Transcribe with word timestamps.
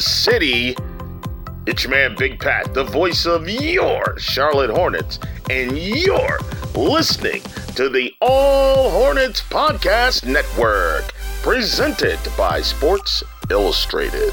city. 0.00 0.76
It's 1.66 1.84
your 1.84 1.90
man, 1.90 2.14
Big 2.16 2.40
Pat, 2.40 2.72
the 2.74 2.84
voice 2.84 3.26
of 3.26 3.48
your 3.48 4.18
Charlotte 4.18 4.70
Hornets, 4.70 5.18
and 5.50 5.76
you're 5.78 6.38
listening 6.74 7.42
to 7.74 7.88
the 7.88 8.14
All 8.20 8.90
Hornets 8.90 9.42
Podcast 9.42 10.26
Network, 10.26 11.12
presented 11.42 12.18
by 12.36 12.60
Sports 12.60 13.22
Illustrated. 13.50 14.32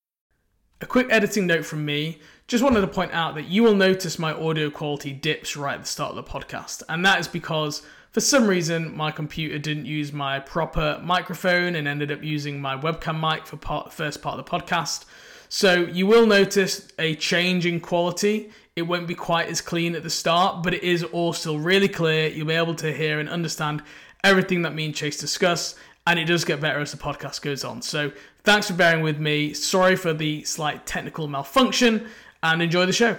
A 0.81 0.87
quick 0.87 1.05
editing 1.11 1.45
note 1.45 1.63
from 1.63 1.85
me. 1.85 2.17
Just 2.47 2.63
wanted 2.63 2.81
to 2.81 2.87
point 2.87 3.11
out 3.11 3.35
that 3.35 3.45
you 3.45 3.61
will 3.61 3.75
notice 3.75 4.17
my 4.17 4.33
audio 4.33 4.71
quality 4.71 5.13
dips 5.13 5.55
right 5.55 5.75
at 5.75 5.81
the 5.81 5.87
start 5.87 6.09
of 6.09 6.15
the 6.15 6.23
podcast, 6.23 6.81
and 6.89 7.05
that 7.05 7.19
is 7.19 7.27
because 7.27 7.83
for 8.09 8.19
some 8.19 8.47
reason 8.47 8.97
my 8.97 9.11
computer 9.11 9.59
didn't 9.59 9.85
use 9.85 10.11
my 10.11 10.39
proper 10.39 10.99
microphone 11.03 11.75
and 11.75 11.87
ended 11.87 12.11
up 12.11 12.23
using 12.23 12.59
my 12.59 12.75
webcam 12.75 13.21
mic 13.21 13.45
for 13.45 13.57
first 13.91 14.23
part 14.23 14.39
of 14.39 14.43
the 14.43 14.51
podcast. 14.51 15.05
So 15.49 15.81
you 15.81 16.07
will 16.07 16.25
notice 16.25 16.87
a 16.97 17.13
change 17.13 17.67
in 17.67 17.79
quality. 17.79 18.49
It 18.75 18.81
won't 18.81 19.07
be 19.07 19.13
quite 19.13 19.49
as 19.49 19.61
clean 19.61 19.93
at 19.93 20.01
the 20.01 20.09
start, 20.09 20.63
but 20.63 20.73
it 20.73 20.81
is 20.81 21.03
all 21.03 21.31
still 21.31 21.59
really 21.59 21.89
clear. 21.89 22.27
You'll 22.27 22.47
be 22.47 22.55
able 22.55 22.73
to 22.75 22.91
hear 22.91 23.19
and 23.19 23.29
understand 23.29 23.83
everything 24.23 24.63
that 24.63 24.73
me 24.73 24.85
and 24.85 24.95
Chase 24.95 25.17
discuss, 25.17 25.75
and 26.07 26.17
it 26.17 26.25
does 26.25 26.43
get 26.43 26.59
better 26.59 26.79
as 26.79 26.91
the 26.91 26.97
podcast 26.97 27.43
goes 27.43 27.63
on. 27.63 27.83
So 27.83 28.11
thanks 28.43 28.67
for 28.67 28.73
bearing 28.73 29.03
with 29.03 29.19
me. 29.19 29.53
Sorry 29.53 29.95
for 29.95 30.13
the 30.13 30.43
slight 30.43 30.85
technical 30.85 31.27
malfunction, 31.27 32.07
and 32.43 32.61
enjoy 32.61 32.85
the 32.85 32.93
show. 32.93 33.17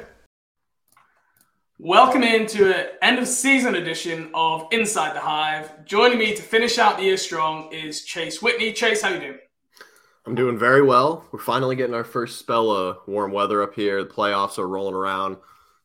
Welcome 1.78 2.22
into 2.22 2.72
an 2.72 2.90
end 3.02 3.18
of 3.18 3.26
season 3.26 3.74
edition 3.74 4.30
of 4.34 4.66
Inside 4.70 5.16
the 5.16 5.20
Hive. 5.20 5.84
Joining 5.84 6.18
me 6.18 6.34
to 6.34 6.42
finish 6.42 6.78
out 6.78 6.96
the 6.96 7.02
year 7.02 7.16
strong 7.16 7.72
is 7.72 8.04
Chase 8.04 8.40
Whitney. 8.40 8.72
Chase, 8.72 9.02
how 9.02 9.08
you 9.08 9.18
doing? 9.18 9.38
I'm 10.24 10.36
doing 10.36 10.56
very 10.56 10.82
well. 10.82 11.24
We're 11.32 11.40
finally 11.40 11.74
getting 11.74 11.96
our 11.96 12.04
first 12.04 12.38
spell 12.38 12.70
of 12.70 12.98
warm 13.08 13.32
weather 13.32 13.62
up 13.62 13.74
here. 13.74 14.04
The 14.04 14.10
playoffs 14.10 14.58
are 14.58 14.68
rolling 14.68 14.94
around. 14.94 15.38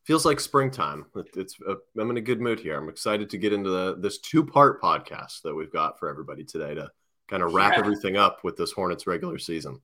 Feels 0.04 0.24
like 0.24 0.40
springtime. 0.40 1.06
It's 1.36 1.56
uh, 1.68 1.74
I'm 2.00 2.12
in 2.12 2.18
a 2.18 2.22
good 2.22 2.40
mood 2.40 2.60
here. 2.60 2.78
I'm 2.78 2.90
excited 2.90 3.32
to 3.32 3.38
get 3.40 3.52
into 3.52 3.72
the, 3.72 3.98
this 4.00 4.20
two 4.20 4.46
part 4.46 4.80
podcast 4.80 5.42
that 5.42 5.56
we've 5.56 5.74
got 5.74 5.98
for 5.98 6.08
everybody 6.08 6.44
today 6.44 6.76
to 6.76 6.92
kind 7.28 7.44
of 7.44 7.54
wrap 7.54 7.74
Yeah. 7.74 7.80
everything 7.80 8.18
up 8.18 8.44
with 8.44 8.58
this 8.58 8.72
Hornets 8.72 9.08
regular 9.08 9.38
season. 9.38 9.82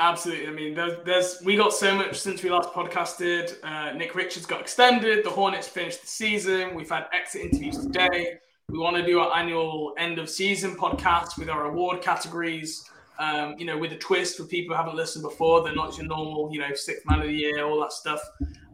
Absolutely. 0.00 0.48
I 0.48 0.50
mean, 0.50 0.74
there's, 0.74 1.04
there's 1.04 1.42
we 1.44 1.56
got 1.56 1.72
so 1.72 1.94
much 1.94 2.18
since 2.18 2.42
we 2.42 2.50
last 2.50 2.70
podcasted. 2.70 3.54
Uh, 3.62 3.92
Nick 3.92 4.14
Richards 4.14 4.46
got 4.46 4.60
extended. 4.60 5.24
The 5.24 5.30
Hornets 5.30 5.68
finished 5.68 6.00
the 6.00 6.08
season. 6.08 6.74
We've 6.74 6.90
had 6.90 7.06
exit 7.12 7.42
interviews 7.42 7.78
today. 7.78 8.34
We 8.68 8.78
want 8.78 8.96
to 8.96 9.04
do 9.06 9.20
our 9.20 9.36
annual 9.36 9.94
end 9.98 10.18
of 10.18 10.28
season 10.28 10.74
podcast 10.74 11.38
with 11.38 11.48
our 11.48 11.66
award 11.66 12.02
categories. 12.02 12.88
Um, 13.18 13.54
you 13.58 13.66
know, 13.66 13.78
with 13.78 13.92
a 13.92 13.96
twist 13.98 14.36
for 14.38 14.44
people 14.44 14.74
who 14.74 14.82
haven't 14.82 14.96
listened 14.96 15.22
before. 15.22 15.62
They're 15.62 15.74
not 15.74 15.96
your 15.96 16.06
normal, 16.06 16.48
you 16.50 16.58
know, 16.58 16.74
sixth 16.74 17.06
man 17.06 17.20
of 17.20 17.26
the 17.26 17.32
year, 17.34 17.64
all 17.64 17.78
that 17.80 17.92
stuff. 17.92 18.20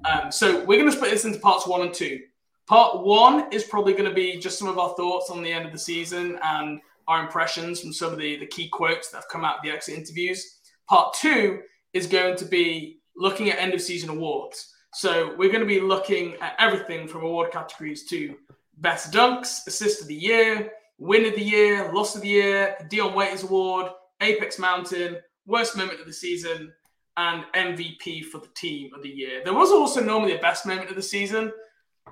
Um, 0.09 0.33
so 0.33 0.65
we're 0.65 0.79
going 0.79 0.91
to 0.91 0.97
split 0.97 1.11
this 1.11 1.25
into 1.27 1.41
parts 1.41 1.67
one 1.67 1.83
and 1.83 1.93
two. 1.93 2.21
Part 2.67 3.03
one 3.05 3.53
is 3.53 3.65
probably 3.65 3.93
going 3.93 4.09
to 4.09 4.15
be 4.15 4.39
just 4.39 4.59
some 4.59 4.69
of 4.69 4.79
our 4.79 4.95
thoughts 4.95 5.29
on 5.29 5.43
the 5.43 5.53
end 5.53 5.67
of 5.67 5.73
the 5.73 5.79
season 5.79 6.39
and 6.43 6.81
our 7.09 7.23
impressions 7.23 7.81
from 7.81 7.93
some 7.93 8.13
of 8.13 8.19
the, 8.19 8.37
the 8.37 8.47
key 8.47 8.69
quotes 8.69 9.11
that 9.11 9.19
have 9.19 9.29
come 9.29 9.45
out 9.45 9.57
of 9.57 9.63
the 9.63 9.71
exit 9.71 9.99
interviews. 9.99 10.61
Part 10.89 11.15
two 11.15 11.61
is 11.93 12.07
going 12.07 12.37
to 12.37 12.45
be 12.45 13.01
looking 13.17 13.51
at 13.51 13.59
end 13.59 13.75
of 13.75 13.81
season 13.81 14.11
awards. 14.11 14.75
So 14.95 15.35
we're 15.37 15.51
going 15.51 15.61
to 15.61 15.67
be 15.67 15.81
looking 15.81 16.37
at 16.41 16.55
everything 16.59 17.09
from 17.09 17.23
award 17.23 17.51
categories 17.51 18.05
to 18.07 18.37
best 18.79 19.13
dunks, 19.13 19.67
assist 19.67 20.03
of 20.03 20.09
the 20.09 20.15
year, 20.15 20.71
win 20.99 21.27
of 21.27 21.35
the 21.35 21.43
year, 21.43 21.93
loss 21.93 22.15
of 22.15 22.23
the 22.23 22.29
year, 22.29 22.77
Dion 22.89 23.15
Waiters 23.15 23.43
Award, 23.43 23.91
Apex 24.21 24.59
Mountain, 24.59 25.19
worst 25.47 25.77
moment 25.77 26.01
of 26.01 26.07
the 26.07 26.13
season, 26.13 26.73
and 27.17 27.45
MVP 27.55 28.25
for 28.27 28.39
the 28.39 28.49
team 28.55 28.91
of 28.95 29.03
the 29.03 29.09
year. 29.09 29.43
There 29.45 29.55
was 29.55 29.71
also 29.71 30.03
normally 30.03 30.37
a 30.37 30.41
best 30.41 30.67
moment 30.67 30.91
of 30.91 30.97
the 30.97 31.03
season, 31.03 31.53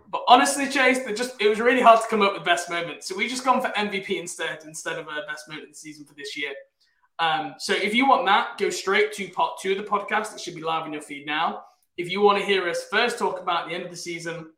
but 0.09 0.23
honestly, 0.29 0.69
Chase, 0.69 1.01
just 1.17 1.41
it 1.41 1.49
was 1.49 1.61
really 1.61 1.81
hard 1.81 2.01
to 2.01 2.07
come 2.09 2.23
up 2.23 2.35
with 2.35 2.45
best 2.45 2.71
moments. 2.71 3.09
So 3.09 3.17
we 3.17 3.29
just 3.29 3.45
gone 3.45 3.61
for 3.61 3.69
MVP 3.69 4.19
instead, 4.19 4.61
instead 4.65 4.99
of 4.99 5.07
a 5.07 5.27
best 5.27 5.49
moment 5.49 5.65
of 5.65 5.71
the 5.71 5.79
season 5.79 6.05
for 6.05 6.15
this 6.15 6.37
year. 6.37 6.53
Um, 7.19 7.55
so 7.59 7.73
if 7.73 7.95
you 7.95 8.07
want 8.07 8.27
that, 8.27 8.59
go 8.59 8.71
straight 8.71 9.13
to 9.15 9.29
part 9.29 9.59
two 9.61 9.73
of 9.73 9.79
the 9.79 9.85
podcast. 9.85 10.35
It 10.35 10.41
should 10.41 10.55
be 10.55 10.63
live 10.63 10.87
in 10.87 10.93
your 10.93 11.03
feed 11.03 11.27
now. 11.27 11.65
If 11.97 12.11
you 12.11 12.21
want 12.21 12.39
to 12.39 12.45
hear 12.45 12.69
us 12.69 12.85
first 12.91 13.19
talk 13.19 13.41
about 13.41 13.69
the 13.69 13.75
end 13.75 13.85
of 13.85 13.91
the 13.91 13.97
season 13.97 14.51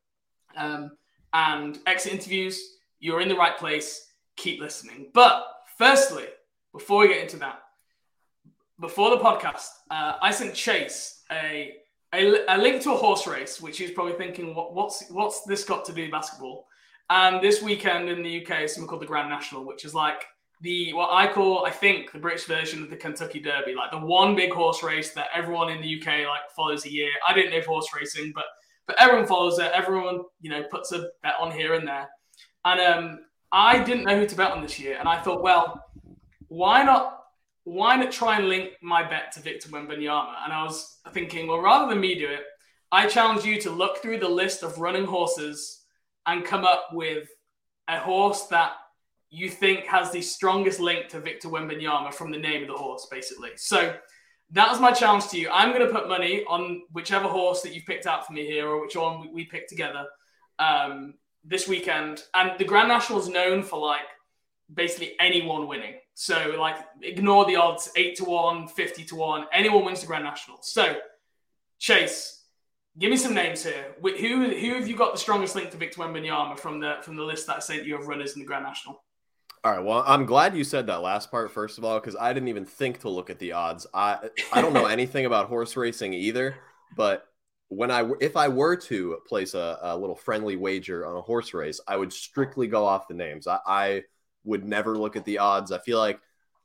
um, 0.56 0.90
and 1.32 1.78
exit 1.86 2.12
interviews, 2.12 2.60
you're 2.98 3.20
in 3.20 3.28
the 3.28 3.36
right 3.36 3.56
place. 3.56 4.12
Keep 4.36 4.60
listening. 4.60 5.10
But 5.14 5.46
firstly, 5.76 6.26
before 6.72 7.00
we 7.00 7.08
get 7.08 7.22
into 7.22 7.36
that, 7.38 7.60
before 8.80 9.10
the 9.10 9.18
podcast, 9.18 9.68
uh, 9.90 10.14
I 10.20 10.30
sent 10.30 10.54
Chase 10.54 11.22
a, 11.30 11.74
a 12.14 12.44
a 12.48 12.58
link 12.58 12.82
to 12.82 12.92
a 12.92 12.96
horse 12.96 13.26
race, 13.26 13.60
which 13.60 13.80
was 13.80 13.90
probably 13.90 14.14
thinking, 14.14 14.54
what, 14.54 14.74
what's 14.74 15.08
what's 15.10 15.42
this 15.42 15.64
got 15.64 15.84
to 15.86 15.92
do 15.92 16.02
with 16.02 16.10
basketball? 16.10 16.66
And 17.10 17.42
this 17.42 17.62
weekend 17.62 18.08
in 18.08 18.22
the 18.22 18.44
UK 18.44 18.62
is 18.62 18.74
something 18.74 18.88
called 18.88 19.02
the 19.02 19.06
Grand 19.06 19.30
National, 19.30 19.64
which 19.64 19.84
is 19.84 19.94
like 19.94 20.26
the 20.60 20.92
what 20.92 21.10
I 21.12 21.30
call, 21.32 21.64
I 21.64 21.70
think, 21.70 22.12
the 22.12 22.18
British 22.18 22.44
version 22.44 22.82
of 22.82 22.90
the 22.90 22.96
Kentucky 22.96 23.40
Derby, 23.40 23.74
like 23.74 23.90
the 23.90 23.98
one 23.98 24.34
big 24.34 24.52
horse 24.52 24.82
race 24.82 25.12
that 25.12 25.28
everyone 25.34 25.70
in 25.70 25.80
the 25.80 26.00
UK 26.00 26.26
like 26.26 26.50
follows 26.54 26.84
a 26.84 26.92
year. 26.92 27.10
I 27.26 27.32
didn't 27.32 27.52
know 27.52 27.60
horse 27.66 27.88
racing, 27.94 28.32
but 28.34 28.44
but 28.86 28.96
everyone 28.98 29.26
follows 29.26 29.58
it. 29.58 29.70
Everyone 29.74 30.22
you 30.40 30.50
know 30.50 30.64
puts 30.70 30.92
a 30.92 31.08
bet 31.22 31.34
on 31.40 31.50
here 31.52 31.74
and 31.74 31.86
there, 31.86 32.08
and 32.64 32.80
um, 32.80 33.18
I 33.52 33.82
didn't 33.82 34.04
know 34.04 34.18
who 34.18 34.26
to 34.26 34.36
bet 34.36 34.50
on 34.50 34.62
this 34.62 34.78
year, 34.78 34.96
and 34.98 35.08
I 35.08 35.20
thought, 35.20 35.42
well, 35.42 35.84
why 36.48 36.82
not 36.82 37.18
why 37.64 37.96
not 37.96 38.10
try 38.10 38.38
and 38.38 38.48
link 38.48 38.70
my 38.82 39.02
bet 39.02 39.32
to 39.32 39.40
Victor 39.40 39.68
Wembanyama? 39.68 40.34
And 40.44 40.52
I 40.52 40.64
was 40.64 40.97
thinking, 41.12 41.46
well, 41.46 41.60
rather 41.60 41.88
than 41.88 42.00
me 42.00 42.14
do 42.14 42.28
it, 42.28 42.42
I 42.90 43.06
challenge 43.06 43.44
you 43.44 43.60
to 43.62 43.70
look 43.70 43.98
through 43.98 44.18
the 44.18 44.28
list 44.28 44.62
of 44.62 44.78
running 44.78 45.04
horses 45.04 45.84
and 46.26 46.44
come 46.44 46.64
up 46.64 46.88
with 46.92 47.28
a 47.88 47.98
horse 47.98 48.44
that 48.46 48.72
you 49.30 49.50
think 49.50 49.84
has 49.84 50.10
the 50.10 50.22
strongest 50.22 50.80
link 50.80 51.08
to 51.08 51.20
Victor 51.20 51.48
Wembanyama 51.48 52.12
from 52.14 52.30
the 52.30 52.38
name 52.38 52.62
of 52.62 52.68
the 52.68 52.74
horse, 52.74 53.06
basically. 53.10 53.50
So 53.56 53.94
that 54.52 54.70
was 54.70 54.80
my 54.80 54.92
challenge 54.92 55.28
to 55.28 55.38
you. 55.38 55.50
I'm 55.50 55.72
going 55.72 55.86
to 55.86 55.92
put 55.92 56.08
money 56.08 56.44
on 56.48 56.82
whichever 56.92 57.28
horse 57.28 57.60
that 57.62 57.74
you've 57.74 57.84
picked 57.84 58.06
out 58.06 58.26
for 58.26 58.32
me 58.32 58.46
here, 58.46 58.68
or 58.68 58.80
which 58.80 58.96
one 58.96 59.32
we, 59.32 59.44
picked 59.44 59.68
together 59.68 60.06
um, 60.58 61.14
this 61.44 61.68
weekend. 61.68 62.22
And 62.34 62.52
the 62.58 62.64
Grand 62.64 62.88
National 62.88 63.18
is 63.18 63.28
known 63.28 63.62
for 63.62 63.78
like 63.78 64.00
basically 64.72 65.14
anyone 65.20 65.66
winning. 65.66 65.94
So 66.14 66.54
like 66.58 66.76
ignore 67.02 67.46
the 67.46 67.56
odds, 67.56 67.90
eight 67.96 68.16
to 68.16 68.24
one, 68.24 68.68
50 68.68 69.04
to 69.04 69.16
one. 69.16 69.46
Anyone 69.52 69.84
wins 69.84 70.00
the 70.00 70.06
Grand 70.06 70.24
National. 70.24 70.58
So 70.62 70.96
Chase, 71.78 72.42
give 72.98 73.10
me 73.10 73.16
some 73.16 73.34
names 73.34 73.62
here. 73.62 73.94
Who 74.02 74.50
who 74.50 74.74
have 74.74 74.88
you 74.88 74.96
got 74.96 75.12
the 75.12 75.18
strongest 75.18 75.54
link 75.54 75.70
to 75.70 75.76
Victor 75.76 76.00
Wembanyama 76.00 76.58
from 76.58 76.80
the 76.80 76.96
from 77.02 77.16
the 77.16 77.22
list 77.22 77.46
that 77.46 77.56
I 77.56 77.60
sent 77.60 77.84
you 77.84 77.96
of 77.96 78.08
runners 78.08 78.34
in 78.34 78.40
the 78.40 78.46
Grand 78.46 78.64
National? 78.64 79.02
All 79.64 79.72
right. 79.72 79.84
Well, 79.84 80.04
I'm 80.06 80.24
glad 80.24 80.56
you 80.56 80.62
said 80.62 80.86
that 80.86 81.02
last 81.02 81.30
part 81.30 81.50
first 81.50 81.78
of 81.78 81.84
all, 81.84 81.98
because 81.98 82.16
I 82.16 82.32
didn't 82.32 82.48
even 82.48 82.64
think 82.64 83.00
to 83.00 83.08
look 83.08 83.30
at 83.30 83.38
the 83.38 83.52
odds. 83.52 83.86
I 83.94 84.18
I 84.52 84.60
don't 84.60 84.72
know 84.72 84.86
anything 84.86 85.26
about 85.26 85.48
horse 85.48 85.76
racing 85.76 86.14
either, 86.14 86.56
but 86.96 87.24
when 87.68 87.90
I 87.90 88.10
if 88.20 88.36
I 88.36 88.48
were 88.48 88.76
to 88.76 89.18
place 89.26 89.54
a, 89.54 89.78
a 89.82 89.96
little 89.96 90.16
friendly 90.16 90.56
wager 90.56 91.06
on 91.06 91.16
a 91.16 91.20
horse 91.20 91.54
race, 91.54 91.80
I 91.86 91.96
would 91.96 92.12
strictly 92.12 92.66
go 92.66 92.84
off 92.84 93.08
the 93.08 93.14
names. 93.14 93.46
I, 93.46 93.58
I 93.66 94.02
would 94.48 94.64
never 94.64 94.96
look 94.96 95.16
at 95.16 95.24
the 95.24 95.38
odds. 95.38 95.70
I 95.70 95.78
feel 95.78 95.98
like, 95.98 96.18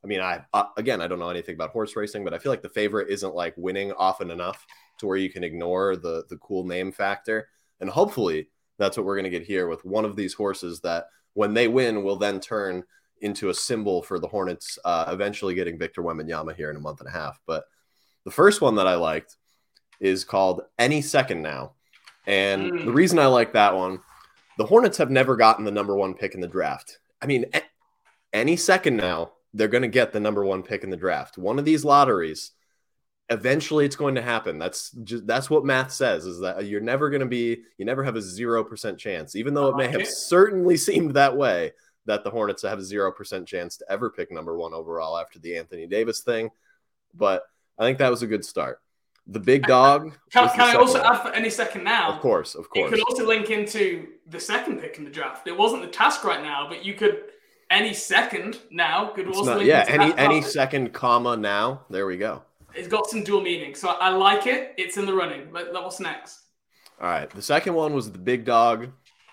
I 0.03 0.07
mean, 0.07 0.21
I 0.21 0.43
uh, 0.53 0.69
again, 0.77 1.01
I 1.01 1.07
don't 1.07 1.19
know 1.19 1.29
anything 1.29 1.55
about 1.55 1.71
horse 1.71 1.95
racing, 1.95 2.23
but 2.23 2.33
I 2.33 2.39
feel 2.39 2.51
like 2.51 2.61
the 2.61 2.69
favorite 2.81 3.09
isn't 3.09 3.35
like 3.35 3.53
winning 3.57 3.91
often 3.93 4.31
enough 4.31 4.65
to 4.99 5.07
where 5.07 5.17
you 5.17 5.29
can 5.29 5.43
ignore 5.43 5.95
the 5.95 6.23
the 6.29 6.37
cool 6.37 6.63
name 6.65 6.91
factor. 6.91 7.47
And 7.79 7.89
hopefully, 7.89 8.49
that's 8.79 8.97
what 8.97 9.05
we're 9.05 9.15
going 9.15 9.31
to 9.31 9.37
get 9.39 9.47
here 9.53 9.67
with 9.67 9.85
one 9.85 10.05
of 10.05 10.15
these 10.15 10.33
horses 10.33 10.79
that, 10.81 11.07
when 11.33 11.53
they 11.53 11.67
win, 11.67 12.03
will 12.03 12.15
then 12.15 12.39
turn 12.39 12.83
into 13.21 13.49
a 13.49 13.53
symbol 13.53 14.01
for 14.03 14.19
the 14.19 14.27
Hornets 14.27 14.77
uh, 14.85 15.05
eventually 15.07 15.55
getting 15.55 15.77
Victor 15.79 16.01
Wembanyama 16.03 16.55
here 16.55 16.69
in 16.69 16.75
a 16.75 16.79
month 16.79 16.99
and 16.99 17.09
a 17.09 17.11
half. 17.11 17.39
But 17.45 17.63
the 18.25 18.31
first 18.31 18.61
one 18.61 18.75
that 18.75 18.87
I 18.87 18.95
liked 18.95 19.37
is 19.99 20.25
called 20.25 20.61
Any 20.77 21.01
Second 21.01 21.41
Now. 21.41 21.73
And 22.27 22.71
Mm. 22.71 22.85
the 22.85 22.91
reason 22.91 23.19
I 23.19 23.27
like 23.27 23.53
that 23.53 23.75
one, 23.75 23.99
the 24.57 24.65
Hornets 24.65 24.97
have 24.97 25.09
never 25.09 25.35
gotten 25.35 25.65
the 25.65 25.71
number 25.71 25.95
one 25.95 26.13
pick 26.13 26.35
in 26.35 26.41
the 26.41 26.47
draft. 26.47 26.99
I 27.21 27.25
mean, 27.25 27.45
any 28.33 28.55
second 28.55 28.97
now, 28.97 29.31
they're 29.53 29.67
going 29.67 29.83
to 29.83 29.87
get 29.87 30.11
the 30.11 30.19
number 30.19 30.43
one 30.43 30.63
pick 30.63 30.83
in 30.83 30.89
the 30.89 30.97
draft. 30.97 31.37
One 31.37 31.59
of 31.59 31.65
these 31.65 31.85
lotteries, 31.85 32.51
eventually, 33.29 33.85
it's 33.85 33.95
going 33.95 34.15
to 34.15 34.21
happen. 34.21 34.57
That's 34.57 34.89
just 34.91 35.27
that's 35.27 35.49
what 35.49 35.63
math 35.63 35.91
says. 35.91 36.25
Is 36.25 36.39
that 36.41 36.65
you're 36.65 36.81
never 36.81 37.09
going 37.09 37.21
to 37.21 37.27
be, 37.27 37.61
you 37.77 37.85
never 37.85 38.03
have 38.03 38.15
a 38.15 38.21
zero 38.21 38.63
percent 38.63 38.97
chance, 38.97 39.35
even 39.35 39.53
though 39.53 39.67
it 39.67 39.77
may 39.77 39.87
have 39.87 40.07
certainly 40.07 40.75
seemed 40.75 41.13
that 41.13 41.37
way 41.37 41.73
that 42.05 42.23
the 42.23 42.31
Hornets 42.31 42.63
have 42.63 42.79
a 42.79 42.83
zero 42.83 43.11
percent 43.11 43.47
chance 43.47 43.77
to 43.77 43.85
ever 43.89 44.09
pick 44.09 44.31
number 44.31 44.57
one 44.57 44.73
overall 44.73 45.17
after 45.17 45.39
the 45.39 45.55
Anthony 45.55 45.85
Davis 45.85 46.21
thing. 46.21 46.49
But 47.13 47.43
I 47.77 47.83
think 47.83 47.99
that 47.99 48.09
was 48.09 48.23
a 48.23 48.27
good 48.27 48.43
start. 48.43 48.81
The 49.27 49.39
big 49.39 49.67
dog. 49.67 50.17
Can, 50.31 50.49
can 50.49 50.61
I 50.61 50.73
also 50.73 50.99
one. 51.01 51.13
add 51.13 51.21
for 51.21 51.29
any 51.29 51.49
second 51.49 51.83
now? 51.85 52.11
Of 52.11 52.19
course, 52.19 52.55
of 52.55 52.69
course. 52.69 52.91
It 52.91 52.95
could 52.95 53.03
also 53.07 53.25
link 53.25 53.51
into 53.51 54.07
the 54.27 54.39
second 54.39 54.81
pick 54.81 54.97
in 54.97 55.05
the 55.05 55.09
draft. 55.09 55.47
It 55.47 55.57
wasn't 55.57 55.83
the 55.83 55.87
task 55.87 56.25
right 56.25 56.41
now, 56.41 56.67
but 56.67 56.83
you 56.83 56.93
could 56.93 57.23
any 57.73 57.93
second 57.93 58.59
now 58.71 59.07
could 59.07 59.27
it's 59.27 59.45
not, 59.45 59.65
yeah 59.65 59.85
any 59.87 60.13
any 60.17 60.41
second 60.41 60.93
comma 60.93 61.35
now. 61.35 61.81
There 61.89 62.05
we 62.05 62.17
go. 62.17 62.43
It's 62.75 62.87
got 62.87 63.07
some 63.07 63.23
dual 63.23 63.41
meaning, 63.41 63.75
so 63.75 63.89
I, 63.89 64.07
I 64.07 64.09
like 64.09 64.47
it. 64.47 64.73
It's 64.77 64.97
in 64.97 65.05
the 65.05 65.13
running. 65.13 65.51
Let, 65.51 65.73
what's 65.73 65.99
next? 65.99 66.39
All 67.01 67.07
right, 67.07 67.29
the 67.29 67.41
second 67.41 67.73
one 67.73 67.93
was 67.93 68.11
the 68.11 68.17
big 68.17 68.45
dog. 68.45 68.89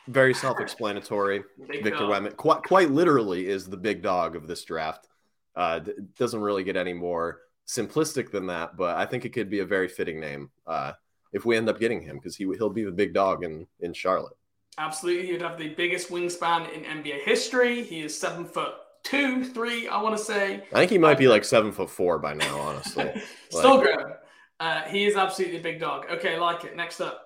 Very 0.08 0.34
self-explanatory. 0.34 1.44
Victor 1.58 2.04
Wembanyama, 2.04 2.36
quite, 2.36 2.62
quite 2.62 2.90
literally, 2.90 3.46
is 3.46 3.66
the 3.66 3.76
big 3.76 4.02
dog 4.02 4.34
of 4.34 4.46
this 4.46 4.64
draft. 4.64 5.08
Uh, 5.54 5.80
doesn't 6.18 6.40
really 6.40 6.64
get 6.64 6.76
any 6.76 6.92
more 6.92 7.40
simplistic 7.66 8.30
than 8.30 8.46
that, 8.48 8.76
but 8.76 8.96
I 8.96 9.06
think 9.06 9.24
it 9.24 9.30
could 9.30 9.48
be 9.48 9.60
a 9.60 9.64
very 9.64 9.88
fitting 9.88 10.20
name 10.20 10.50
uh, 10.66 10.92
if 11.32 11.44
we 11.44 11.56
end 11.56 11.68
up 11.68 11.78
getting 11.78 12.02
him 12.02 12.16
because 12.16 12.36
he 12.36 12.44
he'll 12.44 12.70
be 12.70 12.84
the 12.84 12.90
big 12.90 13.14
dog 13.14 13.44
in 13.44 13.66
in 13.80 13.92
Charlotte. 13.92 14.36
Absolutely, 14.80 15.26
he'd 15.26 15.42
have 15.42 15.58
the 15.58 15.68
biggest 15.74 16.08
wingspan 16.08 16.72
in 16.72 16.84
NBA 16.84 17.20
history. 17.20 17.82
He 17.82 18.00
is 18.00 18.18
seven 18.18 18.46
foot 18.46 18.72
two, 19.02 19.44
three. 19.44 19.86
I 19.86 20.00
want 20.00 20.16
to 20.16 20.24
say. 20.24 20.64
I 20.72 20.78
think 20.78 20.90
he 20.90 20.96
might 20.96 21.18
be 21.18 21.28
like 21.28 21.44
seven 21.44 21.70
foot 21.70 21.90
four 21.90 22.18
by 22.18 22.32
now. 22.32 22.58
Honestly, 22.58 23.12
still 23.50 23.76
like, 23.76 23.94
growing. 23.94 24.14
Uh, 24.58 24.82
he 24.84 25.04
is 25.04 25.16
absolutely 25.16 25.58
a 25.58 25.62
big 25.62 25.80
dog. 25.80 26.06
Okay, 26.10 26.38
like 26.38 26.64
it. 26.64 26.76
Next 26.76 26.98
up, 27.02 27.22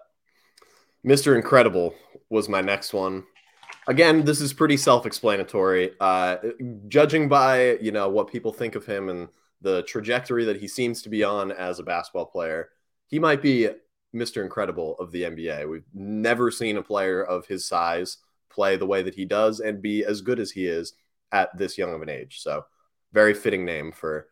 Mr. 1.06 1.36
Incredible 1.36 1.94
was 2.28 2.48
my 2.48 2.60
next 2.60 2.92
one. 2.92 3.22
Again, 3.86 4.24
this 4.24 4.40
is 4.40 4.52
pretty 4.52 4.76
self-explanatory. 4.76 5.92
Uh, 6.00 6.38
judging 6.88 7.28
by 7.28 7.76
you 7.76 7.92
know 7.92 8.08
what 8.08 8.32
people 8.32 8.52
think 8.52 8.74
of 8.74 8.84
him 8.84 9.08
and 9.08 9.28
the 9.60 9.84
trajectory 9.84 10.44
that 10.46 10.56
he 10.56 10.66
seems 10.66 11.02
to 11.02 11.08
be 11.08 11.22
on 11.22 11.52
as 11.52 11.78
a 11.78 11.84
basketball 11.84 12.26
player, 12.26 12.70
he 13.06 13.20
might 13.20 13.40
be 13.40 13.68
Mr. 14.14 14.42
Incredible 14.42 14.96
of 14.98 15.10
the 15.10 15.22
NBA. 15.22 15.68
We've 15.68 15.88
never 15.92 16.50
seen 16.50 16.76
a 16.76 16.82
player 16.82 17.22
of 17.22 17.46
his 17.46 17.66
size 17.66 18.18
play 18.48 18.76
the 18.76 18.86
way 18.86 19.02
that 19.02 19.14
he 19.14 19.24
does 19.24 19.60
and 19.60 19.82
be 19.82 20.04
as 20.04 20.20
good 20.20 20.38
as 20.38 20.50
he 20.50 20.66
is 20.66 20.94
at 21.32 21.56
this 21.58 21.76
young 21.76 21.92
of 21.92 22.02
an 22.02 22.08
age. 22.08 22.40
So, 22.40 22.64
very 23.12 23.34
fitting 23.34 23.64
name 23.64 23.92
for 23.92 24.28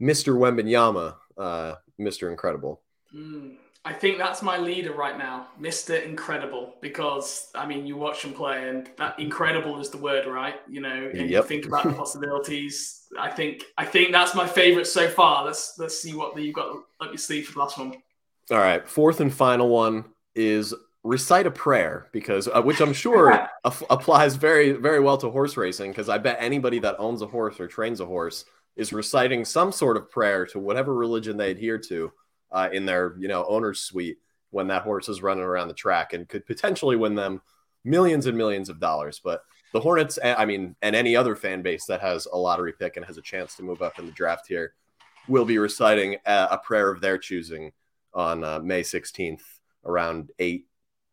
Mr. 0.00 0.36
Wembanyama, 0.36 1.16
uh, 1.38 1.74
Mr. 2.00 2.30
Incredible. 2.30 2.82
Mm, 3.14 3.56
I 3.84 3.92
think 3.92 4.18
that's 4.18 4.42
my 4.42 4.58
leader 4.58 4.92
right 4.92 5.18
now, 5.18 5.48
Mr. 5.60 6.04
Incredible, 6.04 6.74
because 6.80 7.50
I 7.54 7.66
mean, 7.66 7.86
you 7.86 7.96
watch 7.96 8.24
him 8.24 8.32
play, 8.32 8.68
and 8.68 8.88
that 8.96 9.18
incredible 9.18 9.80
is 9.80 9.90
the 9.90 9.98
word, 9.98 10.26
right? 10.26 10.56
You 10.68 10.80
know, 10.80 11.10
and 11.12 11.28
yep. 11.28 11.42
you 11.44 11.48
think 11.48 11.66
about 11.66 11.84
the 11.84 11.92
possibilities. 11.92 13.06
I 13.18 13.30
think 13.30 13.64
I 13.76 13.84
think 13.84 14.12
that's 14.12 14.34
my 14.34 14.46
favorite 14.46 14.86
so 14.86 15.08
far. 15.08 15.44
Let's 15.44 15.78
let's 15.78 16.00
see 16.00 16.14
what 16.14 16.36
you've 16.40 16.54
got 16.54 16.76
up 17.00 17.08
your 17.08 17.18
sleeve 17.18 17.46
for 17.46 17.54
the 17.54 17.58
last 17.58 17.78
one. 17.78 17.94
All 18.52 18.58
right, 18.58 18.86
fourth 18.86 19.20
and 19.20 19.32
final 19.32 19.70
one 19.70 20.04
is 20.34 20.74
recite 21.02 21.46
a 21.46 21.50
prayer 21.50 22.08
because 22.12 22.48
uh, 22.48 22.60
which 22.60 22.80
I'm 22.80 22.92
sure 22.92 23.48
applies 23.64 24.36
very 24.36 24.72
very 24.72 25.00
well 25.00 25.16
to 25.18 25.30
horse 25.30 25.56
racing 25.56 25.90
because 25.90 26.10
I 26.10 26.18
bet 26.18 26.36
anybody 26.38 26.78
that 26.80 26.96
owns 26.98 27.22
a 27.22 27.26
horse 27.26 27.58
or 27.58 27.66
trains 27.66 28.00
a 28.00 28.06
horse 28.06 28.44
is 28.76 28.92
reciting 28.92 29.46
some 29.46 29.72
sort 29.72 29.96
of 29.96 30.10
prayer 30.10 30.44
to 30.46 30.58
whatever 30.58 30.94
religion 30.94 31.38
they 31.38 31.50
adhere 31.50 31.78
to 31.78 32.12
uh, 32.50 32.68
in 32.70 32.84
their 32.84 33.16
you 33.18 33.26
know 33.26 33.46
owner's 33.48 33.80
suite 33.80 34.18
when 34.50 34.66
that 34.66 34.82
horse 34.82 35.08
is 35.08 35.22
running 35.22 35.44
around 35.44 35.68
the 35.68 35.74
track 35.74 36.12
and 36.12 36.28
could 36.28 36.44
potentially 36.44 36.96
win 36.96 37.14
them 37.14 37.40
millions 37.84 38.26
and 38.26 38.36
millions 38.36 38.68
of 38.68 38.78
dollars. 38.78 39.18
But 39.24 39.42
the 39.72 39.80
Hornets, 39.80 40.18
I 40.22 40.44
mean, 40.44 40.76
and 40.82 40.94
any 40.94 41.16
other 41.16 41.34
fan 41.34 41.62
base 41.62 41.86
that 41.86 42.02
has 42.02 42.26
a 42.26 42.36
lottery 42.36 42.74
pick 42.74 42.98
and 42.98 43.06
has 43.06 43.16
a 43.16 43.22
chance 43.22 43.56
to 43.56 43.62
move 43.62 43.80
up 43.80 43.98
in 43.98 44.04
the 44.04 44.12
draft 44.12 44.46
here 44.46 44.74
will 45.26 45.46
be 45.46 45.56
reciting 45.56 46.16
a, 46.26 46.48
a 46.50 46.58
prayer 46.58 46.90
of 46.90 47.00
their 47.00 47.16
choosing 47.16 47.72
on 48.14 48.44
uh, 48.44 48.58
May 48.60 48.82
16th 48.82 49.42
around 49.84 50.30
8 50.38 50.66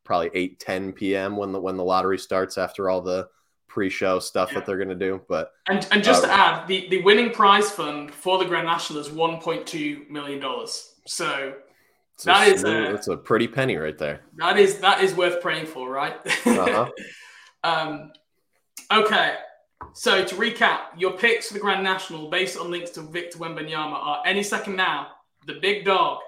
probably 0.03 0.29
8 0.33 0.59
10 0.59 0.93
p.m. 0.93 1.37
when 1.37 1.51
the 1.51 1.59
when 1.59 1.77
the 1.77 1.83
lottery 1.83 2.17
starts 2.17 2.57
after 2.57 2.89
all 2.89 3.01
the 3.01 3.27
pre-show 3.67 4.19
stuff 4.19 4.49
yeah. 4.49 4.55
that 4.55 4.65
they're 4.65 4.77
going 4.77 4.89
to 4.89 4.95
do 4.95 5.21
but 5.29 5.51
and 5.67 5.87
and 5.91 6.03
just 6.03 6.23
uh, 6.23 6.27
to 6.27 6.33
add 6.33 6.67
the 6.67 6.89
the 6.89 7.01
winning 7.03 7.31
prize 7.31 7.69
fund 7.69 8.11
for 8.11 8.39
the 8.39 8.45
grand 8.45 8.65
national 8.65 8.99
is 8.99 9.09
1.2 9.09 10.09
million 10.09 10.39
dollars 10.39 10.95
so 11.05 11.53
it's 12.19 12.25
that 12.25 12.49
a, 12.49 12.53
is 12.53 12.63
a, 12.65 12.93
it's 12.93 13.07
a 13.07 13.15
pretty 13.15 13.47
penny 13.47 13.77
right 13.77 13.97
there. 13.97 14.19
That 14.35 14.59
is 14.59 14.79
that 14.79 15.01
is 15.01 15.13
worth 15.13 15.41
praying 15.41 15.67
for, 15.67 15.89
right? 15.89 16.17
Uh-huh. 16.45 16.89
um, 17.63 18.11
okay, 18.91 19.35
so 19.93 20.25
to 20.25 20.35
recap, 20.35 20.79
your 20.97 21.13
picks 21.13 21.47
for 21.47 21.53
the 21.53 21.61
Grand 21.61 21.81
National 21.81 22.29
based 22.29 22.57
on 22.57 22.69
links 22.69 22.91
to 22.91 23.03
Victor 23.03 23.37
Wembanyama 23.39 23.93
are 23.93 24.21
any 24.25 24.43
second 24.43 24.75
now, 24.75 25.07
the 25.47 25.59
big 25.61 25.85
dog, 25.85 26.19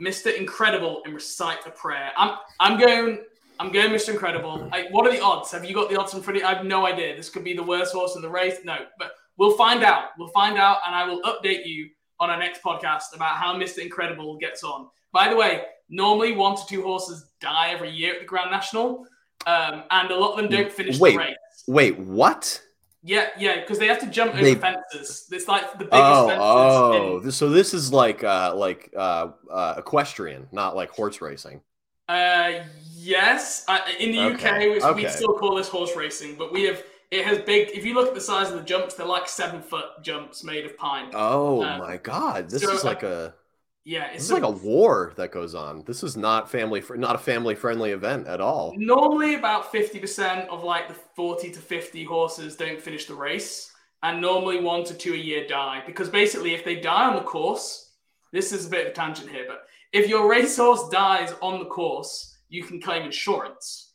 Mr. 0.00 0.34
Incredible, 0.36 1.02
and 1.04 1.14
recite 1.14 1.66
a 1.66 1.70
prayer. 1.70 2.10
I'm 2.16 2.38
I'm 2.58 2.78
going 2.78 3.24
I'm 3.58 3.70
going 3.70 3.90
Mr. 3.90 4.10
Incredible. 4.10 4.68
I, 4.72 4.86
what 4.90 5.06
are 5.06 5.12
the 5.12 5.20
odds? 5.20 5.52
Have 5.52 5.66
you 5.66 5.74
got 5.74 5.90
the 5.90 6.00
odds 6.00 6.14
in 6.14 6.22
front 6.22 6.38
of 6.38 6.42
you? 6.42 6.48
I 6.48 6.54
have 6.54 6.64
no 6.64 6.86
idea. 6.86 7.14
This 7.14 7.28
could 7.28 7.44
be 7.44 7.54
the 7.54 7.62
worst 7.62 7.92
horse 7.92 8.16
in 8.16 8.22
the 8.22 8.30
race. 8.30 8.56
No, 8.64 8.76
but 8.98 9.12
we'll 9.36 9.56
find 9.56 9.84
out. 9.84 10.04
We'll 10.18 10.28
find 10.28 10.56
out, 10.56 10.78
and 10.86 10.94
I 10.94 11.04
will 11.04 11.20
update 11.22 11.66
you 11.66 11.90
on 12.18 12.30
our 12.30 12.38
next 12.38 12.62
podcast 12.62 13.14
about 13.14 13.36
how 13.36 13.54
Mr. 13.54 13.78
Incredible 13.78 14.38
gets 14.38 14.64
on. 14.64 14.88
By 15.12 15.28
the 15.28 15.36
way, 15.36 15.64
normally 15.90 16.32
one 16.32 16.56
to 16.56 16.62
two 16.66 16.82
horses 16.82 17.26
die 17.40 17.70
every 17.70 17.90
year 17.90 18.14
at 18.14 18.20
the 18.20 18.26
Grand 18.26 18.50
National, 18.50 19.06
um, 19.46 19.84
and 19.90 20.10
a 20.10 20.16
lot 20.16 20.32
of 20.32 20.36
them 20.38 20.48
don't 20.48 20.72
finish 20.72 20.98
wait, 20.98 21.12
the 21.12 21.18
race. 21.18 21.36
Wait, 21.66 21.98
wait, 21.98 22.06
what? 22.06 22.62
Yeah, 23.02 23.28
yeah, 23.38 23.60
because 23.60 23.78
they 23.78 23.86
have 23.86 24.00
to 24.00 24.06
jump 24.06 24.34
over 24.34 24.42
they... 24.42 24.54
fences. 24.54 25.26
It's 25.32 25.48
like 25.48 25.72
the 25.72 25.84
biggest 25.86 25.92
oh, 25.94 26.28
fences. 26.28 26.42
Oh, 26.42 27.20
in... 27.24 27.32
so 27.32 27.48
this 27.48 27.72
is 27.72 27.92
like 27.92 28.22
uh, 28.22 28.54
like 28.54 28.92
uh, 28.96 29.28
uh, 29.50 29.74
equestrian, 29.78 30.48
not 30.52 30.76
like 30.76 30.90
horse 30.90 31.20
racing. 31.20 31.62
Uh, 32.08 32.64
yes. 32.92 33.64
Uh, 33.68 33.78
in 33.98 34.12
the 34.12 34.20
okay. 34.34 34.48
UK, 34.48 34.58
we, 34.60 34.82
okay. 34.82 35.04
we 35.04 35.08
still 35.08 35.32
call 35.34 35.54
this 35.54 35.68
horse 35.68 35.96
racing, 35.96 36.34
but 36.36 36.52
we 36.52 36.64
have 36.64 36.82
it 37.10 37.24
has 37.24 37.38
big. 37.38 37.70
If 37.70 37.84
you 37.84 37.94
look 37.94 38.08
at 38.08 38.14
the 38.14 38.20
size 38.20 38.50
of 38.50 38.58
the 38.58 38.64
jumps, 38.64 38.94
they're 38.94 39.06
like 39.06 39.28
seven 39.28 39.62
foot 39.62 39.86
jumps 40.02 40.44
made 40.44 40.66
of 40.66 40.76
pine. 40.76 41.10
Oh 41.14 41.62
um, 41.64 41.80
my 41.80 41.96
god, 41.96 42.50
this 42.50 42.62
so, 42.62 42.72
is 42.72 42.84
like 42.84 43.02
a 43.02 43.34
yeah, 43.84 44.10
it's 44.12 44.30
like 44.30 44.42
a 44.42 44.50
war 44.50 45.14
that 45.16 45.32
goes 45.32 45.54
on. 45.54 45.82
This 45.86 46.02
is 46.02 46.16
not 46.16 46.50
family 46.50 46.80
fr- 46.80 46.96
not 46.96 47.14
a 47.14 47.18
family 47.18 47.54
friendly 47.54 47.92
event 47.92 48.26
at 48.26 48.40
all. 48.40 48.74
Normally, 48.76 49.36
about 49.36 49.72
fifty 49.72 49.98
percent 49.98 50.48
of 50.50 50.62
like 50.64 50.88
the 50.88 50.94
forty 50.94 51.50
to 51.50 51.58
fifty 51.58 52.04
horses 52.04 52.56
don't 52.56 52.80
finish 52.80 53.06
the 53.06 53.14
race, 53.14 53.72
and 54.02 54.20
normally 54.20 54.60
one 54.60 54.84
to 54.84 54.94
two 54.94 55.14
a 55.14 55.16
year 55.16 55.46
die 55.46 55.82
because 55.86 56.10
basically, 56.10 56.54
if 56.54 56.64
they 56.64 56.76
die 56.76 57.06
on 57.06 57.16
the 57.16 57.22
course, 57.22 57.92
this 58.32 58.52
is 58.52 58.66
a 58.66 58.70
bit 58.70 58.86
of 58.86 58.92
a 58.92 58.94
tangent 58.94 59.30
here, 59.30 59.46
but 59.48 59.62
if 59.92 60.08
your 60.08 60.28
racehorse 60.28 60.88
dies 60.90 61.34
on 61.40 61.58
the 61.58 61.64
course, 61.64 62.36
you 62.50 62.62
can 62.62 62.80
claim 62.80 63.04
insurance. 63.04 63.94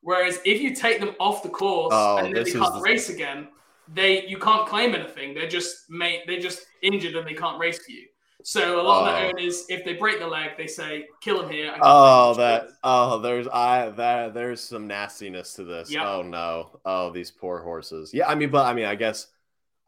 Whereas 0.00 0.38
if 0.44 0.60
you 0.60 0.74
take 0.74 1.00
them 1.00 1.14
off 1.18 1.42
the 1.42 1.48
course 1.48 1.92
oh, 1.92 2.18
and 2.18 2.34
then 2.34 2.44
they 2.44 2.52
can't 2.52 2.74
the... 2.74 2.80
race 2.80 3.08
again, 3.08 3.48
they 3.92 4.26
you 4.26 4.38
can't 4.38 4.68
claim 4.68 4.94
anything. 4.94 5.34
They're 5.34 5.48
just 5.48 5.90
made 5.90 6.22
they're 6.26 6.40
just 6.40 6.66
injured 6.82 7.16
and 7.16 7.26
they 7.26 7.34
can't 7.34 7.58
race 7.58 7.84
for 7.84 7.90
you. 7.90 8.06
So 8.46 8.78
a 8.78 8.82
lot 8.82 9.02
oh. 9.02 9.06
of 9.06 9.06
the 9.06 9.26
oh. 9.26 9.28
owners, 9.30 9.64
if 9.70 9.86
they 9.86 9.94
break 9.94 10.18
the 10.18 10.26
leg, 10.26 10.50
they 10.58 10.66
say, 10.66 11.06
"Kill 11.22 11.42
him 11.42 11.50
here." 11.50 11.74
Oh, 11.80 12.34
that 12.34 12.68
oh, 12.84 13.18
there's 13.18 13.48
I 13.48 13.88
that 13.88 14.34
there's 14.34 14.60
some 14.60 14.86
nastiness 14.86 15.54
to 15.54 15.64
this. 15.64 15.90
Yep. 15.90 16.02
Oh 16.04 16.22
no, 16.22 16.78
oh 16.84 17.10
these 17.10 17.30
poor 17.30 17.62
horses. 17.62 18.12
Yeah, 18.12 18.28
I 18.28 18.34
mean, 18.34 18.50
but 18.50 18.66
I 18.66 18.74
mean, 18.74 18.84
I 18.84 18.96
guess, 18.96 19.28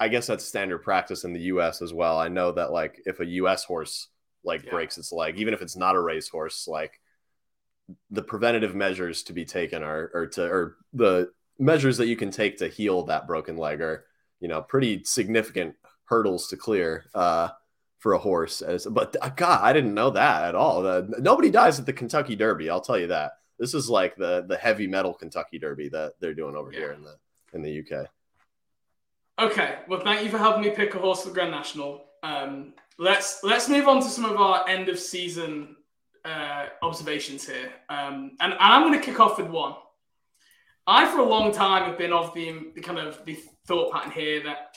I 0.01 0.09
guess 0.09 0.27
that's 0.27 0.43
standard 0.43 0.79
practice 0.79 1.25
in 1.25 1.35
the 1.35 1.41
U.S. 1.41 1.83
as 1.83 1.93
well. 1.93 2.19
I 2.19 2.29
know 2.29 2.51
that 2.53 2.73
like 2.73 3.03
if 3.05 3.21
a 3.21 3.27
U.S. 3.27 3.63
horse 3.65 4.09
like 4.43 4.65
yeah. 4.65 4.71
breaks 4.71 4.97
its 4.97 5.13
leg, 5.13 5.39
even 5.39 5.53
if 5.53 5.61
it's 5.61 5.77
not 5.77 5.95
a 5.95 6.01
racehorse, 6.01 6.67
like 6.67 6.99
the 8.11 8.23
preventative 8.23 8.75
measures 8.75 9.23
to 9.25 9.35
be 9.35 9.45
taken 9.45 9.83
are 9.83 10.11
or 10.15 10.27
to 10.29 10.43
or 10.43 10.77
the 10.95 11.31
measures 11.59 11.99
that 11.99 12.07
you 12.07 12.17
can 12.17 12.31
take 12.31 12.57
to 12.57 12.69
heal 12.69 13.03
that 13.03 13.27
broken 13.27 13.59
leg 13.59 13.83
are 13.83 14.07
you 14.41 14.49
know 14.49 14.63
pretty 14.63 15.05
significant 15.05 15.75
hurdles 16.07 16.49
to 16.49 16.57
clear 16.57 17.05
uh, 17.15 17.49
for 18.07 18.13
a 18.13 18.19
horse. 18.19 18.63
As 18.63 18.87
but 18.87 19.17
uh, 19.21 19.31
God, 19.31 19.65
I 19.65 19.73
didn't 19.73 19.93
know 19.93 20.11
that 20.11 20.45
at 20.45 20.55
all. 20.55 20.81
The, 20.81 21.13
nobody 21.19 21.51
dies 21.51 21.81
at 21.81 21.87
the 21.87 21.93
Kentucky 21.93 22.37
Derby. 22.37 22.71
I'll 22.71 22.81
tell 22.81 22.97
you 22.97 23.09
that. 23.09 23.33
This 23.59 23.75
is 23.75 23.91
like 23.91 24.15
the 24.15 24.45
the 24.47 24.57
heavy 24.57 24.87
metal 24.87 25.13
Kentucky 25.13 25.59
Derby 25.59 25.89
that 25.89 26.13
they're 26.21 26.33
doing 26.33 26.55
over 26.55 26.71
yeah. 26.71 26.79
here 26.79 26.93
in 26.93 27.03
the 27.03 27.17
in 27.53 27.63
the 27.63 27.81
UK. 27.81 28.07
Okay, 29.41 29.79
well, 29.89 29.99
thank 29.99 30.23
you 30.23 30.31
for 30.31 30.39
helping 30.39 30.63
me 30.63 30.71
pick 30.71 30.95
a 30.95 31.01
horse 31.01 31.23
for 31.23 31.31
the 31.31 31.35
Grand 31.35 31.51
National. 31.51 32.05
Um, 32.23 32.75
let's 32.97 33.41
let's 33.43 33.69
move 33.69 33.89
on 33.89 34.01
to 34.01 34.09
some 34.09 34.25
of 34.25 34.37
our 34.37 34.69
end 34.69 34.89
of 34.89 35.01
season 35.01 35.75
uh, 36.25 36.67
observations 36.83 37.45
here, 37.45 37.73
um, 37.89 38.37
and, 38.39 38.53
and 38.53 38.61
I'm 38.61 38.83
going 38.83 39.01
to 39.01 39.05
kick 39.05 39.19
off 39.19 39.37
with 39.37 39.49
one. 39.49 39.75
I, 40.87 41.11
for 41.11 41.19
a 41.19 41.29
long 41.29 41.51
time, 41.51 41.91
have 41.91 41.99
been 41.99 42.13
of 42.13 42.33
the, 42.35 42.71
the 42.77 42.81
kind 42.81 43.01
of 43.01 43.25
the 43.25 43.37
thought 43.67 43.93
pattern 43.93 44.13
here 44.13 44.45
that 44.45 44.77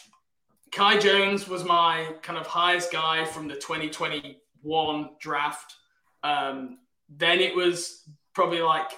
Kai 0.71 0.99
Jones 0.99 1.47
was 1.47 1.63
my 1.63 2.13
kind 2.21 2.37
of 2.37 2.45
highest 2.47 2.91
guy 2.91 3.25
from 3.25 3.47
the 3.47 3.55
2021 3.55 5.09
draft. 5.19 5.75
Um, 6.23 6.79
then 7.09 7.39
it 7.39 7.55
was 7.55 8.03
probably 8.33 8.61
like 8.61 8.91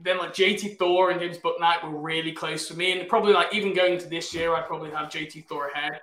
then 0.00 0.18
like 0.18 0.32
JT 0.32 0.78
Thor 0.78 1.10
and 1.10 1.20
James 1.20 1.38
Bouknight 1.38 1.82
were 1.82 1.98
really 1.98 2.32
close 2.32 2.68
for 2.68 2.74
me, 2.74 2.98
and 2.98 3.08
probably 3.08 3.32
like 3.32 3.52
even 3.52 3.74
going 3.74 3.94
into 3.94 4.08
this 4.08 4.32
year, 4.32 4.54
I'd 4.54 4.66
probably 4.66 4.90
have 4.90 5.08
JT 5.08 5.46
Thor 5.46 5.68
ahead. 5.68 6.00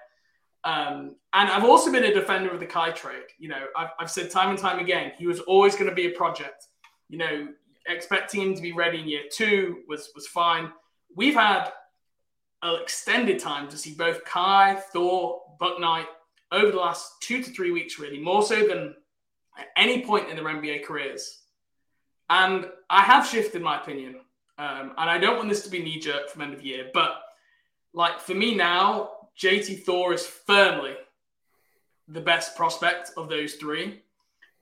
Um, 0.63 1.15
and 1.33 1.49
I've 1.49 1.63
also 1.63 1.91
been 1.91 2.03
a 2.03 2.13
defender 2.13 2.49
of 2.49 2.59
the 2.59 2.65
Kai 2.65 2.91
trade. 2.91 3.27
You 3.37 3.49
know, 3.49 3.65
I've, 3.77 3.89
I've 3.99 4.11
said 4.11 4.31
time 4.31 4.49
and 4.49 4.59
time 4.59 4.79
again, 4.79 5.11
he 5.17 5.27
was 5.27 5.39
always 5.41 5.75
going 5.75 5.89
to 5.89 5.95
be 5.95 6.07
a 6.07 6.09
project. 6.11 6.67
You 7.07 7.19
know, 7.19 7.47
expecting 7.87 8.41
him 8.41 8.55
to 8.55 8.61
be 8.61 8.71
ready 8.73 8.99
in 8.99 9.07
year 9.07 9.23
two 9.31 9.83
was 9.87 10.09
was 10.15 10.27
fine. 10.27 10.71
We've 11.15 11.35
had 11.35 11.71
extended 12.73 13.39
time 13.39 13.67
to 13.69 13.77
see 13.77 13.93
both 13.93 14.25
Kai, 14.25 14.75
Thor, 14.91 15.41
Bouknight 15.59 16.07
over 16.51 16.71
the 16.71 16.77
last 16.77 17.21
two 17.21 17.41
to 17.43 17.49
three 17.51 17.71
weeks, 17.71 17.99
really, 17.99 18.19
more 18.19 18.43
so 18.43 18.67
than 18.67 18.95
at 19.57 19.67
any 19.77 20.03
point 20.03 20.29
in 20.29 20.35
their 20.35 20.45
NBA 20.45 20.83
careers. 20.85 21.41
And 22.29 22.65
I 22.89 23.01
have 23.01 23.27
shifted 23.27 23.61
my 23.61 23.79
opinion. 23.79 24.15
Um, 24.57 24.93
and 24.97 25.09
I 25.09 25.17
don't 25.17 25.37
want 25.37 25.49
this 25.49 25.63
to 25.63 25.69
be 25.69 25.79
knee 25.79 25.99
jerk 25.99 26.29
from 26.29 26.41
end 26.41 26.53
of 26.53 26.65
year, 26.65 26.89
but 26.93 27.21
like 27.93 28.19
for 28.19 28.33
me 28.33 28.55
now, 28.55 29.11
JT 29.37 29.83
Thor 29.83 30.13
is 30.13 30.25
firmly 30.25 30.95
the 32.07 32.21
best 32.21 32.55
prospect 32.55 33.11
of 33.17 33.29
those 33.29 33.55
three. 33.55 34.01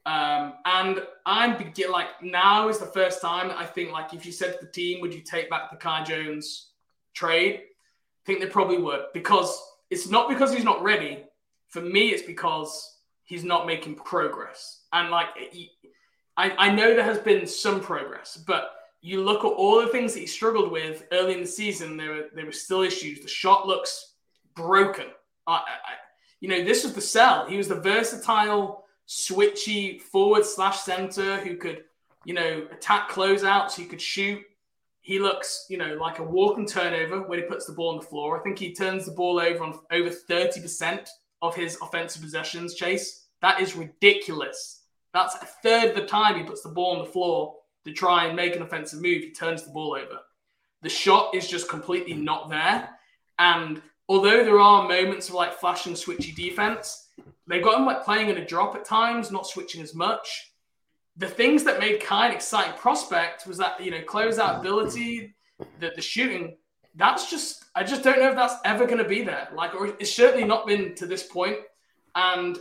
Um, 0.05 0.53
and 0.65 1.01
I'm 1.25 1.57
begin 1.57 1.91
like 1.91 2.21
now 2.21 2.67
is 2.67 2.79
the 2.79 2.87
first 2.87 3.21
time 3.21 3.51
I 3.55 3.65
think 3.65 3.91
like 3.91 4.13
if 4.13 4.25
you 4.25 4.31
said 4.31 4.59
to 4.59 4.65
the 4.65 4.71
team, 4.71 4.99
would 5.01 5.13
you 5.13 5.21
take 5.21 5.49
back 5.49 5.71
the 5.71 5.77
Kai 5.77 6.03
Jones 6.03 6.71
trade? 7.13 7.61
Think 8.25 8.39
they 8.39 8.47
probably 8.47 8.77
would 8.77 9.05
because 9.13 9.61
it's 9.89 10.09
not 10.09 10.29
because 10.29 10.53
he's 10.53 10.63
not 10.63 10.81
ready. 10.81 11.23
For 11.69 11.81
me, 11.81 12.09
it's 12.09 12.23
because 12.23 12.97
he's 13.23 13.43
not 13.43 13.67
making 13.67 13.95
progress. 13.95 14.81
And 14.93 15.09
like 15.09 15.27
I, 16.37 16.51
I 16.57 16.73
know 16.73 16.93
there 16.93 17.03
has 17.03 17.19
been 17.19 17.45
some 17.45 17.81
progress, 17.81 18.37
but 18.37 18.71
you 19.01 19.21
look 19.21 19.43
at 19.43 19.47
all 19.47 19.81
the 19.81 19.87
things 19.87 20.13
that 20.13 20.21
he 20.21 20.25
struggled 20.25 20.71
with 20.71 21.05
early 21.11 21.33
in 21.33 21.41
the 21.41 21.47
season, 21.47 21.97
there 21.97 22.11
were 22.11 22.25
there 22.33 22.45
were 22.45 22.51
still 22.51 22.81
issues. 22.81 23.19
The 23.19 23.27
shot 23.27 23.67
looks 23.67 24.13
broken. 24.55 25.07
I, 25.45 25.55
I, 25.55 25.61
you 26.39 26.47
know, 26.49 26.63
this 26.63 26.83
was 26.83 26.93
the 26.93 27.01
sell. 27.01 27.45
He 27.45 27.57
was 27.57 27.67
the 27.67 27.75
versatile, 27.81 28.85
switchy 29.07 30.01
forward 30.01 30.45
slash 30.45 30.79
center 30.79 31.37
who 31.37 31.57
could, 31.57 31.83
you 32.23 32.33
know, 32.33 32.65
attack 32.71 33.09
closeouts. 33.09 33.75
He 33.75 33.85
could 33.85 34.01
shoot. 34.01 34.41
He 35.03 35.19
looks, 35.19 35.65
you 35.69 35.77
know, 35.77 35.95
like 35.99 36.19
a 36.19 36.23
walking 36.23 36.65
turnover 36.65 37.23
when 37.23 37.37
he 37.37 37.45
puts 37.45 37.65
the 37.65 37.73
ball 37.73 37.89
on 37.89 37.97
the 37.97 38.05
floor. 38.05 38.39
I 38.39 38.41
think 38.41 38.57
he 38.57 38.73
turns 38.73 39.05
the 39.05 39.11
ball 39.11 39.37
over 39.37 39.61
on 39.61 39.77
over 39.91 40.09
30% 40.09 41.07
of 41.41 41.53
his 41.55 41.77
offensive 41.81 42.21
possessions, 42.21 42.73
Chase. 42.73 43.27
That 43.41 43.59
is 43.59 43.75
ridiculous. 43.75 44.83
That's 45.13 45.35
a 45.35 45.45
third 45.61 45.89
of 45.89 45.95
the 45.95 46.05
time 46.05 46.37
he 46.37 46.43
puts 46.43 46.63
the 46.63 46.69
ball 46.69 46.95
on 46.95 46.99
the 46.99 47.11
floor 47.11 47.53
to 47.83 47.91
try 47.91 48.25
and 48.25 48.35
make 48.35 48.55
an 48.55 48.61
offensive 48.61 49.01
move. 49.01 49.23
He 49.23 49.31
turns 49.31 49.65
the 49.65 49.71
ball 49.71 49.97
over. 50.01 50.19
The 50.81 50.89
shot 50.89 51.35
is 51.35 51.49
just 51.49 51.69
completely 51.69 52.13
not 52.13 52.49
there. 52.49 52.89
And 53.39 53.81
although 54.07 54.45
there 54.45 54.61
are 54.61 54.87
moments 54.87 55.27
of 55.27 55.35
like 55.35 55.59
flash 55.59 55.85
and 55.85 55.97
switchy 55.97 56.33
defense, 56.33 57.09
they've 57.45 57.63
got 57.63 57.77
him 57.77 57.85
like 57.85 58.05
playing 58.05 58.29
in 58.29 58.37
a 58.37 58.45
drop 58.45 58.73
at 58.75 58.85
times, 58.85 59.31
not 59.31 59.47
switching 59.47 59.81
as 59.81 59.93
much. 59.93 60.52
The 61.17 61.27
things 61.27 61.63
that 61.65 61.79
made 61.79 62.01
Kai 62.01 62.27
an 62.27 62.33
exciting 62.33 62.73
prospect 62.73 63.45
was 63.45 63.57
that, 63.57 63.83
you 63.83 63.91
know, 63.91 64.01
closeout 64.01 64.59
ability, 64.59 65.35
the, 65.79 65.91
the 65.95 66.01
shooting. 66.01 66.57
That's 66.95 67.29
just, 67.29 67.65
I 67.75 67.83
just 67.83 68.03
don't 68.03 68.19
know 68.19 68.29
if 68.29 68.35
that's 68.35 68.55
ever 68.65 68.85
going 68.85 68.97
to 68.97 69.03
be 69.03 69.23
there. 69.23 69.47
Like, 69.53 69.75
or 69.75 69.87
it's 69.87 70.13
certainly 70.13 70.45
not 70.45 70.65
been 70.65 70.95
to 70.95 71.05
this 71.05 71.23
point. 71.23 71.57
And 72.15 72.57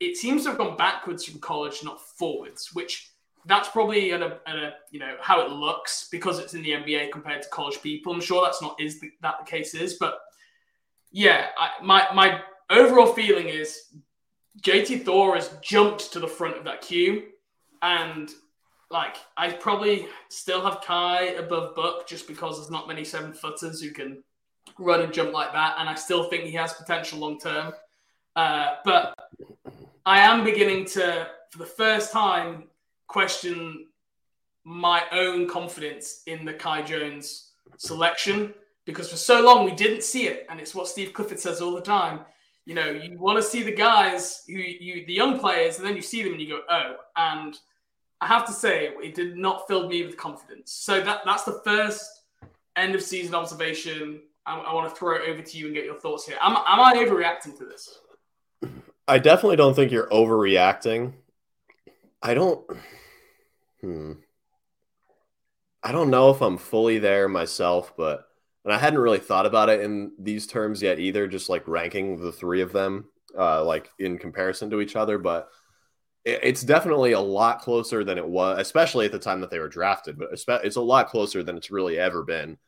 it 0.00 0.16
seems 0.16 0.42
to 0.42 0.50
have 0.50 0.58
gone 0.58 0.76
backwards 0.76 1.24
from 1.24 1.40
college, 1.40 1.84
not 1.84 2.00
forwards, 2.00 2.70
which 2.72 3.12
that's 3.46 3.68
probably 3.68 4.10
a, 4.10 4.20
a, 4.24 4.72
you 4.90 5.00
know 5.00 5.16
how 5.20 5.40
it 5.40 5.50
looks 5.50 6.08
because 6.10 6.38
it's 6.38 6.54
in 6.54 6.62
the 6.62 6.70
NBA 6.70 7.10
compared 7.10 7.42
to 7.42 7.48
college 7.48 7.80
people. 7.82 8.12
I'm 8.12 8.20
sure 8.20 8.42
that's 8.44 8.62
not 8.62 8.80
is 8.80 9.00
the, 9.00 9.10
that 9.20 9.36
the 9.40 9.50
case 9.50 9.74
is, 9.74 9.94
but 9.94 10.18
yeah, 11.10 11.46
I, 11.58 11.82
my 11.82 12.06
my 12.14 12.40
overall 12.70 13.12
feeling 13.12 13.48
is 13.48 13.94
JT 14.60 15.04
Thor 15.04 15.34
has 15.34 15.50
jumped 15.60 16.12
to 16.12 16.20
the 16.20 16.28
front 16.28 16.56
of 16.56 16.64
that 16.64 16.82
queue, 16.82 17.24
and 17.82 18.30
like 18.90 19.16
I 19.36 19.52
probably 19.52 20.06
still 20.28 20.62
have 20.62 20.82
Kai 20.82 21.22
above 21.30 21.74
Buck 21.74 22.06
just 22.06 22.28
because 22.28 22.58
there's 22.58 22.70
not 22.70 22.88
many 22.88 23.04
seven 23.04 23.32
footers 23.32 23.80
who 23.80 23.90
can 23.90 24.22
run 24.78 25.00
and 25.00 25.12
jump 25.12 25.32
like 25.32 25.52
that, 25.52 25.76
and 25.78 25.88
I 25.88 25.94
still 25.94 26.24
think 26.24 26.44
he 26.44 26.52
has 26.52 26.72
potential 26.72 27.18
long 27.18 27.38
term. 27.38 27.72
Uh, 28.36 28.76
but 28.84 29.18
I 30.06 30.20
am 30.20 30.44
beginning 30.44 30.86
to, 30.86 31.28
for 31.50 31.58
the 31.58 31.66
first 31.66 32.12
time, 32.12 32.64
question 33.08 33.88
my 34.64 35.02
own 35.12 35.48
confidence 35.48 36.22
in 36.26 36.44
the 36.44 36.54
Kai 36.54 36.82
Jones 36.82 37.50
selection 37.76 38.54
because 38.84 39.10
for 39.10 39.16
so 39.16 39.42
long 39.42 39.64
we 39.64 39.72
didn't 39.72 40.02
see 40.02 40.26
it, 40.26 40.46
and 40.50 40.60
it's 40.60 40.74
what 40.74 40.88
Steve 40.88 41.12
Clifford 41.12 41.40
says 41.40 41.60
all 41.60 41.74
the 41.74 41.80
time. 41.80 42.20
You 42.64 42.74
know, 42.74 42.90
you 42.90 43.18
want 43.18 43.38
to 43.38 43.42
see 43.42 43.62
the 43.62 43.72
guys 43.72 44.44
who 44.46 44.54
you, 44.54 45.04
the 45.06 45.12
young 45.12 45.38
players, 45.38 45.78
and 45.78 45.86
then 45.86 45.96
you 45.96 46.02
see 46.02 46.22
them 46.22 46.32
and 46.32 46.40
you 46.40 46.48
go, 46.48 46.60
oh. 46.68 46.96
And 47.16 47.56
I 48.22 48.26
have 48.26 48.46
to 48.46 48.52
say, 48.52 48.94
it 49.02 49.16
did 49.16 49.36
not 49.36 49.66
fill 49.66 49.88
me 49.88 50.06
with 50.06 50.16
confidence. 50.16 50.70
So 50.70 51.00
that 51.00 51.22
that's 51.24 51.42
the 51.42 51.60
first 51.64 52.08
end 52.76 52.94
of 52.94 53.02
season 53.02 53.34
observation. 53.34 54.20
I, 54.46 54.56
I 54.58 54.72
want 54.74 54.88
to 54.88 54.94
throw 54.94 55.16
it 55.16 55.28
over 55.28 55.42
to 55.42 55.58
you 55.58 55.66
and 55.66 55.74
get 55.74 55.84
your 55.84 55.98
thoughts 55.98 56.24
here. 56.24 56.36
Am, 56.40 56.52
am 56.52 56.80
I 56.80 56.94
overreacting 56.94 57.58
to 57.58 57.64
this? 57.64 57.98
I 59.08 59.18
definitely 59.18 59.56
don't 59.56 59.74
think 59.74 59.90
you're 59.90 60.08
overreacting. 60.08 61.14
I 62.22 62.34
don't. 62.34 62.64
Hmm. 63.80 64.12
I 65.82 65.90
don't 65.90 66.10
know 66.10 66.30
if 66.30 66.40
I'm 66.40 66.58
fully 66.58 67.00
there 67.00 67.28
myself, 67.28 67.92
but 67.96 68.28
and 68.64 68.72
I 68.72 68.78
hadn't 68.78 69.00
really 69.00 69.18
thought 69.18 69.46
about 69.46 69.68
it 69.68 69.80
in 69.80 70.12
these 70.16 70.46
terms 70.46 70.80
yet 70.80 71.00
either. 71.00 71.26
Just 71.26 71.48
like 71.48 71.66
ranking 71.66 72.20
the 72.20 72.30
three 72.30 72.60
of 72.60 72.72
them, 72.72 73.06
uh, 73.36 73.64
like 73.64 73.90
in 73.98 74.16
comparison 74.16 74.70
to 74.70 74.80
each 74.80 74.94
other, 74.94 75.18
but 75.18 75.48
it's 76.24 76.62
definitely 76.62 77.12
a 77.12 77.20
lot 77.20 77.60
closer 77.60 78.04
than 78.04 78.16
it 78.16 78.26
was, 78.26 78.58
especially 78.60 79.06
at 79.06 79.12
the 79.12 79.18
time 79.18 79.40
that 79.40 79.50
they 79.50 79.58
were 79.58 79.68
drafted. 79.68 80.18
But 80.18 80.64
it's 80.64 80.76
a 80.76 80.80
lot 80.80 81.08
closer 81.08 81.42
than 81.42 81.56
it's 81.56 81.70
really 81.70 81.98
ever 81.98 82.22
been. 82.22 82.58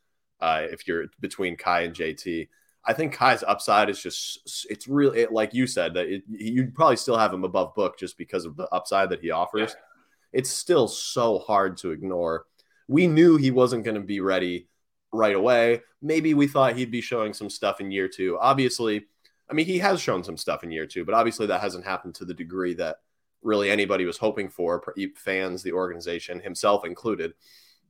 Uh, 0.40 0.62
if 0.70 0.88
you're 0.88 1.06
between 1.20 1.56
Kai 1.56 1.82
and 1.82 1.94
JT, 1.94 2.48
I 2.84 2.92
think 2.92 3.14
Kai's 3.14 3.44
upside 3.44 3.88
is 3.88 4.02
just 4.02 4.66
it's 4.68 4.88
really 4.88 5.20
it, 5.20 5.32
like 5.32 5.54
you 5.54 5.66
said 5.66 5.94
that 5.94 6.06
it, 6.06 6.24
you'd 6.28 6.74
probably 6.74 6.96
still 6.96 7.16
have 7.16 7.32
him 7.32 7.44
above 7.44 7.74
Book 7.74 7.98
just 7.98 8.18
because 8.18 8.44
of 8.44 8.56
the 8.56 8.68
upside 8.70 9.10
that 9.10 9.20
he 9.20 9.30
offers. 9.30 9.70
Yeah. 9.70 10.40
It's 10.40 10.50
still 10.50 10.88
so 10.88 11.38
hard 11.38 11.76
to 11.78 11.92
ignore. 11.92 12.46
We 12.88 13.06
knew 13.06 13.36
he 13.36 13.52
wasn't 13.52 13.84
going 13.84 13.94
to 13.94 14.00
be 14.00 14.20
ready 14.20 14.68
right 15.12 15.34
away. 15.34 15.82
Maybe 16.02 16.34
we 16.34 16.48
thought 16.48 16.76
he'd 16.76 16.90
be 16.90 17.00
showing 17.00 17.32
some 17.32 17.48
stuff 17.48 17.80
in 17.80 17.92
year 17.92 18.08
two. 18.08 18.36
Obviously, 18.40 19.06
I 19.48 19.54
mean 19.54 19.66
he 19.66 19.78
has 19.78 20.00
shown 20.00 20.24
some 20.24 20.36
stuff 20.36 20.64
in 20.64 20.72
year 20.72 20.86
two, 20.86 21.04
but 21.04 21.14
obviously 21.14 21.46
that 21.46 21.60
hasn't 21.60 21.84
happened 21.84 22.16
to 22.16 22.24
the 22.24 22.34
degree 22.34 22.74
that 22.74 22.96
really 23.44 23.70
anybody 23.70 24.04
was 24.04 24.18
hoping 24.18 24.48
for. 24.48 24.82
Fans, 25.16 25.62
the 25.62 25.72
organization, 25.72 26.40
himself 26.40 26.84
included. 26.84 27.34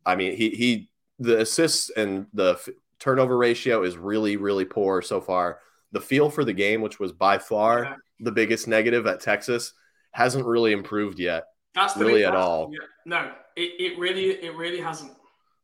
I 0.05 0.17
mean 0.17 0.37
he 0.37 0.51
he 0.51 0.91
the 1.19 1.41
assists 1.41 1.91
and 1.91 2.27
the 2.35 2.61
turnover 2.99 3.37
ratio 3.37 3.83
is 3.83 3.97
really, 3.97 4.37
really 4.37 4.65
poor 4.65 5.03
so 5.03 5.21
far. 5.21 5.61
The 5.93 6.01
feel 6.01 6.31
for 6.31 6.45
the 6.45 6.53
game, 6.53 6.81
which 6.81 6.99
was 6.99 7.13
by 7.13 7.39
far 7.39 7.85
yeah. 7.85 7.95
the 8.21 8.33
biggest 8.33 8.67
negative 8.67 9.07
at 9.07 9.21
Texas, 9.21 9.73
hasn't 10.11 10.45
really 10.45 10.73
improved 10.73 11.19
yet. 11.19 11.45
That's 11.75 11.97
really 11.97 12.25
at 12.25 12.35
all. 12.35 12.71
Yeah. 12.73 12.87
No, 13.05 13.33
it, 13.57 13.73
it 13.79 13.99
really 13.99 14.31
it 14.31 14.55
really 14.57 14.81
hasn't. 14.81 15.13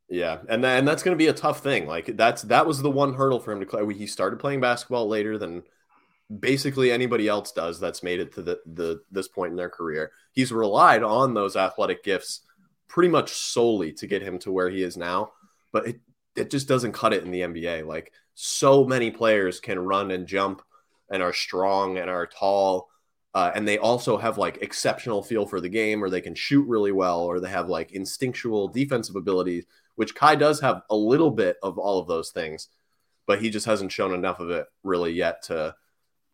Yeah, 0.08 0.38
and 0.48 0.64
and 0.64 0.86
that's 0.86 1.02
going 1.04 1.16
to 1.16 1.22
be 1.22 1.28
a 1.28 1.32
tough 1.32 1.60
thing. 1.60 1.86
Like 1.86 2.16
that's 2.16 2.42
that 2.42 2.66
was 2.66 2.82
the 2.82 2.90
one 2.90 3.14
hurdle 3.14 3.40
for 3.40 3.52
him 3.52 3.60
to 3.60 3.66
play. 3.66 3.94
He 3.94 4.06
started 4.06 4.40
playing 4.40 4.60
basketball 4.60 5.08
later 5.08 5.38
than 5.38 5.62
basically 6.38 6.92
anybody 6.92 7.26
else 7.26 7.50
does 7.52 7.80
that's 7.80 8.02
made 8.02 8.20
it 8.20 8.32
to 8.34 8.42
the, 8.42 8.60
the 8.66 9.02
this 9.10 9.28
point 9.28 9.50
in 9.50 9.56
their 9.56 9.70
career. 9.70 10.12
He's 10.32 10.52
relied 10.52 11.02
on 11.02 11.34
those 11.34 11.56
athletic 11.56 12.04
gifts 12.04 12.42
pretty 12.88 13.08
much 13.08 13.32
solely 13.32 13.92
to 13.94 14.06
get 14.06 14.22
him 14.22 14.38
to 14.40 14.52
where 14.52 14.70
he 14.70 14.82
is 14.82 14.96
now. 14.96 15.32
But 15.72 15.86
it, 15.86 16.00
it 16.36 16.50
just 16.50 16.68
doesn't 16.68 16.92
cut 16.92 17.12
it 17.12 17.24
in 17.24 17.30
the 17.30 17.40
NBA. 17.40 17.86
Like 17.86 18.12
so 18.34 18.84
many 18.84 19.10
players 19.10 19.60
can 19.60 19.78
run 19.78 20.10
and 20.10 20.26
jump 20.26 20.62
and 21.10 21.22
are 21.22 21.32
strong 21.32 21.98
and 21.98 22.08
are 22.08 22.26
tall. 22.26 22.88
Uh, 23.34 23.50
and 23.54 23.66
they 23.66 23.78
also 23.78 24.16
have 24.16 24.38
like 24.38 24.58
exceptional 24.60 25.22
feel 25.22 25.46
for 25.46 25.60
the 25.60 25.68
game, 25.68 26.02
or 26.02 26.10
they 26.10 26.20
can 26.20 26.34
shoot 26.34 26.66
really 26.66 26.92
well, 26.92 27.20
or 27.20 27.38
they 27.38 27.50
have 27.50 27.68
like 27.68 27.92
instinctual 27.92 28.68
defensive 28.68 29.16
abilities, 29.16 29.64
which 29.94 30.14
Kai 30.14 30.34
does 30.34 30.60
have 30.60 30.82
a 30.90 30.96
little 30.96 31.30
bit 31.30 31.56
of 31.62 31.78
all 31.78 32.00
of 32.00 32.08
those 32.08 32.30
things, 32.30 32.68
but 33.26 33.40
he 33.40 33.50
just 33.50 33.66
hasn't 33.66 33.92
shown 33.92 34.14
enough 34.14 34.40
of 34.40 34.50
it 34.50 34.66
really 34.82 35.12
yet 35.12 35.42
to 35.44 35.74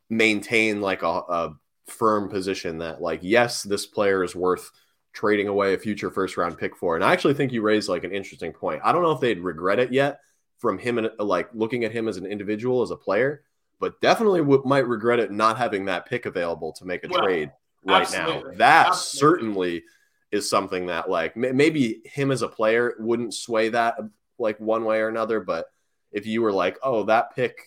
maintain 0.08 0.80
like 0.80 1.02
a, 1.02 1.06
a 1.06 1.56
firm 1.86 2.28
position 2.28 2.78
that, 2.78 3.00
like, 3.00 3.20
yes, 3.22 3.62
this 3.62 3.86
player 3.86 4.22
is 4.25 4.34
worth 4.34 4.70
trading 5.12 5.48
away 5.48 5.75
a 5.75 5.78
future 5.78 6.10
first 6.10 6.36
round 6.36 6.58
pick 6.58 6.76
for. 6.76 6.94
And 6.94 7.04
I 7.04 7.12
actually 7.12 7.34
think 7.34 7.52
you 7.52 7.62
raised 7.62 7.88
like 7.88 8.04
an 8.04 8.12
interesting 8.12 8.52
point. 8.52 8.82
I 8.84 8.92
don't 8.92 9.02
know 9.02 9.12
if 9.12 9.20
they'd 9.20 9.40
regret 9.40 9.78
it 9.78 9.92
yet 9.92 10.20
from 10.58 10.78
him 10.78 10.98
and 10.98 11.10
like 11.18 11.48
looking 11.54 11.84
at 11.84 11.92
him 11.92 12.08
as 12.08 12.16
an 12.16 12.26
individual, 12.26 12.82
as 12.82 12.90
a 12.90 12.96
player, 12.96 13.42
but 13.80 14.00
definitely 14.00 14.40
w- 14.40 14.62
might 14.64 14.86
regret 14.86 15.18
it 15.18 15.30
not 15.32 15.58
having 15.58 15.86
that 15.86 16.06
pick 16.06 16.26
available 16.26 16.72
to 16.72 16.84
make 16.84 17.04
a 17.04 17.08
Well, 17.08 17.22
trade 17.22 17.50
right 17.84 18.02
absolutely. 18.02 18.52
now. 18.52 18.58
That 18.58 18.86
Absolutely. 18.88 19.38
certainly 19.38 19.84
is 20.32 20.50
something 20.50 20.86
that 20.86 21.08
like 21.08 21.36
m- 21.36 21.56
maybe 21.56 22.00
him 22.04 22.30
as 22.30 22.42
a 22.42 22.48
player 22.48 22.94
wouldn't 22.98 23.34
sway 23.34 23.70
that 23.70 23.96
like 24.38 24.58
one 24.60 24.84
way 24.84 25.00
or 25.00 25.08
another, 25.08 25.40
but 25.40 25.66
if 26.12 26.26
you 26.26 26.42
were 26.42 26.52
like, 26.52 26.78
oh, 26.82 27.04
that 27.04 27.34
pick, 27.34 27.58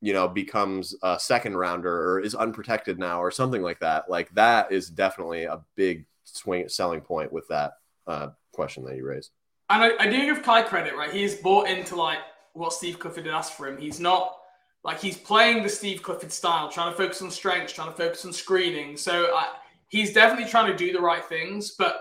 you 0.00 0.12
know, 0.12 0.28
becomes 0.28 0.94
a 1.02 1.18
second 1.18 1.56
rounder 1.56 2.12
or 2.12 2.20
is 2.20 2.34
unprotected 2.34 2.98
now 2.98 3.22
or 3.22 3.30
something 3.30 3.62
like 3.62 3.80
that, 3.80 4.08
like 4.08 4.30
that 4.34 4.72
is 4.72 4.88
definitely 4.88 5.44
a 5.44 5.60
big 5.76 6.06
swing 6.24 6.68
selling 6.68 7.00
point 7.00 7.32
with 7.32 7.46
that 7.48 7.72
uh, 8.06 8.28
question 8.52 8.84
that 8.84 8.96
you 8.96 9.04
raised. 9.04 9.30
And 9.68 9.84
I, 9.84 10.04
I 10.04 10.10
do 10.10 10.24
give 10.24 10.42
Kai 10.42 10.62
credit, 10.62 10.96
right? 10.96 11.12
He's 11.12 11.36
bought 11.36 11.68
into 11.68 11.96
like 11.96 12.18
what 12.54 12.72
Steve 12.72 12.98
Clifford 12.98 13.26
had 13.26 13.34
asked 13.34 13.54
for 13.54 13.68
him. 13.68 13.76
He's 13.76 14.00
not 14.00 14.36
like 14.82 15.00
he's 15.00 15.16
playing 15.16 15.62
the 15.62 15.68
Steve 15.68 16.02
Clifford 16.02 16.32
style, 16.32 16.70
trying 16.70 16.90
to 16.90 16.96
focus 16.96 17.20
on 17.22 17.30
strengths, 17.30 17.72
trying 17.72 17.90
to 17.90 17.96
focus 17.96 18.24
on 18.24 18.32
screening. 18.32 18.96
So 18.96 19.34
I, 19.34 19.48
he's 19.88 20.12
definitely 20.12 20.50
trying 20.50 20.70
to 20.70 20.76
do 20.76 20.92
the 20.92 21.00
right 21.00 21.24
things. 21.24 21.72
But 21.72 22.00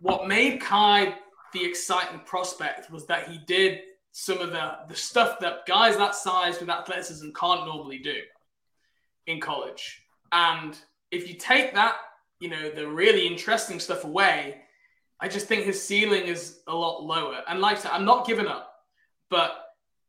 what 0.00 0.26
made 0.26 0.60
Kai 0.60 1.14
the 1.52 1.64
exciting 1.64 2.20
prospect 2.26 2.90
was 2.90 3.06
that 3.06 3.28
he 3.28 3.38
did 3.46 3.80
some 4.12 4.38
of 4.38 4.50
the 4.50 4.78
the 4.88 4.94
stuff 4.94 5.38
that 5.40 5.66
guys 5.66 5.96
that 5.96 6.14
size 6.14 6.58
with 6.60 6.68
athleticism 6.68 7.30
can't 7.38 7.66
normally 7.66 7.98
do 7.98 8.16
in 9.26 9.40
college. 9.40 10.02
And 10.32 10.76
if 11.10 11.28
you 11.28 11.34
take 11.34 11.74
that, 11.74 11.96
you 12.40 12.48
know, 12.48 12.70
the 12.70 12.86
really 12.86 13.26
interesting 13.26 13.80
stuff 13.80 14.04
away, 14.04 14.56
I 15.20 15.28
just 15.28 15.46
think 15.46 15.64
his 15.64 15.84
ceiling 15.84 16.24
is 16.24 16.60
a 16.66 16.74
lot 16.74 17.02
lower. 17.02 17.42
And 17.48 17.60
like 17.60 17.76
I 17.78 17.80
said, 17.80 17.92
I'm 17.92 18.04
not 18.04 18.26
giving 18.26 18.46
up, 18.46 18.72
but 19.28 19.52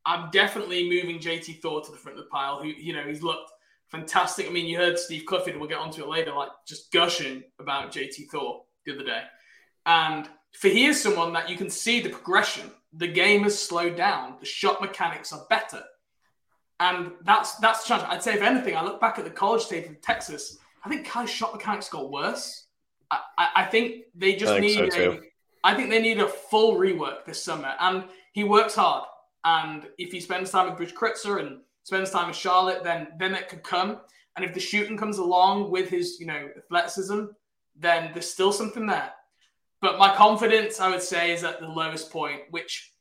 I'm 0.06 0.32
definitely 0.32 0.90
moving 0.90 1.20
JT 1.20 1.62
Thor 1.62 1.82
to 1.82 1.92
the 1.92 1.98
front 1.98 2.18
of 2.18 2.26
the 2.26 2.30
pile. 2.30 2.62
Who, 2.62 2.68
you 2.68 2.94
know, 2.94 3.04
he's 3.04 3.22
looked 3.22 3.52
fantastic. 3.90 4.48
I 4.48 4.50
mean, 4.50 4.68
you 4.68 4.78
heard 4.78 4.98
Steve 4.98 5.26
Clifford, 5.26 5.58
we'll 5.58 5.70
get 5.70 5.78
onto 5.78 6.02
it 6.02 6.10
later, 6.10 6.34
like 6.34 6.50
just 6.68 6.92
gushing 6.92 7.44
about 7.60 7.92
JT 7.92 8.30
Thor 8.32 8.64
the 8.86 8.96
other 8.96 9.04
day. 9.04 9.24
And 9.86 10.30
for 10.54 10.68
he 10.68 10.86
is 10.86 11.02
someone 11.02 11.34
that 11.34 11.50
you 11.50 11.58
can 11.58 11.70
see 11.70 12.02
the 12.02 12.10
progression. 12.10 12.72
The 12.94 13.08
game 13.08 13.44
has 13.44 13.58
slowed 13.58 13.96
down. 13.96 14.36
The 14.40 14.46
shot 14.46 14.82
mechanics 14.82 15.32
are 15.32 15.46
better. 15.50 15.84
And 16.80 17.12
that's 17.24 17.56
that's 17.56 17.84
the 17.84 17.90
challenge. 17.90 18.10
I'd 18.12 18.24
say 18.24 18.34
if 18.34 18.42
anything, 18.42 18.76
I 18.76 18.84
look 18.84 19.00
back 19.00 19.18
at 19.20 19.24
the 19.24 19.32
college 19.32 19.68
tape 19.68 19.86
in 19.86 19.96
Texas, 20.02 20.58
I 20.84 20.90
think 20.90 21.08
Kai's 21.08 21.30
shot 21.30 21.54
mechanics 21.54 21.90
got 21.90 22.12
worse. 22.12 22.66
I, 23.10 23.20
I, 23.38 23.48
I 23.58 23.66
think 23.66 24.06
they 24.16 24.36
just 24.36 24.52
I 24.52 24.60
think 24.60 24.82
need 24.82 24.94
so, 24.94 25.12
a. 25.12 25.20
I 25.64 25.76
think 25.76 25.90
they 25.90 26.02
need 26.02 26.20
a 26.20 26.28
full 26.28 26.76
rework 26.76 27.24
this 27.26 27.44
summer. 27.44 27.74
And 27.80 28.06
he 28.34 28.44
works 28.44 28.76
hard. 28.76 29.06
And 29.44 29.88
if 29.98 30.12
he 30.12 30.20
spends 30.20 30.50
time 30.50 30.68
with 30.68 30.78
Bruce 30.78 30.92
Kreutzer 30.92 31.40
and 31.40 31.60
spends 31.84 32.10
time 32.10 32.28
with 32.28 32.36
Charlotte, 32.36 32.84
then 32.84 33.10
then 33.20 33.36
it 33.36 33.48
could 33.48 33.64
come. 33.64 34.00
And 34.36 34.46
if 34.46 34.54
the 34.54 34.60
shooting 34.60 34.98
comes 34.98 35.18
along 35.18 35.72
with 35.72 35.90
his, 35.90 36.20
you 36.20 36.26
know, 36.26 36.50
athleticism, 36.58 37.26
then 37.76 38.12
there's 38.14 38.30
still 38.30 38.52
something 38.52 38.86
there. 38.86 39.12
But 39.82 39.98
my 39.98 40.16
confidence, 40.16 40.80
I 40.80 40.90
would 40.90 41.02
say, 41.02 41.32
is 41.32 41.44
at 41.44 41.60
the 41.60 41.68
lowest 41.68 42.12
point, 42.12 42.42
which 42.52 42.94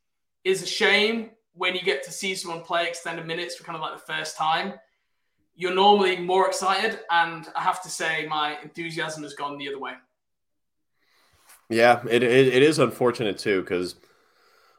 is 0.44 0.62
a 0.62 0.66
shame 0.66 1.30
when 1.52 1.75
you 1.75 1.82
get 1.82 2.02
to 2.04 2.12
see 2.12 2.34
someone 2.34 2.62
play 2.62 2.88
extended 2.88 3.26
minutes 3.26 3.56
for 3.56 3.64
kind 3.64 3.76
of 3.76 3.82
like 3.82 3.94
the 3.94 4.12
first 4.12 4.37
time. 4.37 4.75
You're 5.54 5.75
normally 5.75 6.16
more 6.16 6.49
excited, 6.49 7.00
and 7.10 7.46
I 7.54 7.62
have 7.62 7.82
to 7.82 7.90
say, 7.90 8.26
my 8.26 8.56
enthusiasm 8.62 9.22
has 9.25 9.34
gone 9.34 9.58
the 9.58 9.68
other 9.68 9.78
way. 9.78 9.92
Yeah, 11.68 12.02
it, 12.08 12.22
it, 12.22 12.49
it 12.49 12.62
is 12.62 12.78
unfortunate 12.78 13.38
too 13.38 13.60
because 13.60 13.94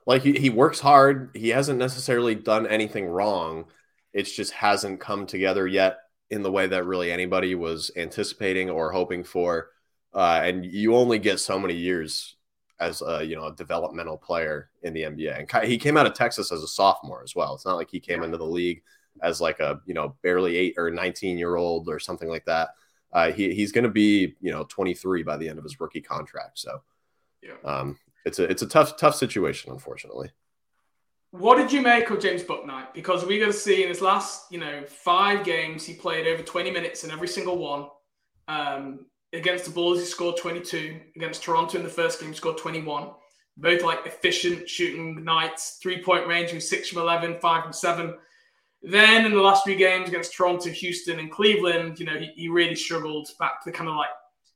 like 0.06 0.24
he, 0.24 0.34
he 0.34 0.50
works 0.50 0.80
hard. 0.80 1.30
He 1.34 1.50
hasn't 1.50 1.80
necessarily 1.80 2.36
done 2.36 2.68
anything 2.68 3.08
wrong. 3.08 3.66
It 4.12 4.24
just 4.24 4.52
hasn't 4.52 5.00
come 5.00 5.26
together 5.26 5.68
yet 5.68 6.00
in 6.30 6.42
the 6.42 6.52
way 6.52 6.68
that 6.68 6.86
really 6.86 7.12
anybody 7.12 7.56
was 7.56 7.92
anticipating 7.96 8.70
or 8.70 8.92
hoping 8.92 9.24
for. 9.24 9.70
Uh, 10.14 10.42
and 10.44 10.66
you 10.66 10.96
only 10.96 11.20
get 11.20 11.40
so 11.40 11.58
many 11.58 11.76
years 11.76 12.36
as 12.80 13.02
a 13.02 13.24
you 13.24 13.36
know 13.36 13.46
a 13.46 13.56
developmental 13.56 14.18
player 14.18 14.70
in 14.84 14.94
the 14.94 15.04
NBA. 15.04 15.40
And 15.54 15.68
he 15.68 15.78
came 15.78 15.98
out 15.98 16.08
of 16.08 16.14
Texas 16.14 16.52
as 16.52 16.64
a 16.64 16.68
sophomore 16.68 17.24
as 17.24 17.36
well. 17.36 17.54
It's 17.56 17.66
not 17.66 17.76
like 17.78 17.90
he 17.90 18.00
came 18.00 18.24
into 18.24 18.38
the 18.38 18.46
league 18.46 18.82
as 19.22 19.40
like 19.40 19.60
a 19.60 19.80
you 19.86 19.94
know 19.94 20.16
barely 20.24 20.58
eight 20.58 20.76
or 20.78 20.90
nineteen 20.92 21.38
year 21.38 21.56
old 21.56 21.88
or 21.88 22.00
something 22.00 22.28
like 22.30 22.46
that. 22.46 22.70
Uh, 23.14 23.32
he, 23.32 23.54
he's 23.54 23.72
going 23.72 23.84
to 23.84 23.90
be 23.90 24.36
you 24.42 24.52
know 24.52 24.64
23 24.70 25.24
by 25.24 25.38
the 25.38 25.48
end 25.48 25.58
of 25.58 25.64
his 25.64 25.80
rookie 25.80 26.02
contract. 26.02 26.58
So 26.60 26.82
Yeah. 27.42 27.54
um, 27.66 27.98
it's 28.26 28.40
a 28.40 28.44
it's 28.44 28.62
a 28.62 28.68
tough 28.68 28.98
tough 28.98 29.16
situation, 29.16 29.72
unfortunately. 29.72 30.32
What 31.32 31.58
did 31.58 31.72
you 31.72 31.82
make 31.82 32.10
of 32.10 32.20
James 32.20 32.44
Bouknight? 32.44 32.94
Because 32.94 33.26
we 33.26 33.40
got 33.40 33.46
to 33.46 33.54
see 33.54 33.84
in 33.84 33.90
his 33.90 34.02
last, 34.02 34.52
you 34.52 34.58
know, 34.60 34.84
five 34.86 35.46
games, 35.46 35.86
he 35.86 35.94
played 35.94 36.28
over 36.28 36.44
20 36.44 36.72
minutes 36.72 37.06
in 37.06 37.12
every 37.12 37.28
single 37.30 37.58
one. 37.58 37.88
Um, 38.50 39.06
against 39.34 39.66
the 39.66 39.72
Bulls, 39.72 40.00
he 40.00 40.06
scored 40.06 40.38
22. 40.38 41.00
Against 41.16 41.44
Toronto 41.44 41.78
in 41.78 41.84
the 41.84 41.90
first 41.90 42.20
game, 42.20 42.30
he 42.30 42.36
scored 42.36 42.58
21. 42.58 43.10
Both 43.58 43.84
like 43.84 44.06
efficient 44.06 44.68
shooting 44.70 45.24
nights, 45.24 45.80
three 45.82 46.02
point 46.02 46.28
range, 46.28 46.50
he 46.50 46.56
was 46.56 46.70
six 46.70 46.90
from 46.90 47.02
11, 47.02 47.40
five 47.40 47.64
from 47.64 47.74
seven. 47.74 48.16
Then 48.82 49.26
in 49.26 49.34
the 49.34 49.42
last 49.42 49.64
three 49.64 49.76
games 49.76 50.10
against 50.10 50.34
Toronto, 50.34 50.70
Houston, 50.70 51.20
and 51.20 51.32
Cleveland, 51.32 52.00
you 52.00 52.06
know, 52.06 52.18
he, 52.18 52.32
he 52.36 52.50
really 52.50 52.76
struggled 52.76 53.30
back 53.40 53.64
to 53.64 53.72
kind 53.72 53.90
of 53.90 53.96
like 53.96 54.10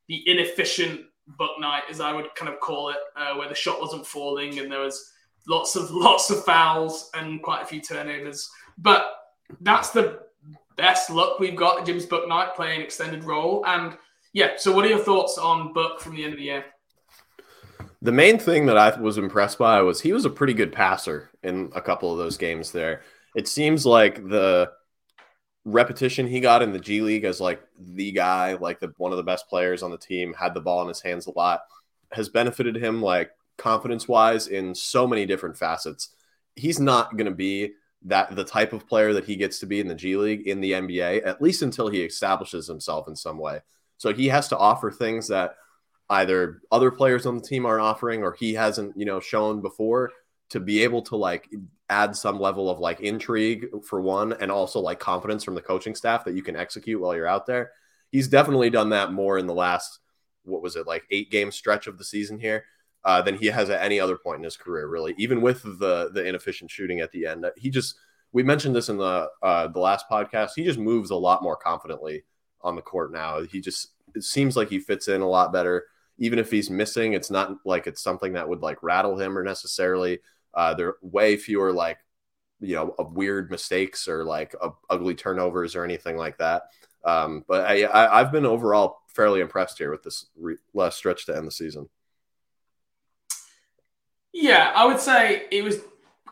the 0.08 0.24
inefficient 0.28 1.02
Bouknight, 1.40 1.82
as 1.90 2.00
I 2.00 2.12
would 2.14 2.34
kind 2.36 2.52
of 2.52 2.60
call 2.60 2.90
it, 2.90 2.98
uh, 3.16 3.36
where 3.36 3.50
the 3.50 3.56
shot 3.56 3.80
wasn't 3.82 4.06
falling 4.06 4.60
and 4.60 4.72
there 4.72 4.80
was 4.80 5.12
lots 5.48 5.76
of 5.76 5.92
lots 5.92 6.30
of 6.30 6.44
fouls 6.44 7.10
and 7.14 7.42
quite 7.42 7.62
a 7.62 7.66
few 7.66 7.82
turnovers. 7.82 8.50
But 8.78 9.06
that's 9.62 9.90
the 9.92 10.22
best 10.76 11.10
luck 11.10 11.40
we've 11.40 11.56
got 11.56 11.80
at 11.80 11.86
James 11.86 12.06
Bouknight 12.06 12.56
playing 12.56 12.82
extended 12.82 13.24
role. 13.24 13.64
And 13.66 13.98
yeah, 14.36 14.58
so 14.58 14.74
what 14.74 14.84
are 14.84 14.90
your 14.90 15.00
thoughts 15.00 15.38
on 15.38 15.72
Buck 15.72 16.02
from 16.02 16.14
the 16.14 16.26
end 16.26 16.34
of 16.34 16.40
the 16.40 16.46
year? 16.46 16.66
The 18.02 18.12
main 18.12 18.38
thing 18.38 18.66
that 18.66 18.78
I 18.78 19.00
was 19.00 19.18
impressed 19.18 19.58
by 19.58 19.82
was 19.82 20.02
he 20.02 20.12
was 20.12 20.26
a 20.26 20.30
pretty 20.30 20.54
good 20.54 20.74
passer 20.74 21.30
in 21.42 21.72
a 21.74 21.82
couple 21.82 22.12
of 22.12 22.18
those 22.18 22.36
games 22.36 22.74
there. 22.74 23.02
It 23.34 23.48
seems 23.48 23.86
like 23.86 24.28
the 24.28 24.74
repetition 25.64 26.28
he 26.28 26.42
got 26.42 26.62
in 26.62 26.74
the 26.74 26.80
G 26.80 27.00
League 27.00 27.24
as 27.24 27.40
like 27.40 27.64
the 27.80 28.12
guy, 28.12 28.56
like 28.56 28.82
the 28.82 28.94
one 28.98 29.14
of 29.14 29.18
the 29.18 29.24
best 29.24 29.48
players 29.48 29.82
on 29.82 29.90
the 29.90 29.98
team, 29.98 30.34
had 30.34 30.54
the 30.54 30.60
ball 30.60 30.82
in 30.82 30.90
his 30.90 31.02
hands 31.02 31.28
a 31.28 31.32
lot, 31.32 31.62
has 32.12 32.28
benefited 32.28 32.76
him 32.76 33.02
like 33.02 33.32
confidence 33.58 34.06
wise 34.06 34.48
in 34.48 34.76
so 34.76 35.08
many 35.08 35.26
different 35.26 35.56
facets. 35.56 36.14
He's 36.58 36.82
not 36.82 37.16
going 37.16 37.32
to 37.32 37.32
be 37.32 37.72
that 38.04 38.36
the 38.36 38.44
type 38.44 38.74
of 38.74 38.86
player 38.86 39.14
that 39.14 39.24
he 39.24 39.38
gets 39.38 39.60
to 39.60 39.66
be 39.66 39.80
in 39.80 39.88
the 39.88 39.96
G 39.96 40.18
League 40.18 40.46
in 40.46 40.60
the 40.60 40.74
NBA, 40.74 41.26
at 41.26 41.42
least 41.42 41.62
until 41.62 41.88
he 41.88 42.02
establishes 42.02 42.68
himself 42.68 43.08
in 43.08 43.16
some 43.16 43.38
way. 43.38 43.62
So 43.98 44.14
he 44.14 44.28
has 44.28 44.48
to 44.50 44.58
offer 44.58 44.92
things 44.92 45.28
that 45.30 45.56
either 46.10 46.62
other 46.72 46.92
players 46.92 47.26
on 47.26 47.38
the 47.38 47.42
team 47.42 47.66
aren't 47.66 47.82
offering 47.82 48.24
or 48.24 48.34
he 48.34 48.54
hasn't, 48.54 48.98
you 48.98 49.06
know, 49.06 49.20
shown 49.20 49.62
before 49.62 50.12
to 50.50 50.60
be 50.60 50.84
able 50.84 51.02
to 51.04 51.16
like 51.16 51.50
add 51.90 52.16
some 52.16 52.40
level 52.40 52.70
of 52.70 52.80
like 52.80 53.00
intrigue 53.00 53.68
for 53.84 54.02
one 54.02 54.34
and 54.34 54.52
also 54.52 54.80
like 54.80 55.00
confidence 55.00 55.44
from 55.44 55.56
the 55.56 55.62
coaching 55.62 55.96
staff 55.96 56.26
that 56.26 56.36
you 56.36 56.44
can 56.44 56.56
execute 56.56 57.02
while 57.02 57.16
you're 57.16 57.28
out 57.28 57.46
there. 57.46 57.72
He's 58.12 58.28
definitely 58.28 58.70
done 58.70 58.90
that 58.90 59.12
more 59.12 59.38
in 59.38 59.48
the 59.48 59.54
last 59.54 60.00
what 60.44 60.62
was 60.62 60.76
it 60.76 60.86
like 60.86 61.04
8 61.10 61.32
game 61.32 61.52
stretch 61.52 61.88
of 61.88 61.98
the 61.98 62.04
season 62.04 62.40
here. 62.40 62.66
Uh, 63.04 63.22
than 63.22 63.38
he 63.38 63.46
has 63.46 63.70
at 63.70 63.84
any 63.84 64.00
other 64.00 64.18
point 64.18 64.40
in 64.40 64.44
his 64.44 64.58
career, 64.58 64.88
really. 64.88 65.14
Even 65.20 65.40
with 65.40 65.62
the 65.62 66.10
the 66.12 66.26
inefficient 66.26 66.72
shooting 66.72 67.02
at 67.02 67.12
the 67.12 67.28
end, 67.28 67.46
he 67.56 67.70
just 67.70 67.96
we 68.32 68.42
mentioned 68.42 68.76
this 68.76 68.90
in 68.90 68.98
the 68.98 69.30
uh, 69.44 69.68
the 69.68 69.80
last 69.80 70.08
podcast. 70.10 70.54
He 70.56 70.64
just 70.64 70.80
moves 70.80 71.12
a 71.12 71.16
lot 71.16 71.44
more 71.44 71.56
confidently 71.56 72.24
on 72.66 72.76
the 72.76 72.82
court 72.82 73.14
now. 73.14 73.44
He 73.44 73.62
just 73.62 73.92
it 74.16 74.24
seems 74.24 74.58
like 74.58 74.70
he 74.70 74.80
fits 74.80 75.08
in 75.08 75.22
a 75.22 75.28
lot 75.28 75.54
better. 75.54 75.86
Even 76.18 76.40
if 76.40 76.50
he's 76.50 76.70
missing, 76.70 77.14
it's 77.14 77.30
not 77.30 77.58
like 77.66 77.88
it's 77.88 78.02
something 78.02 78.34
that 78.34 78.48
would 78.48 78.62
like 78.62 78.82
rattle 78.82 79.20
him 79.20 79.38
or 79.38 79.44
necessarily. 79.44 80.20
Uh, 80.54 80.74
there 80.74 80.88
are 80.88 80.98
way 81.02 81.38
fewer 81.38 81.72
like 81.72 81.98
you 82.60 82.76
know 82.76 82.96
of 82.98 83.14
weird 83.14 83.52
mistakes 83.52 84.08
or 84.08 84.24
like 84.24 84.56
uh, 84.62 84.70
ugly 84.90 85.16
turnovers 85.16 85.76
or 85.76 85.84
anything 85.84 86.18
like 86.18 86.38
that. 86.38 86.64
Um, 87.04 87.44
but 87.48 87.66
I, 87.70 87.84
I 87.84 88.20
I've 88.20 88.32
been 88.32 88.46
overall 88.46 88.98
fairly 89.08 89.42
impressed 89.42 89.78
here 89.78 89.92
with 89.92 90.04
this 90.04 90.26
re- 90.36 90.58
last 90.74 90.98
stretch 90.98 91.26
to 91.26 91.36
end 91.36 91.48
the 91.48 91.52
season. 91.52 91.90
Yeah, 94.34 94.74
I 94.76 94.86
would 94.86 95.00
say 95.00 95.46
it 95.52 95.64
was 95.64 95.80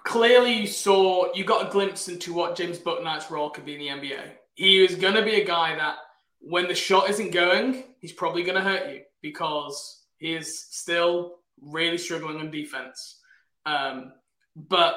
clearly 0.04 0.54
you 0.54 0.67
saw 0.67 1.34
you 1.34 1.43
got 1.43 1.67
a 1.67 1.72
glimpse 1.72 2.08
into 2.08 2.34
what 2.34 2.56
James 2.56 2.78
Bouknight's 2.78 3.32
role 3.32 3.50
could 3.50 3.65
be 3.65 3.76
in 3.76 3.80
the 3.80 4.08
NBA. 4.08 4.32
He 4.56 4.82
was 4.82 4.96
going 4.96 5.15
to 5.15 5.24
be 5.24 5.41
a 5.41 5.46
guy 5.46 5.76
that 5.76 5.98
when 6.43 6.67
the 6.67 6.75
shot 6.75 7.10
isn't 7.10 7.32
going, 7.32 7.84
he's 7.99 8.12
probably 8.12 8.43
going 8.43 8.56
to 8.56 8.62
hurt 8.62 8.91
you 8.91 9.01
because 9.21 10.03
he 10.17 10.34
is 10.34 10.67
still 10.69 11.36
really 11.62 11.97
struggling 11.97 12.38
on 12.38 12.51
defense. 12.51 13.19
Um, 13.65 14.13
but 14.56 14.95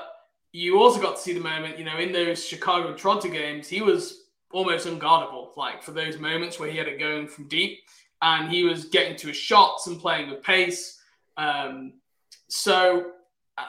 you 0.52 0.78
also 0.78 1.00
got 1.00 1.16
to 1.16 1.22
see 1.22 1.32
the 1.32 1.40
moment, 1.40 1.78
you 1.78 1.84
know, 1.84 1.98
in 1.98 2.12
those 2.12 2.44
Chicago 2.44 2.94
Toronto 2.94 3.28
games, 3.28 3.68
he 3.68 3.80
was 3.80 4.24
almost 4.52 4.86
unguardable. 4.86 5.56
Like 5.56 5.82
for 5.82 5.92
those 5.92 6.18
moments 6.18 6.58
where 6.58 6.70
he 6.70 6.78
had 6.78 6.88
it 6.88 6.98
going 6.98 7.28
from 7.28 7.48
deep, 7.48 7.80
and 8.22 8.50
he 8.50 8.64
was 8.64 8.86
getting 8.86 9.16
to 9.16 9.28
his 9.28 9.36
shots 9.36 9.86
and 9.86 10.00
playing 10.00 10.30
with 10.30 10.42
pace. 10.42 11.00
Um, 11.36 11.94
so 12.48 13.12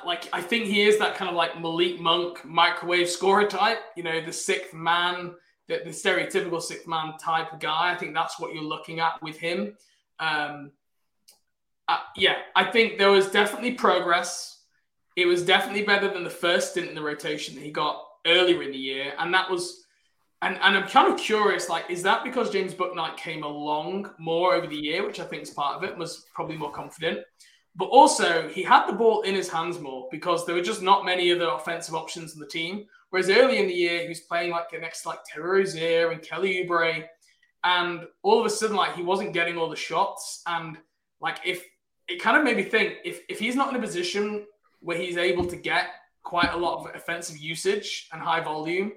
like 0.06 0.28
I 0.34 0.42
think 0.42 0.66
he 0.66 0.82
is 0.82 0.98
that 1.00 1.16
kind 1.16 1.30
of 1.30 1.36
like 1.36 1.60
Malik 1.60 2.00
Monk 2.00 2.44
microwave 2.46 3.10
scorer 3.10 3.46
type. 3.46 3.80
You 3.96 4.04
know, 4.04 4.26
the 4.26 4.34
sixth 4.34 4.74
man, 4.74 5.36
the, 5.68 5.82
the 5.84 5.92
stereotypical 5.92 6.62
sixth 6.62 6.88
man 6.88 7.14
type 7.18 7.54
of 7.54 7.60
guy. 7.60 7.92
I 7.94 7.98
think 7.98 8.14
that's 8.14 8.40
what 8.40 8.54
you're 8.54 8.64
looking 8.64 9.00
at 9.00 9.22
with 9.22 9.38
him. 9.38 9.76
Um, 10.20 10.72
uh, 11.88 12.00
yeah, 12.16 12.36
I 12.56 12.66
think 12.66 12.98
there 12.98 13.12
was 13.12 13.30
definitely 13.30 13.74
progress. 13.74 14.62
It 15.16 15.26
was 15.26 15.44
definitely 15.44 15.84
better 15.84 16.12
than 16.12 16.24
the 16.24 16.30
first 16.30 16.72
stint 16.72 16.90
in 16.90 16.96
the 16.96 17.02
rotation 17.02 17.56
that 17.56 17.64
he 17.64 17.72
got 17.72 18.04
earlier 18.26 18.62
in 18.62 18.72
the 18.72 18.78
year, 18.78 19.14
and 19.18 19.34
that 19.34 19.50
was. 19.50 19.84
And, 20.44 20.60
and 20.62 20.78
I'm 20.78 20.88
kind 20.88 21.12
of 21.12 21.20
curious, 21.20 21.68
like, 21.68 21.90
is 21.90 22.04
that 22.04 22.24
because 22.24 22.52
James 22.52 22.72
Bouknight 22.72 23.18
came 23.18 23.42
along 23.42 24.12
more 24.20 24.54
over 24.54 24.68
the 24.68 24.76
year, 24.76 25.04
which 25.04 25.20
I 25.20 25.26
think 25.26 25.42
is 25.42 25.50
part 25.50 25.76
of 25.76 25.84
it, 25.84 25.98
was 25.98 26.28
probably 26.36 26.56
more 26.56 26.72
confident. 26.72 27.22
But 27.76 27.86
also, 27.86 28.48
he 28.48 28.62
had 28.62 28.86
the 28.86 28.94
ball 28.94 29.24
in 29.24 29.34
his 29.34 29.50
hands 29.50 29.80
more 29.80 30.08
because 30.12 30.46
there 30.46 30.54
were 30.54 30.62
just 30.62 30.84
not 30.84 31.06
many 31.06 31.32
other 31.32 31.48
offensive 31.48 31.96
options 31.96 32.36
in 32.36 32.40
the 32.40 32.46
team. 32.46 32.86
Whereas 33.10 33.30
early 33.30 33.60
in 33.60 33.68
the 33.68 33.74
year, 33.74 34.02
he 34.02 34.10
was 34.10 34.22
playing 34.22 34.52
like 34.52 34.68
next 34.80 35.04
to 35.04 35.10
like 35.10 35.20
Terry 35.24 35.60
Rozier 35.60 36.12
and 36.12 36.22
Kelly 36.22 36.66
Oubre. 36.66 37.06
And 37.64 38.02
all 38.22 38.40
of 38.40 38.46
a 38.46 38.50
sudden, 38.50 38.76
like 38.76 38.96
he 38.96 39.04
wasn't 39.04 39.34
getting 39.34 39.58
all 39.58 39.70
the 39.70 39.76
shots. 39.76 40.42
And 40.46 40.78
like 41.22 41.40
if 41.46 41.64
it 42.08 42.22
kind 42.22 42.38
of 42.38 42.44
made 42.44 42.58
me 42.58 42.64
think 42.64 42.96
if, 43.04 43.22
if 43.30 43.40
he's 43.40 43.56
not 43.56 43.70
in 43.70 43.76
a 43.76 43.82
position 43.82 44.46
where 44.80 44.98
he's 44.98 45.18
able 45.18 45.46
to 45.46 45.56
get 45.56 45.88
quite 46.24 46.54
a 46.54 46.58
lot 46.58 46.80
of 46.80 46.96
offensive 46.96 47.38
usage 47.38 48.10
and 48.12 48.22
high 48.22 48.42
volume, 48.42 48.92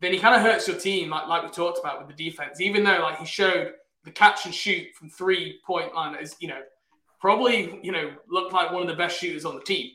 then 0.00 0.12
he 0.12 0.18
kind 0.18 0.34
of 0.34 0.42
hurts 0.42 0.68
your 0.68 0.76
team, 0.78 1.10
like 1.10 1.26
like 1.26 1.42
we 1.42 1.50
talked 1.50 1.78
about 1.78 2.06
with 2.06 2.16
the 2.16 2.30
defense. 2.30 2.60
Even 2.60 2.84
though 2.84 3.00
like 3.00 3.18
he 3.18 3.26
showed 3.26 3.72
the 4.04 4.10
catch 4.10 4.46
and 4.46 4.54
shoot 4.54 4.86
from 4.94 5.10
three 5.10 5.60
point 5.66 5.94
line 5.94 6.16
is 6.20 6.36
you 6.40 6.48
know 6.48 6.60
probably 7.20 7.80
you 7.82 7.92
know 7.92 8.12
looked 8.28 8.52
like 8.52 8.70
one 8.70 8.82
of 8.82 8.88
the 8.88 8.94
best 8.94 9.18
shooters 9.18 9.44
on 9.44 9.56
the 9.56 9.62
team. 9.62 9.90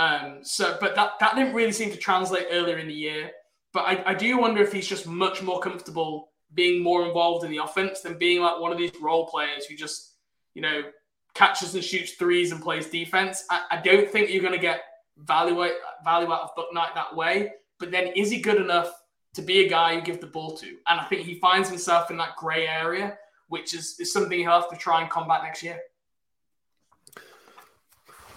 Um, 0.00 0.38
so, 0.42 0.78
but 0.80 0.94
that 0.94 1.18
that 1.20 1.36
didn't 1.36 1.52
really 1.52 1.72
seem 1.72 1.90
to 1.90 1.96
translate 1.98 2.46
earlier 2.50 2.78
in 2.78 2.88
the 2.88 2.94
year. 2.94 3.32
But 3.74 3.80
I, 3.80 4.02
I 4.06 4.14
do 4.14 4.38
wonder 4.38 4.62
if 4.62 4.72
he's 4.72 4.86
just 4.86 5.06
much 5.06 5.42
more 5.42 5.60
comfortable 5.60 6.30
being 6.54 6.82
more 6.82 7.04
involved 7.06 7.44
in 7.44 7.50
the 7.50 7.58
offense 7.58 8.00
than 8.00 8.16
being 8.16 8.40
like 8.40 8.58
one 8.58 8.72
of 8.72 8.78
these 8.78 8.92
role 9.00 9.26
players 9.26 9.66
who 9.66 9.76
just 9.76 10.14
you 10.54 10.62
know 10.62 10.84
catches 11.34 11.74
and 11.74 11.84
shoots 11.84 12.12
threes 12.12 12.50
and 12.50 12.62
plays 12.62 12.88
defense. 12.88 13.44
I, 13.50 13.60
I 13.72 13.76
don't 13.82 14.10
think 14.10 14.30
you're 14.30 14.40
going 14.40 14.54
to 14.54 14.58
get 14.58 14.80
value 15.18 15.54
value 16.02 16.32
out 16.32 16.40
of 16.40 16.56
Bouknight 16.56 16.94
that 16.94 17.14
way. 17.14 17.52
But 17.78 17.90
then, 17.90 18.06
is 18.16 18.30
he 18.30 18.40
good 18.40 18.58
enough 18.58 18.90
to 19.34 19.42
be 19.42 19.66
a 19.66 19.68
guy 19.68 19.92
you 19.92 20.00
give 20.00 20.22
the 20.22 20.28
ball 20.28 20.56
to? 20.56 20.66
And 20.88 20.98
I 20.98 21.04
think 21.04 21.26
he 21.26 21.34
finds 21.34 21.68
himself 21.68 22.10
in 22.10 22.16
that 22.16 22.36
grey 22.36 22.66
area, 22.66 23.18
which 23.48 23.74
is, 23.74 23.96
is 24.00 24.12
something 24.12 24.38
he'll 24.38 24.50
have 24.62 24.70
to 24.70 24.76
try 24.76 25.02
and 25.02 25.10
combat 25.10 25.42
next 25.42 25.62
year. 25.62 25.78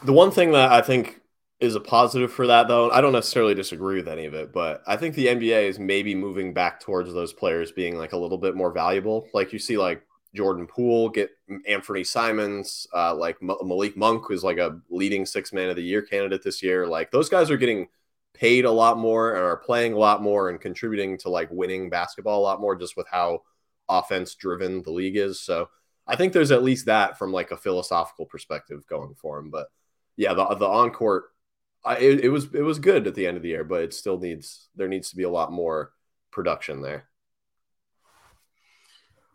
The 0.03 0.13
one 0.13 0.31
thing 0.31 0.51
that 0.51 0.71
I 0.71 0.81
think 0.81 1.21
is 1.63 1.75
a 1.75 1.79
positive 1.79 2.31
for 2.31 2.45
that, 2.47 2.67
though, 2.67 2.91
I 2.91 2.99
don't 2.99 3.13
necessarily 3.13 3.55
disagree 3.55 3.95
with 3.95 4.09
any 4.09 4.25
of 4.25 4.33
it, 4.33 4.51
but 4.51 4.83
I 4.85 4.97
think 4.97 5.15
the 5.15 5.27
NBA 5.27 5.69
is 5.69 5.79
maybe 5.79 6.13
moving 6.13 6.53
back 6.53 6.81
towards 6.81 7.13
those 7.13 7.31
players 7.31 7.71
being 7.71 7.97
like 7.97 8.11
a 8.11 8.17
little 8.17 8.37
bit 8.37 8.55
more 8.55 8.71
valuable. 8.71 9.27
Like 9.33 9.53
you 9.53 9.59
see, 9.59 9.77
like 9.77 10.05
Jordan 10.35 10.67
Poole 10.67 11.09
get 11.09 11.31
Anthony 11.65 12.03
Simons, 12.03 12.85
uh, 12.93 13.15
like 13.15 13.37
Malik 13.41 13.95
Monk 13.95 14.27
was 14.27 14.43
like 14.43 14.57
a 14.57 14.79
leading 14.89 15.25
six 15.25 15.53
man 15.53 15.69
of 15.69 15.77
the 15.77 15.83
year 15.83 16.01
candidate 16.01 16.43
this 16.43 16.61
year. 16.61 16.85
Like 16.85 17.11
those 17.11 17.29
guys 17.29 17.49
are 17.49 17.57
getting 17.57 17.87
paid 18.33 18.65
a 18.65 18.71
lot 18.71 18.97
more 18.97 19.35
and 19.35 19.43
are 19.43 19.55
playing 19.55 19.93
a 19.93 19.97
lot 19.97 20.21
more 20.21 20.49
and 20.49 20.59
contributing 20.59 21.17
to 21.19 21.29
like 21.29 21.49
winning 21.49 21.89
basketball 21.89 22.39
a 22.39 22.43
lot 22.43 22.59
more 22.59 22.75
just 22.75 22.97
with 22.97 23.07
how 23.09 23.41
offense 23.87 24.35
driven 24.35 24.81
the 24.83 24.91
league 24.91 25.15
is. 25.15 25.39
So 25.39 25.69
I 26.07 26.15
think 26.17 26.33
there's 26.33 26.51
at 26.51 26.63
least 26.63 26.87
that 26.87 27.17
from 27.17 27.31
like 27.31 27.51
a 27.51 27.57
philosophical 27.57 28.25
perspective 28.25 28.85
going 28.87 29.13
for 29.15 29.39
him. 29.39 29.49
But 29.49 29.67
yeah, 30.17 30.33
the 30.33 30.45
the 30.55 30.67
on 30.67 30.91
court, 30.91 31.25
it, 31.91 32.25
it 32.25 32.29
was 32.29 32.53
it 32.53 32.61
was 32.61 32.79
good 32.79 33.07
at 33.07 33.15
the 33.15 33.27
end 33.27 33.37
of 33.37 33.43
the 33.43 33.49
year, 33.49 33.63
but 33.63 33.81
it 33.81 33.93
still 33.93 34.19
needs 34.19 34.69
there 34.75 34.87
needs 34.87 35.09
to 35.09 35.15
be 35.15 35.23
a 35.23 35.29
lot 35.29 35.51
more 35.51 35.91
production 36.31 36.81
there. 36.81 37.05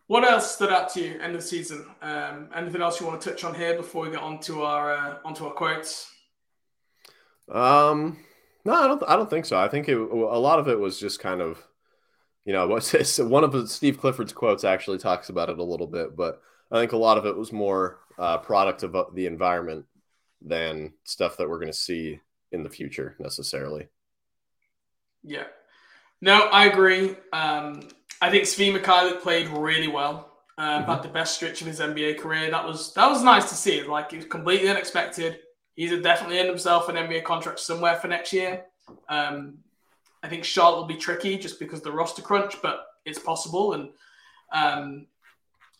What 0.07 0.25
else 0.25 0.55
stood 0.55 0.73
out 0.73 0.89
to 0.95 1.03
you 1.03 1.21
end 1.21 1.35
of 1.35 1.43
the 1.43 1.47
season? 1.47 1.85
Um, 2.01 2.49
anything 2.55 2.81
else 2.81 2.99
you 2.99 3.07
want 3.07 3.21
to 3.21 3.31
touch 3.31 3.45
on 3.45 3.55
here 3.55 3.77
before 3.77 4.05
we 4.05 4.11
get 4.11 4.23
onto 4.23 4.63
our 4.63 4.95
uh, 4.95 5.17
onto 5.25 5.45
our 5.45 5.53
quotes? 5.53 6.11
Um, 7.53 8.19
no, 8.65 8.73
I 8.73 8.87
don't. 8.87 9.03
I 9.07 9.17
don't 9.17 9.29
think 9.29 9.45
so. 9.45 9.59
I 9.59 9.69
think 9.69 9.89
it, 9.89 9.99
a 9.99 10.05
lot 10.05 10.59
of 10.59 10.69
it 10.69 10.79
was 10.79 10.99
just 10.99 11.21
kind 11.21 11.43
of, 11.43 11.63
you 12.47 12.55
know, 12.55 12.67
what's 12.69 13.19
one 13.19 13.45
of 13.45 13.71
Steve 13.71 13.99
Clifford's 13.99 14.33
quotes 14.33 14.65
actually 14.65 14.99
talks 14.99 15.29
about 15.29 15.51
it 15.51 15.59
a 15.59 15.65
little 15.65 15.87
bit, 15.87 16.17
but 16.17 16.41
I 16.71 16.79
think 16.79 16.93
a 16.93 16.97
lot 16.97 17.19
of 17.19 17.27
it 17.27 17.37
was 17.37 17.53
more 17.53 18.01
uh, 18.19 18.39
product 18.39 18.83
of 18.83 18.97
uh, 18.97 19.05
the 19.15 19.27
environment 19.27 19.85
than 20.41 20.95
stuff 21.05 21.37
that 21.37 21.49
we're 21.49 21.59
going 21.59 21.73
to 21.73 21.79
see 21.79 22.21
in 22.53 22.63
the 22.63 22.71
future 22.71 23.17
necessarily. 23.19 23.89
Yeah. 25.23 25.45
No, 26.21 26.45
I 26.47 26.67
agree. 26.67 27.17
Um, 27.33 27.89
I 28.21 28.31
think 28.31 28.45
Svi 28.45 28.77
Mykhailiuk 28.77 29.21
played 29.23 29.49
really 29.49 29.89
well. 29.89 30.33
Uh, 30.57 30.81
mm-hmm. 30.81 30.91
Had 30.91 31.03
the 31.05 31.09
best 31.09 31.37
stretch 31.37 31.61
of 31.61 31.69
his 31.69 31.79
NBA 31.79 32.19
career. 32.19 32.51
That 32.51 32.67
was 32.67 32.93
that 32.95 33.09
was 33.09 33.23
nice 33.23 33.49
to 33.51 33.55
see. 33.55 33.83
Like 33.85 34.13
it 34.13 34.17
was 34.17 34.27
completely 34.27 34.69
unexpected. 34.69 35.39
He's 35.77 35.91
definitely 36.03 36.41
earned 36.41 36.49
himself 36.49 36.89
an 36.89 36.97
NBA 36.97 37.23
contract 37.23 37.61
somewhere 37.61 37.95
for 37.95 38.09
next 38.09 38.33
year. 38.33 38.65
Um, 39.09 39.59
I 40.21 40.29
think 40.29 40.43
Charlotte 40.43 40.79
will 40.79 40.87
be 40.87 40.97
tricky 40.97 41.39
just 41.39 41.61
because 41.61 41.81
the 41.81 41.93
roster 41.93 42.23
crunch, 42.23 42.61
but 42.61 42.85
it's 43.05 43.21
possible. 43.21 43.75
And 43.75 43.91
um, 44.53 45.07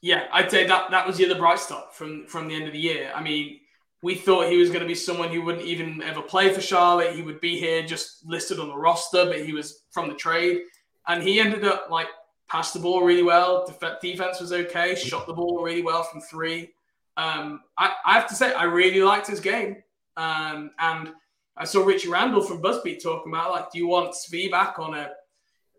yeah, 0.01 0.29
I'd 0.33 0.51
say 0.51 0.67
that 0.69 0.93
that 0.93 1.07
was 1.07 1.17
the 1.17 1.25
other 1.25 1.41
bright 1.41 1.59
spot 1.59 1.97
from 1.97 2.27
from 2.29 2.47
the 2.47 2.55
end 2.55 2.69
of 2.69 2.73
the 2.73 2.79
year. 2.79 3.11
I 3.13 3.21
mean, 3.21 3.59
we 4.03 4.15
thought 4.15 4.51
he 4.51 4.59
was 4.59 4.69
going 4.69 4.83
to 4.83 4.87
be 4.87 4.95
someone 4.95 5.31
who 5.31 5.43
wouldn't 5.43 5.65
even 5.65 6.03
ever 6.03 6.23
play 6.23 6.53
for 6.53 6.61
Charlotte. 6.61 7.17
He 7.17 7.23
would 7.23 7.41
be 7.41 7.59
here 7.59 7.85
just 7.85 8.25
listed 8.25 8.61
on 8.61 8.69
the 8.69 8.77
roster, 8.77 9.27
but 9.27 9.45
he 9.45 9.53
was 9.53 9.85
from 9.91 10.09
the 10.09 10.15
trade. 10.15 10.63
And 11.09 11.23
he 11.23 11.41
ended 11.41 11.65
up 11.65 11.89
like 11.91 12.09
passed 12.49 12.75
the 12.75 12.81
ball 12.81 13.03
really 13.03 13.23
well. 13.23 13.67
Def- 13.67 14.01
defense 14.01 14.41
was 14.41 14.53
okay, 14.53 14.95
shot 14.95 15.27
the 15.27 15.33
ball 15.33 15.63
really 15.63 15.83
well 15.83 16.05
from 16.05 16.21
three. 16.21 16.71
Um, 17.17 17.63
I, 17.77 17.93
I, 18.07 18.15
have 18.15 18.29
to 18.29 18.35
say, 18.37 18.55
I 18.55 18.65
really 18.65 19.03
liked 19.03 19.27
his 19.27 19.41
game. 19.41 19.83
Um, 20.17 20.71
and 20.79 21.13
I 21.57 21.65
saw 21.65 21.85
Richie 21.85 22.09
Randall 22.09 22.43
from 22.43 22.63
Buzzbeat 22.63 23.03
talking 23.03 23.33
about 23.33 23.51
like, 23.51 23.73
do 23.73 23.79
you 23.79 23.89
want 23.89 24.15
Svi 24.15 24.51
back 24.51 24.79
on 24.79 24.95
a 24.95 25.11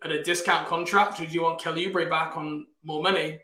at 0.03 0.11
a 0.11 0.23
discount 0.23 0.67
contract, 0.67 1.19
or 1.19 1.25
do 1.25 1.33
you 1.33 1.43
want 1.43 1.59
Kelly 1.59 1.85
Oubre 1.85 2.09
back 2.09 2.37
on 2.37 2.65
more 2.83 3.03
money? 3.03 3.39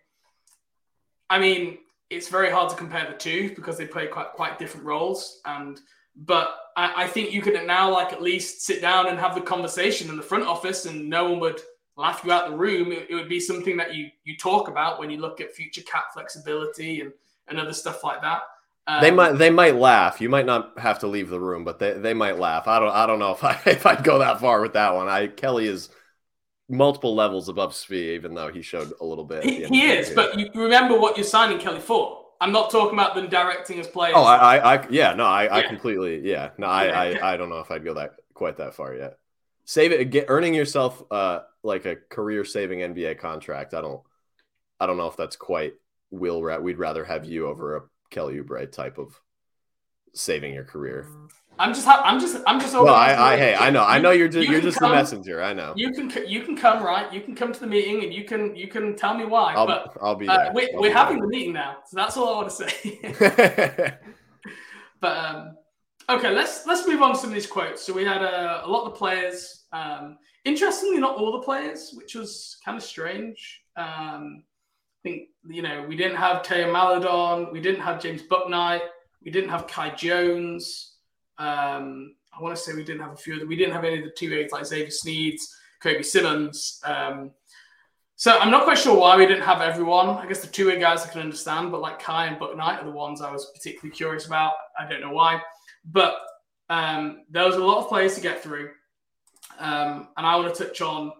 I 1.29 1.39
mean, 1.39 1.79
it's 2.09 2.29
very 2.29 2.51
hard 2.51 2.69
to 2.69 2.75
compare 2.75 3.07
the 3.09 3.17
two 3.17 3.53
because 3.55 3.77
they 3.77 3.85
play 3.85 4.07
quite 4.07 4.31
quite 4.33 4.59
different 4.59 4.85
roles. 4.85 5.41
And 5.45 5.79
but 6.15 6.55
I, 6.77 7.03
I 7.03 7.07
think 7.07 7.33
you 7.33 7.41
could 7.41 7.53
now 7.65 7.91
like 7.91 8.13
at 8.13 8.21
least 8.21 8.61
sit 8.61 8.81
down 8.81 9.07
and 9.07 9.19
have 9.19 9.35
the 9.35 9.41
conversation 9.41 10.09
in 10.09 10.17
the 10.17 10.23
front 10.23 10.45
office, 10.45 10.85
and 10.85 11.09
no 11.09 11.29
one 11.29 11.39
would 11.39 11.61
laugh 11.97 12.21
you 12.23 12.31
out 12.31 12.49
the 12.49 12.55
room. 12.55 12.91
It, 12.91 13.07
it 13.09 13.15
would 13.15 13.29
be 13.29 13.39
something 13.39 13.77
that 13.77 13.95
you 13.95 14.09
you 14.23 14.37
talk 14.37 14.67
about 14.67 14.99
when 14.99 15.09
you 15.09 15.17
look 15.17 15.41
at 15.41 15.53
future 15.53 15.81
cap 15.83 16.13
flexibility 16.13 17.01
and 17.01 17.11
and 17.47 17.59
other 17.59 17.73
stuff 17.73 18.03
like 18.03 18.21
that. 18.21 18.41
Um, 18.87 19.01
they 19.01 19.11
might 19.11 19.33
they 19.33 19.49
might 19.49 19.75
laugh. 19.75 20.21
You 20.21 20.29
might 20.29 20.45
not 20.45 20.77
have 20.77 20.99
to 20.99 21.07
leave 21.07 21.29
the 21.29 21.39
room, 21.39 21.63
but 21.63 21.79
they, 21.79 21.93
they 21.93 22.13
might 22.13 22.37
laugh. 22.37 22.67
I 22.67 22.79
don't 22.79 22.91
I 22.91 23.07
don't 23.07 23.19
know 23.19 23.31
if 23.31 23.43
I 23.43 23.59
if 23.65 23.85
I'd 23.85 24.03
go 24.03 24.19
that 24.19 24.39
far 24.39 24.61
with 24.61 24.73
that 24.73 24.93
one. 24.93 25.07
I 25.07 25.27
Kelly 25.27 25.67
is 25.67 25.89
multiple 26.69 27.15
levels 27.15 27.49
above 27.49 27.73
Svi, 27.73 28.13
even 28.15 28.33
though 28.33 28.51
he 28.51 28.61
showed 28.61 28.93
a 28.99 29.05
little 29.05 29.23
bit. 29.23 29.43
He, 29.43 29.65
he 29.65 29.85
is, 29.85 30.09
but 30.09 30.37
you 30.37 30.49
remember 30.55 30.99
what 30.99 31.17
you're 31.17 31.25
signing 31.25 31.59
Kelly 31.59 31.79
for. 31.79 32.23
I'm 32.41 32.51
not 32.51 32.69
talking 32.69 32.93
about 32.93 33.15
them 33.15 33.29
directing 33.29 33.79
as 33.79 33.87
players. 33.87 34.15
Oh, 34.17 34.23
I, 34.23 34.57
I, 34.57 34.75
I 34.75 34.87
yeah, 34.89 35.13
no, 35.13 35.25
I, 35.25 35.43
yeah. 35.43 35.55
I 35.55 35.61
completely, 35.63 36.27
yeah, 36.27 36.49
no, 36.57 36.67
I, 36.67 36.87
I, 36.87 37.33
I 37.33 37.37
don't 37.37 37.49
know 37.49 37.59
if 37.59 37.71
I'd 37.71 37.85
go 37.85 37.93
that 37.93 38.15
quite 38.33 38.57
that 38.57 38.75
far 38.75 38.93
yet. 38.93 39.17
Save 39.63 39.93
it, 39.93 40.05
get 40.11 40.25
earning 40.27 40.53
yourself 40.53 41.01
uh 41.09 41.39
like 41.63 41.85
a 41.85 41.95
career 41.95 42.45
saving 42.45 42.79
NBA 42.79 43.17
contract. 43.19 43.73
I 43.73 43.81
don't, 43.81 44.01
I 44.79 44.85
don't 44.85 44.97
know 44.97 45.07
if 45.07 45.17
that's 45.17 45.35
quite 45.35 45.73
will. 46.11 46.41
We'd 46.61 46.77
rather 46.77 47.05
have 47.05 47.25
you 47.25 47.47
over 47.47 47.77
a 47.77 47.81
Kelly 48.11 48.35
Oubre 48.35 48.71
type 48.71 48.97
of 48.97 49.19
saving 50.13 50.53
your 50.53 50.65
career. 50.65 51.07
I'm 51.57 51.73
just, 51.73 51.87
I'm 51.87 52.19
just, 52.19 52.37
I'm 52.45 52.59
just. 52.59 52.75
Over 52.75 52.85
Well, 52.85 52.95
I, 52.95 53.13
I, 53.13 53.37
hey, 53.37 53.55
I 53.55 53.69
know, 53.69 53.83
I 53.83 53.99
know 53.99 54.11
you're 54.11 54.27
just, 54.27 54.47
you 54.47 54.57
are 54.57 54.61
just 54.61 54.77
come, 54.77 54.89
the 54.89 54.95
messenger. 54.95 55.41
I 55.41 55.53
know. 55.53 55.73
You 55.75 55.91
can, 55.91 56.11
you 56.27 56.41
can 56.41 56.57
come 56.57 56.83
right. 56.83 57.11
You 57.13 57.21
can 57.21 57.35
come 57.35 57.53
to 57.53 57.59
the 57.59 57.67
meeting 57.67 58.03
and 58.03 58.13
you 58.13 58.25
can, 58.25 58.55
you 58.55 58.67
can 58.67 58.95
tell 58.95 59.13
me 59.13 59.25
why. 59.25 59.53
I'll, 59.53 59.65
but 59.65 59.97
I'll 60.01 60.15
be 60.15 60.27
uh, 60.27 60.37
there. 60.37 60.47
Uh, 60.47 60.53
we're, 60.53 60.69
I'll 60.73 60.81
we're 60.81 60.89
be 60.89 60.93
having 60.93 61.19
the 61.19 61.27
meeting 61.27 61.53
now, 61.53 61.77
so 61.87 61.95
that's 61.95 62.17
all 62.17 62.33
I 62.33 62.37
want 62.37 62.49
to 62.49 62.69
say. 62.69 63.97
but 64.99 65.17
um, 65.17 65.57
okay, 66.09 66.31
let's 66.31 66.65
let's 66.65 66.87
move 66.87 67.01
on 67.01 67.13
to 67.13 67.17
some 67.17 67.29
of 67.29 67.35
these 67.35 67.47
quotes. 67.47 67.81
So 67.81 67.93
we 67.93 68.03
had 68.03 68.21
a, 68.21 68.65
a 68.65 68.67
lot 68.67 68.85
of 68.85 68.93
the 68.93 68.97
players. 68.97 69.63
Um, 69.71 70.17
interestingly, 70.43 70.99
not 70.99 71.15
all 71.15 71.31
the 71.31 71.45
players, 71.45 71.91
which 71.93 72.15
was 72.15 72.57
kind 72.65 72.77
of 72.77 72.83
strange. 72.83 73.61
Um, 73.77 74.43
I 74.99 75.09
think 75.09 75.29
you 75.47 75.61
know 75.61 75.85
we 75.87 75.95
didn't 75.95 76.17
have 76.17 76.45
Theo 76.45 76.71
Maledon, 76.71 77.51
we 77.53 77.61
didn't 77.61 77.81
have 77.81 78.01
James 78.01 78.23
Bouknight, 78.23 78.81
we 79.23 79.31
didn't 79.31 79.49
have 79.49 79.67
Kai 79.67 79.91
Jones. 79.91 80.94
Um, 81.37 82.15
I 82.37 82.41
want 82.41 82.55
to 82.55 82.61
say 82.61 82.73
we 82.73 82.83
didn't 82.83 83.01
have 83.01 83.13
a 83.13 83.17
few 83.17 83.33
of 83.33 83.39
them. 83.39 83.49
We 83.49 83.55
didn't 83.55 83.73
have 83.73 83.83
any 83.83 83.99
of 83.99 84.05
the 84.05 84.11
two 84.11 84.33
eights 84.33 84.53
like 84.53 84.65
Xavier 84.65 84.87
Sneeds, 84.87 85.41
Kobe 85.81 86.01
Simmons. 86.01 86.81
Um, 86.83 87.31
so 88.15 88.37
I'm 88.37 88.51
not 88.51 88.63
quite 88.63 88.77
sure 88.77 88.97
why 88.97 89.17
we 89.17 89.25
didn't 89.25 89.43
have 89.43 89.61
everyone. 89.61 90.09
I 90.09 90.25
guess 90.25 90.41
the 90.41 90.47
two 90.47 90.67
way 90.67 90.79
guys 90.79 91.05
I 91.05 91.09
can 91.09 91.21
understand, 91.21 91.71
but 91.71 91.81
like 91.81 91.99
Kai 91.99 92.27
and 92.27 92.39
Bouknight 92.39 92.81
are 92.81 92.85
the 92.85 92.91
ones 92.91 93.21
I 93.21 93.31
was 93.31 93.51
particularly 93.53 93.95
curious 93.95 94.25
about. 94.25 94.53
I 94.79 94.87
don't 94.87 95.01
know 95.01 95.11
why. 95.11 95.41
But 95.83 96.15
Um, 96.67 97.25
there 97.29 97.45
was 97.45 97.57
a 97.57 97.63
lot 97.63 97.77
of 97.77 97.89
players 97.89 98.15
to 98.15 98.21
get 98.21 98.41
through, 98.41 98.71
um, 99.59 100.07
and 100.17 100.25
I 100.25 100.35
want 100.35 100.55
to 100.55 100.63
touch 100.63 100.81
on 100.81 101.11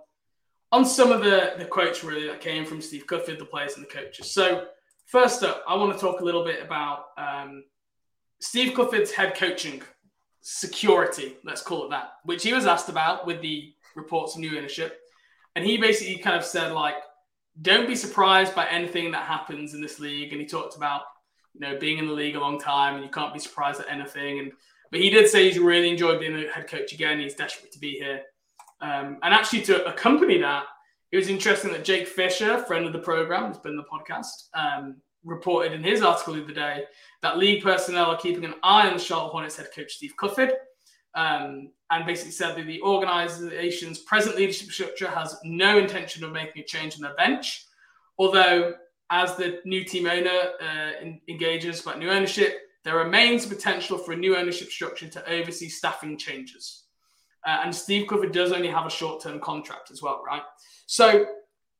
on 0.72 0.84
some 0.84 1.12
of 1.12 1.22
the 1.22 1.54
the 1.60 1.66
quotes 1.66 2.04
really 2.04 2.28
that 2.28 2.42
came 2.42 2.66
from 2.66 2.82
Steve 2.82 3.06
Clifford, 3.06 3.38
the 3.38 3.46
players 3.46 3.76
and 3.76 3.86
the 3.86 3.94
coaches. 3.98 4.32
So 4.32 4.66
first 5.06 5.44
up, 5.44 5.64
I 5.68 5.76
want 5.76 5.94
to 5.94 6.00
talk 6.00 6.22
a 6.22 6.26
little 6.26 6.44
bit 6.44 6.64
about 6.64 7.00
um, 7.18 7.64
Steve 8.40 8.74
Clifford's 8.74 9.12
head 9.12 9.36
coaching 9.36 9.84
security, 10.48 11.38
let's 11.44 11.64
call 11.64 11.86
it 11.86 11.90
that, 11.90 12.14
which 12.24 12.44
he 12.44 12.54
was 12.54 12.68
asked 12.68 12.90
about 12.90 13.26
with 13.26 13.42
the 13.42 13.74
reports 13.96 14.36
of 14.36 14.42
new 14.42 14.56
ownership, 14.58 15.00
and 15.56 15.66
he 15.66 15.78
basically 15.78 16.18
kind 16.18 16.36
of 16.36 16.46
said 16.46 16.72
like, 16.72 16.96
don't 17.62 17.88
be 17.88 17.96
surprised 17.96 18.54
by 18.54 18.68
anything 18.68 19.12
that 19.12 19.24
happens 19.24 19.74
in 19.74 19.82
this 19.82 20.00
league, 20.00 20.32
and 20.32 20.42
he 20.42 20.48
talked 20.48 20.76
about 20.76 21.02
you 21.54 21.62
know 21.62 21.80
being 21.80 21.98
in 21.98 22.06
the 22.06 22.14
league 22.14 22.36
a 22.36 22.40
long 22.40 22.60
time 22.60 22.96
and 22.96 23.04
you 23.04 23.10
can't 23.10 23.34
be 23.34 23.40
surprised 23.40 23.80
at 23.80 23.90
anything 23.90 24.40
and 24.40 24.52
but 24.92 25.00
he 25.00 25.10
did 25.10 25.28
say 25.28 25.50
he's 25.50 25.60
really 25.60 25.90
enjoyed 25.90 26.20
being 26.20 26.36
a 26.36 26.50
head 26.50 26.68
coach 26.68 26.94
again. 26.94 27.20
He's 27.20 27.36
desperate 27.36 27.72
to 27.74 27.80
be 27.80 27.94
here. 27.94 28.22
Um, 28.82 29.18
and 29.24 29.34
actually, 29.34 29.64
to 29.64 29.86
accompany 29.86 30.38
that, 30.40 30.66
it 31.12 31.18
was 31.18 31.28
interesting 31.28 31.72
that 31.72 31.84
Jake 31.84 32.08
Fisher, 32.08 32.60
friend 32.60 32.86
of 32.86 32.94
the 32.94 33.00
program, 33.00 33.48
has 33.48 33.58
been 33.58 33.76
the 33.76 33.84
podcast, 33.84 34.50
um, 34.54 34.98
reported 35.24 35.74
in 35.74 35.84
his 35.84 36.02
article 36.02 36.36
the 36.36 36.44
other 36.44 36.54
day 36.54 36.84
that 37.26 37.40
league 37.40 37.64
personnel 37.64 38.12
are 38.12 38.18
keeping 38.18 38.46
an 38.46 38.54
eye 38.62 38.88
on 38.88 39.00
Charlotte 39.00 39.32
Hornets 39.32 39.58
head 39.58 39.70
coach 39.76 39.94
Steve 39.94 40.16
Clifford, 40.16 40.54
um, 41.16 41.72
and 41.90 42.06
basically 42.06 42.32
said 42.32 42.56
that 42.56 42.68
the 42.68 42.80
organization's 42.84 43.98
present 43.98 44.36
leadership 44.36 44.70
structure 44.70 45.08
has 45.08 45.36
no 45.44 45.80
intention 45.80 46.24
of 46.24 46.32
making 46.32 46.62
a 46.62 46.66
change 46.66 46.98
in 46.98 47.02
their 47.02 47.16
bench. 47.16 47.66
Although, 48.20 48.76
as 49.10 49.36
the 49.38 49.60
new 49.66 49.84
team 49.84 50.06
owner 50.06 50.40
uh, 50.62 50.92
engages 51.28 51.82
about 51.82 51.98
new 51.98 52.12
ownership, 52.12 52.60
there 52.84 52.98
remains 52.98 53.48
potential 53.48 53.98
for 53.98 54.12
a 54.12 54.16
new 54.16 54.38
ownership 54.38 54.70
structure 54.70 55.08
to 55.08 55.28
oversee 55.28 55.68
staffing 55.68 56.20
changes. 56.20 56.84
Uh, 57.44 57.62
and 57.64 57.74
Steve 57.74 58.06
Clifford 58.06 58.34
does 58.34 58.52
only 58.52 58.68
have 58.68 58.86
a 58.86 58.90
short-term 58.92 59.40
contract 59.40 59.90
as 59.90 60.00
well, 60.00 60.22
right? 60.24 60.44
So, 60.86 61.26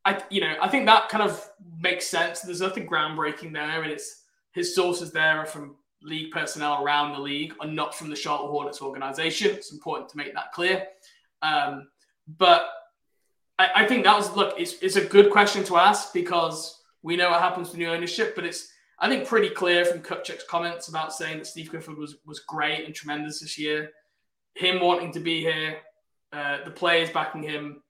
I 0.06 0.24
you 0.32 0.42
know 0.42 0.56
I 0.60 0.70
think 0.70 0.88
that 0.88 1.10
kind 1.10 1.24
of 1.24 1.48
makes 1.80 2.08
sense. 2.08 2.42
There's 2.42 2.62
nothing 2.62 2.88
groundbreaking 2.88 3.54
there, 3.54 3.84
and 3.84 3.92
it's 3.92 4.25
his 4.56 4.74
sources 4.74 5.12
there 5.12 5.38
are 5.38 5.46
from 5.46 5.76
league 6.02 6.32
personnel 6.32 6.84
around 6.84 7.12
the 7.12 7.20
league, 7.20 7.54
and 7.62 7.76
not 7.76 7.94
from 7.94 8.10
the 8.10 8.16
Charlotte 8.16 8.50
Hornets 8.50 8.82
organization. 8.82 9.52
It's 9.52 9.74
important 9.74 10.10
to 10.10 10.18
make 10.18 10.34
that 10.34 10.54
clear. 10.54 10.88
Um, 11.42 11.90
but 12.28 12.70
I, 13.60 13.70
I, 13.76 13.88
think 13.88 14.06
that 14.06 14.16
was 14.16 14.34
look, 14.36 14.56
it's, 14.58 14.76
it's 14.82 14.96
a 14.96 15.04
good 15.04 15.30
question 15.30 15.64
to 15.66 15.78
ask 15.78 16.14
because 16.14 16.82
we 17.04 17.18
know 17.18 17.30
what 17.30 17.42
happens 17.42 17.72
to 17.72 17.78
new 17.78 17.90
ownership, 17.90 18.34
but 18.34 18.46
it's 18.46 18.72
I 18.98 19.10
think 19.10 19.28
pretty 19.28 19.50
clear 19.50 19.84
from 19.84 20.00
Kupchak's 20.00 20.46
comments 20.50 20.88
about 20.88 21.14
saying 21.14 21.40
that 21.40 21.48
Steve 21.48 21.70
Clifford 21.70 21.98
was 21.98 22.16
was 22.26 22.40
great 22.40 22.86
and 22.86 22.96
tremendous 22.96 23.42
this 23.42 23.60
year. 23.60 23.92
Him 24.56 24.80
wanting 24.80 25.12
to 25.12 25.20
be 25.20 25.42
here, 25.42 25.80
uh, 26.32 26.60
the 26.64 26.72
players 26.72 27.10
backing 27.10 27.44
him. 27.44 27.82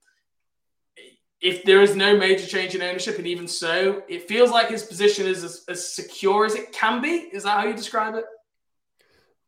If 1.41 1.63
there 1.63 1.81
is 1.81 1.95
no 1.95 2.17
major 2.17 2.47
change 2.47 2.75
in 2.75 2.81
ownership, 2.81 3.17
and 3.17 3.27
even 3.27 3.47
so, 3.47 4.03
it 4.07 4.27
feels 4.27 4.51
like 4.51 4.69
his 4.69 4.83
position 4.83 5.27
is 5.27 5.43
as, 5.43 5.63
as 5.67 5.93
secure 5.93 6.45
as 6.45 6.55
it 6.55 6.71
can 6.71 7.01
be. 7.01 7.29
Is 7.33 7.43
that 7.43 7.59
how 7.59 7.67
you 7.67 7.75
describe 7.75 8.15
it? 8.15 8.25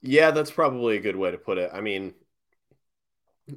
Yeah, 0.02 0.32
that's 0.32 0.52
probably 0.52 0.98
a 0.98 1.02
good 1.02 1.16
way 1.16 1.32
to 1.32 1.38
put 1.38 1.58
it. 1.58 1.72
I 1.74 1.82
mean, 1.82 2.14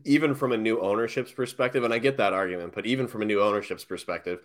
even 0.04 0.34
from 0.34 0.52
a 0.52 0.56
new 0.56 0.80
ownership's 0.80 1.32
perspective, 1.32 1.84
and 1.84 1.92
I 1.92 1.98
get 1.98 2.16
that 2.18 2.32
argument, 2.32 2.74
but 2.74 2.86
even 2.86 3.08
from 3.08 3.22
a 3.22 3.26
new 3.26 3.42
ownership's 3.42 3.84
perspective, 3.84 4.40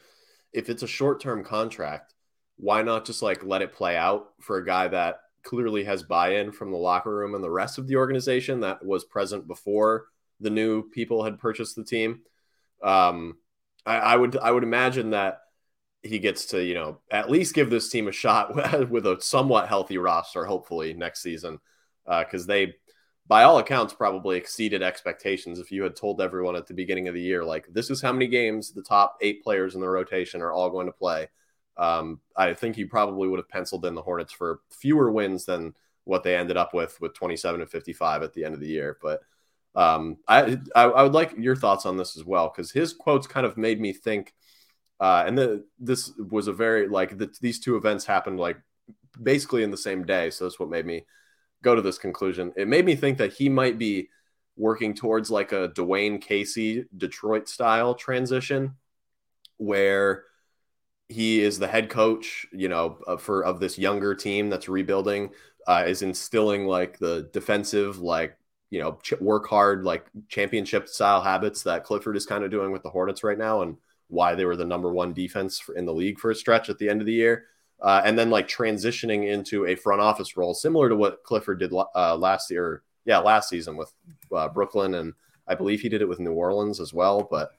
if 0.52 0.70
it's 0.70 0.84
a 0.84 0.88
short 0.88 1.22
term 1.22 1.44
contract, 1.44 2.14
why 2.58 2.82
not 2.82 3.06
just 3.06 3.22
like 3.22 3.44
let 3.44 3.62
it 3.62 3.74
play 3.74 3.96
out 3.96 4.30
for 4.42 4.58
a 4.58 4.66
guy 4.66 4.88
that 4.88 5.20
clearly 5.44 5.84
has 5.84 6.04
buy-in 6.04 6.52
from 6.52 6.72
the 6.72 6.78
locker 6.78 7.16
room 7.16 7.36
and 7.36 7.44
the 7.44 7.52
rest 7.52 7.78
of 7.78 7.88
the 7.88 7.96
organization 7.96 8.62
that 8.62 8.84
was 8.84 9.04
present 9.04 9.48
before 9.48 10.06
the 10.40 10.50
new 10.50 10.90
people 10.90 11.24
had 11.24 11.40
purchased 11.40 11.76
the 11.76 11.84
team. 11.84 12.22
Um, 12.84 13.38
I, 13.86 13.98
I 13.98 14.16
would 14.16 14.38
I 14.38 14.52
would 14.52 14.64
imagine 14.64 15.12
that 15.12 15.42
he 16.04 16.20
gets 16.20 16.46
to 16.48 16.64
you 16.64 16.74
know 16.74 17.00
at 17.12 17.30
least 17.30 17.56
give 17.56 17.70
this 17.70 17.90
team 17.90 18.08
a 18.08 18.12
shot 18.12 18.56
with 18.90 19.06
a 19.06 19.18
somewhat 19.20 19.68
healthy 19.68 19.98
roster, 19.98 20.46
hopefully 20.46 20.94
next 20.94 21.22
season, 21.22 21.60
because 22.06 22.44
uh, 22.44 22.48
they, 22.48 22.76
by 23.28 23.44
all 23.44 23.58
accounts, 23.58 23.94
probably 23.94 24.38
exceeded 24.38 24.82
expectations. 24.82 25.60
If 25.60 25.72
you 25.72 25.84
had 25.84 25.96
told 25.96 26.22
everyone 26.22 26.56
at 26.56 26.68
the 26.68 26.74
beginning 26.74 27.08
of 27.08 27.14
the 27.14 27.22
year, 27.22 27.44
like 27.44 27.68
this 27.72 27.90
is 27.90 28.02
how 28.02 28.14
many 28.14 28.28
games 28.28 28.72
the 28.72 28.84
top 28.84 29.18
eight 29.22 29.44
players 29.44 29.76
in 29.76 29.82
the 29.82 29.90
rotation 29.90 30.42
are 30.42 30.52
all 30.52 30.70
going 30.70 30.88
to 30.88 30.92
play, 30.92 31.30
um, 31.78 32.20
I 32.36 32.54
think 32.54 32.76
he 32.76 32.86
probably 32.86 33.28
would 33.28 33.40
have 33.40 33.50
penciled 33.50 33.86
in 33.86 33.96
the 33.96 34.02
Hornets 34.02 34.34
for 34.34 34.62
fewer 34.70 35.12
wins 35.12 35.46
than 35.46 35.76
what 36.06 36.24
they 36.24 36.36
ended 36.36 36.56
up 36.56 36.74
with 36.74 37.00
with 37.02 37.16
27 37.16 37.62
and 37.62 37.70
55 37.70 38.24
at 38.24 38.34
the 38.34 38.46
end 38.46 38.54
of 38.54 38.60
the 38.60 38.68
year. 38.68 38.98
But 39.02 39.22
um, 39.76 40.18
I, 40.28 40.58
I, 40.76 40.84
I 40.84 41.04
would 41.04 41.14
like 41.14 41.34
your 41.38 41.56
thoughts 41.56 41.86
on 41.86 41.98
this 41.98 42.16
as 42.16 42.24
well 42.24 42.52
because 42.54 42.72
his 42.72 42.94
quotes 42.94 43.28
kind 43.28 43.46
of 43.46 43.58
made 43.58 43.80
me 43.80 43.94
think. 43.94 44.34
Uh, 45.00 45.26
and 45.28 45.38
the, 45.38 45.66
this 45.78 46.14
was 46.18 46.48
a 46.48 46.54
very 46.54 46.88
like 46.88 47.18
the, 47.18 47.30
these 47.42 47.60
two 47.60 47.76
events 47.76 48.06
happened 48.06 48.40
like 48.40 48.58
basically 49.22 49.64
in 49.64 49.72
the 49.72 49.78
same 49.78 50.06
day, 50.06 50.30
so 50.30 50.46
that's 50.46 50.60
what 50.60 50.70
made 50.70 50.86
me 50.86 51.06
go 51.62 51.76
to 51.76 51.82
this 51.82 51.98
conclusion. 51.98 52.54
It 52.56 52.68
made 52.68 52.86
me 52.86 52.96
think 52.96 53.18
that 53.18 53.34
he 53.34 53.50
might 53.50 53.78
be 53.78 54.10
working 54.56 54.94
towards 54.94 55.30
like 55.30 55.52
a 55.52 55.70
Dwane 55.70 56.22
Casey 56.22 56.86
Detroit 56.96 57.50
style 57.50 57.94
transition 57.94 58.76
where 59.58 60.24
he 61.10 61.42
is 61.42 61.60
the 61.60 61.68
head 61.68 61.90
coach, 61.90 62.46
you 62.52 62.70
know, 62.70 62.98
for 63.20 63.44
of 63.44 63.60
this 63.60 63.78
younger 63.78 64.16
team 64.16 64.50
that's 64.50 64.70
rebuilding, 64.70 65.32
uh, 65.68 65.84
is 65.88 66.02
instilling 66.02 66.66
like 66.68 66.98
the 67.00 67.30
defensive, 67.34 68.00
like 68.00 68.38
you 68.70 68.80
know, 68.80 69.00
ch- 69.04 69.20
work 69.22 69.48
hard, 69.48 69.84
like 69.84 70.06
championship 70.28 70.88
style 70.88 71.22
habits 71.22 71.64
that 71.64 71.84
Clifford 71.84 72.18
is 72.18 72.26
kind 72.26 72.44
of 72.44 72.52
doing 72.52 72.72
with 72.72 72.84
the 72.84 72.90
Hornets 72.90 73.24
right 73.24 73.38
now, 73.38 73.62
and 73.62 73.78
why 74.08 74.36
they 74.36 74.46
were 74.46 74.56
the 74.56 74.66
number 74.66 74.92
one 74.92 75.14
defense 75.14 75.62
in 75.76 75.86
the 75.86 75.94
league 75.94 76.20
for 76.20 76.32
a 76.32 76.36
stretch 76.36 76.70
at 76.70 76.78
the 76.78 76.90
end 76.90 77.02
of 77.02 77.08
the 77.08 77.14
year, 77.14 77.46
uh, 77.82 78.02
and 78.06 78.18
then 78.18 78.30
like 78.30 78.48
transitioning 78.48 79.28
into 79.28 79.66
a 79.66 79.76
front 79.76 80.02
office 80.02 80.38
role 80.38 80.54
similar 80.54 80.90
to 80.90 80.96
what 80.96 81.24
Clifford 81.24 81.60
did 81.60 81.74
uh, 81.74 82.16
last 82.16 82.52
year, 82.52 82.84
yeah, 83.06 83.20
last 83.20 83.50
season 83.50 83.78
with 83.78 83.92
uh, 84.36 84.48
Brooklyn, 84.50 84.96
and 84.96 85.14
I 85.48 85.56
believe 85.56 85.82
he 85.82 85.90
did 85.90 86.02
it 86.02 86.10
with 86.10 86.20
New 86.20 86.34
Orleans 86.34 86.80
as 86.80 86.94
well, 86.94 87.28
but 87.30 87.52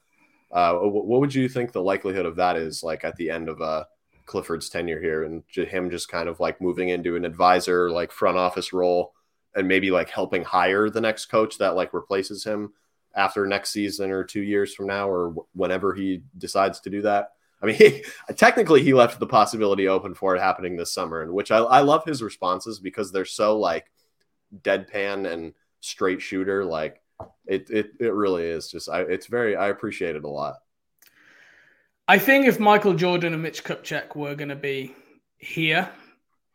uh, 0.51 0.75
what 0.75 1.19
would 1.19 1.35
you 1.35 1.49
think 1.49 1.71
the 1.71 1.81
likelihood 1.81 2.25
of 2.25 2.37
that 2.37 2.55
is 2.55 2.83
like 2.83 3.03
at 3.03 3.15
the 3.17 3.29
end 3.29 3.49
of 3.49 3.61
uh, 3.61 3.83
Clifford's 4.25 4.69
tenure 4.69 5.01
here 5.01 5.23
and 5.23 5.43
him 5.53 5.89
just 5.89 6.09
kind 6.09 6.29
of 6.29 6.39
like 6.39 6.61
moving 6.61 6.89
into 6.89 7.15
an 7.15 7.25
advisor, 7.25 7.91
like 7.91 8.11
front 8.11 8.37
office 8.37 8.71
role 8.71 9.13
and 9.57 9.67
maybe 9.67 9.91
like 9.91 10.09
helping 10.09 10.43
hire 10.43 10.89
the 10.89 11.01
next 11.01 11.25
coach 11.25 11.57
that 11.57 11.75
like 11.75 11.93
replaces 11.93 12.43
him 12.43 12.71
after 13.15 13.47
next 13.47 13.71
season 13.71 14.11
or 14.11 14.23
two 14.23 14.41
years 14.41 14.73
from 14.73 14.85
now 14.85 15.09
or 15.09 15.33
whenever 15.53 15.93
he 15.93 16.21
decides 16.37 16.79
to 16.81 16.89
do 16.89 17.01
that? 17.01 17.31
I 17.61 17.65
mean, 17.65 17.75
he, 17.77 18.05
technically, 18.35 18.83
he 18.83 18.93
left 18.93 19.19
the 19.19 19.27
possibility 19.27 19.87
open 19.87 20.13
for 20.13 20.35
it 20.35 20.41
happening 20.41 20.77
this 20.77 20.93
summer, 20.93 21.21
and 21.21 21.33
which 21.33 21.51
I, 21.51 21.57
I 21.57 21.81
love 21.81 22.05
his 22.05 22.21
responses 22.21 22.79
because 22.79 23.11
they're 23.11 23.25
so 23.25 23.59
like 23.59 23.91
deadpan 24.61 25.31
and 25.31 25.53
straight 25.81 26.21
shooter. 26.21 26.63
Like, 26.63 27.01
it 27.45 27.69
it 27.71 27.91
it 27.99 28.13
really 28.13 28.45
is 28.45 28.69
just 28.69 28.89
I 28.89 29.01
it's 29.01 29.25
very 29.25 29.55
I 29.55 29.69
appreciate 29.69 30.15
it 30.15 30.23
a 30.23 30.29
lot. 30.29 30.57
I 32.07 32.19
think 32.19 32.45
if 32.45 32.59
Michael 32.59 32.93
Jordan 32.93 33.33
and 33.33 33.41
Mitch 33.41 33.63
Kupchak 33.63 34.15
were 34.15 34.35
going 34.35 34.49
to 34.49 34.55
be 34.55 34.95
here, 35.37 35.89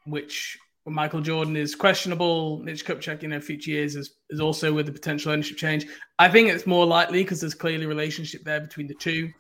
which 0.07 0.59
Michael 0.87 1.21
Jordan 1.21 1.57
is 1.57 1.75
questionable, 1.75 2.59
Mitch 2.59 2.85
Kupchak, 2.85 3.23
you 3.23 3.29
know, 3.29 3.41
future 3.41 3.71
years 3.71 3.95
is, 3.95 4.15
is 4.31 4.41
also 4.41 4.73
with 4.73 4.87
the 4.87 4.93
potential 4.93 5.33
ownership 5.33 5.57
change. 5.57 5.87
I 6.19 6.29
think 6.29 6.49
it's 6.49 6.67
more 6.67 6.85
likely 6.85 7.23
because 7.23 7.41
there's 7.41 7.55
clearly 7.55 7.85
a 7.85 7.89
relationship 7.89 8.43
there 8.43 8.61
between 8.61 8.89
the 8.89 8.95
two. 8.95 9.31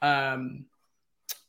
Um, 0.00 0.64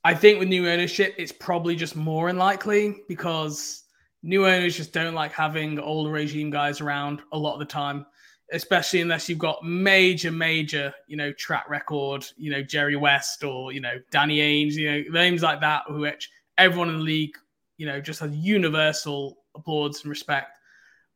I 0.03 0.13
think 0.13 0.39
with 0.39 0.49
new 0.49 0.67
ownership, 0.67 1.15
it's 1.17 1.31
probably 1.31 1.75
just 1.75 1.95
more 1.95 2.29
unlikely 2.29 2.97
because 3.07 3.83
new 4.23 4.45
owners 4.45 4.75
just 4.75 4.91
don't 4.91 5.13
like 5.13 5.31
having 5.31 5.79
older 5.79 6.11
regime 6.11 6.49
guys 6.49 6.81
around 6.81 7.21
a 7.31 7.37
lot 7.37 7.53
of 7.53 7.59
the 7.59 7.65
time 7.65 8.05
especially 8.51 9.01
unless 9.01 9.29
you've 9.29 9.39
got 9.39 9.63
major, 9.63 10.31
major, 10.31 10.93
you 11.07 11.17
know, 11.17 11.31
track 11.33 11.69
record, 11.69 12.25
you 12.37 12.51
know, 12.51 12.61
Jerry 12.61 12.95
West 12.95 13.43
or, 13.43 13.71
you 13.71 13.81
know, 13.81 13.99
Danny 14.11 14.39
Ainge, 14.39 14.73
you 14.73 14.91
know, 14.91 15.03
names 15.11 15.43
like 15.43 15.61
that, 15.61 15.83
which 15.89 16.29
everyone 16.57 16.89
in 16.89 16.97
the 16.97 17.03
league, 17.03 17.35
you 17.79 17.85
know, 17.85 17.99
just 18.01 18.19
has 18.19 18.35
universal 18.35 19.37
applause 19.55 20.01
and 20.01 20.09
respect. 20.09 20.59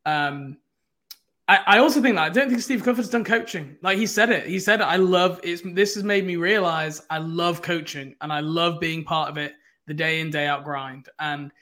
Um, 0.06 0.56
I, 1.46 1.58
I 1.66 1.78
also 1.78 2.00
think 2.00 2.16
that 2.16 2.24
I 2.24 2.30
don't 2.30 2.48
think 2.48 2.62
Steve 2.62 2.82
Clifford's 2.82 3.10
done 3.10 3.22
coaching. 3.22 3.76
Like 3.82 3.98
he 3.98 4.06
said 4.06 4.30
it, 4.30 4.46
he 4.46 4.58
said. 4.58 4.80
I 4.80 4.96
love 4.96 5.40
it's. 5.42 5.62
This 5.62 5.94
has 5.94 6.02
made 6.02 6.26
me 6.26 6.36
realize 6.36 7.02
I 7.10 7.18
love 7.18 7.60
coaching 7.60 8.16
and 8.22 8.32
I 8.32 8.40
love 8.40 8.80
being 8.80 9.04
part 9.04 9.28
of 9.28 9.36
it, 9.36 9.52
the 9.86 9.92
day 9.92 10.20
in 10.20 10.30
day 10.30 10.46
out 10.46 10.64
grind. 10.64 11.10
And 11.20 11.52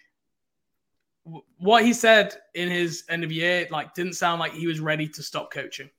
what 1.59 1.85
he 1.85 1.93
said 1.93 2.37
in 2.55 2.71
his 2.71 3.03
end 3.09 3.25
of 3.25 3.33
year 3.33 3.67
like 3.73 3.93
didn't 3.95 4.15
sound 4.15 4.39
like 4.39 4.53
he 4.53 4.69
was 4.69 4.79
ready 4.79 5.09
to 5.09 5.23
stop 5.23 5.53
coaching. 5.53 5.91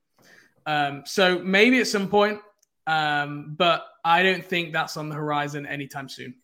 Um, 0.66 1.04
so 1.06 1.40
maybe 1.40 1.82
at 1.82 1.88
some 1.88 2.08
point, 2.08 2.40
um, 2.88 3.56
but 3.58 3.86
I 4.06 4.24
don't 4.24 4.46
think 4.46 4.72
that's 4.72 4.96
on 4.96 5.10
the 5.10 5.16
horizon 5.16 5.66
anytime 5.66 6.08
soon. 6.08 6.36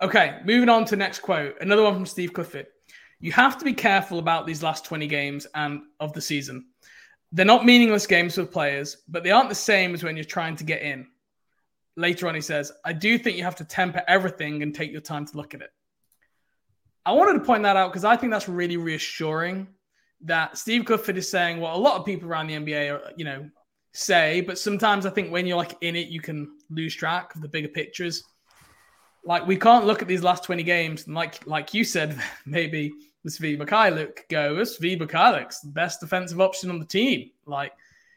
Okay, 0.00 0.38
moving 0.44 0.68
on 0.68 0.84
to 0.86 0.96
next 0.96 1.20
quote. 1.20 1.56
Another 1.60 1.82
one 1.82 1.94
from 1.94 2.06
Steve 2.06 2.32
Clifford. 2.32 2.66
you 3.20 3.32
have 3.32 3.58
to 3.58 3.64
be 3.64 3.72
careful 3.72 4.20
about 4.20 4.46
these 4.46 4.62
last 4.62 4.84
20 4.84 5.08
games 5.08 5.46
and 5.54 5.80
of 5.98 6.12
the 6.12 6.20
season. 6.20 6.66
They're 7.32 7.44
not 7.44 7.66
meaningless 7.66 8.06
games 8.06 8.36
for 8.36 8.46
players, 8.46 8.98
but 9.08 9.24
they 9.24 9.32
aren't 9.32 9.48
the 9.48 9.54
same 9.54 9.94
as 9.94 10.04
when 10.04 10.16
you're 10.16 10.24
trying 10.24 10.54
to 10.56 10.64
get 10.64 10.82
in. 10.82 11.08
Later 11.96 12.28
on, 12.28 12.36
he 12.36 12.40
says, 12.40 12.70
I 12.84 12.92
do 12.92 13.18
think 13.18 13.36
you 13.36 13.42
have 13.42 13.56
to 13.56 13.64
temper 13.64 14.02
everything 14.06 14.62
and 14.62 14.72
take 14.72 14.92
your 14.92 15.00
time 15.00 15.26
to 15.26 15.36
look 15.36 15.52
at 15.52 15.62
it. 15.62 15.70
I 17.04 17.12
wanted 17.12 17.40
to 17.40 17.44
point 17.44 17.64
that 17.64 17.76
out 17.76 17.90
because 17.90 18.04
I 18.04 18.16
think 18.16 18.32
that's 18.32 18.48
really 18.48 18.76
reassuring 18.76 19.66
that 20.22 20.56
Steve 20.56 20.84
Clifford 20.84 21.16
is 21.16 21.28
saying 21.28 21.58
what 21.58 21.74
a 21.74 21.78
lot 21.78 21.98
of 21.98 22.06
people 22.06 22.28
around 22.28 22.46
the 22.46 22.54
NBA 22.54 22.92
are, 22.92 23.12
you 23.16 23.24
know, 23.24 23.50
say, 23.92 24.42
but 24.42 24.58
sometimes 24.58 25.06
I 25.06 25.10
think 25.10 25.32
when 25.32 25.46
you're 25.46 25.56
like 25.56 25.76
in 25.80 25.96
it, 25.96 26.08
you 26.08 26.20
can 26.20 26.56
lose 26.70 26.94
track 26.94 27.34
of 27.34 27.40
the 27.40 27.48
bigger 27.48 27.68
pictures. 27.68 28.22
Like 29.28 29.46
we 29.46 29.56
can't 29.56 29.84
look 29.84 30.00
at 30.00 30.08
these 30.08 30.22
last 30.22 30.42
20 30.44 30.62
games 30.62 31.06
and 31.06 31.14
like 31.14 31.46
like 31.46 31.74
you 31.74 31.84
said, 31.84 32.18
maybe 32.46 32.94
Svi 33.26 33.58
Mykhailiuk 33.58 34.26
go, 34.30 34.56
Svi 34.56 34.98
Mykhailiuk's 34.98 35.60
the 35.60 35.68
best 35.68 36.00
defensive 36.00 36.40
option 36.40 36.70
on 36.70 36.78
the 36.78 36.86
team. 36.86 37.30
Like 37.44 37.72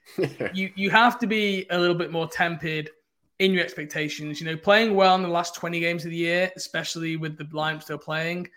you 0.53 0.71
you 0.75 0.89
have 0.89 1.19
to 1.19 1.27
be 1.27 1.67
a 1.69 1.77
little 1.77 1.95
bit 1.95 2.13
more 2.13 2.29
tempered 2.29 2.89
in 3.39 3.51
your 3.51 3.61
expectations. 3.61 4.39
You 4.39 4.45
know, 4.45 4.55
playing 4.55 4.95
well 4.95 5.15
in 5.15 5.21
the 5.21 5.27
last 5.27 5.53
20 5.55 5.81
games 5.81 6.05
of 6.05 6.11
the 6.11 6.17
year, 6.17 6.49
especially 6.55 7.17
with 7.17 7.37
the 7.37 7.43
lineups 7.43 7.87
they're 7.87 7.97
playing 7.97 8.47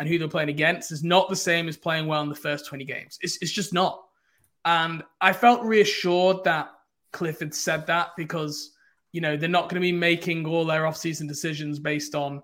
and 0.00 0.08
who 0.08 0.18
they're 0.18 0.26
playing 0.26 0.48
against, 0.48 0.90
is 0.90 1.04
not 1.04 1.28
the 1.28 1.36
same 1.36 1.68
as 1.68 1.76
playing 1.76 2.08
well 2.08 2.22
in 2.22 2.28
the 2.28 2.34
first 2.34 2.66
20 2.66 2.84
games. 2.84 3.20
It's, 3.22 3.36
it's 3.40 3.52
just 3.52 3.72
not. 3.72 4.02
And 4.64 5.04
I 5.20 5.32
felt 5.32 5.62
reassured 5.62 6.42
that 6.42 6.72
Clifford 7.12 7.54
said 7.54 7.86
that 7.86 8.16
because, 8.16 8.72
you 9.12 9.20
know, 9.20 9.36
they're 9.36 9.48
not 9.48 9.68
going 9.68 9.76
to 9.76 9.80
be 9.80 9.92
making 9.92 10.46
all 10.46 10.64
their 10.64 10.82
offseason 10.82 11.26
decisions 11.26 11.78
based 11.78 12.14
on 12.14 12.42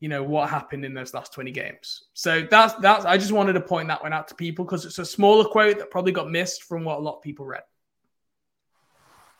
you 0.00 0.08
know 0.08 0.22
what 0.22 0.50
happened 0.50 0.84
in 0.84 0.94
those 0.94 1.14
last 1.14 1.32
20 1.32 1.50
games. 1.50 2.04
So 2.12 2.46
that's 2.50 2.74
that's 2.74 3.04
i 3.04 3.16
just 3.16 3.32
wanted 3.32 3.54
to 3.54 3.60
point 3.60 3.88
that 3.88 4.02
one 4.02 4.12
out 4.12 4.28
to 4.28 4.34
people 4.34 4.64
because 4.64 4.84
it's 4.84 4.98
a 4.98 5.04
smaller 5.04 5.44
quote 5.44 5.78
that 5.78 5.90
probably 5.90 6.12
got 6.12 6.30
missed 6.30 6.64
from 6.64 6.84
what 6.84 6.98
a 6.98 7.00
lot 7.00 7.16
of 7.16 7.22
people 7.22 7.46
read. 7.46 7.62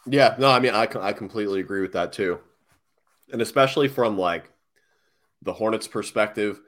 Yeah 0.06 0.35
no 0.38 0.48
i 0.48 0.61
mean 0.61 0.74
i, 0.74 0.88
I 1.00 1.12
completely 1.12 1.61
agree 1.61 1.82
with 1.82 1.92
that 1.92 2.12
too. 2.12 2.38
And 3.32 3.42
especially 3.42 3.88
from 3.88 4.16
like 4.16 4.50
the 5.42 5.52
hornets 5.52 5.88
perspective 5.88 6.61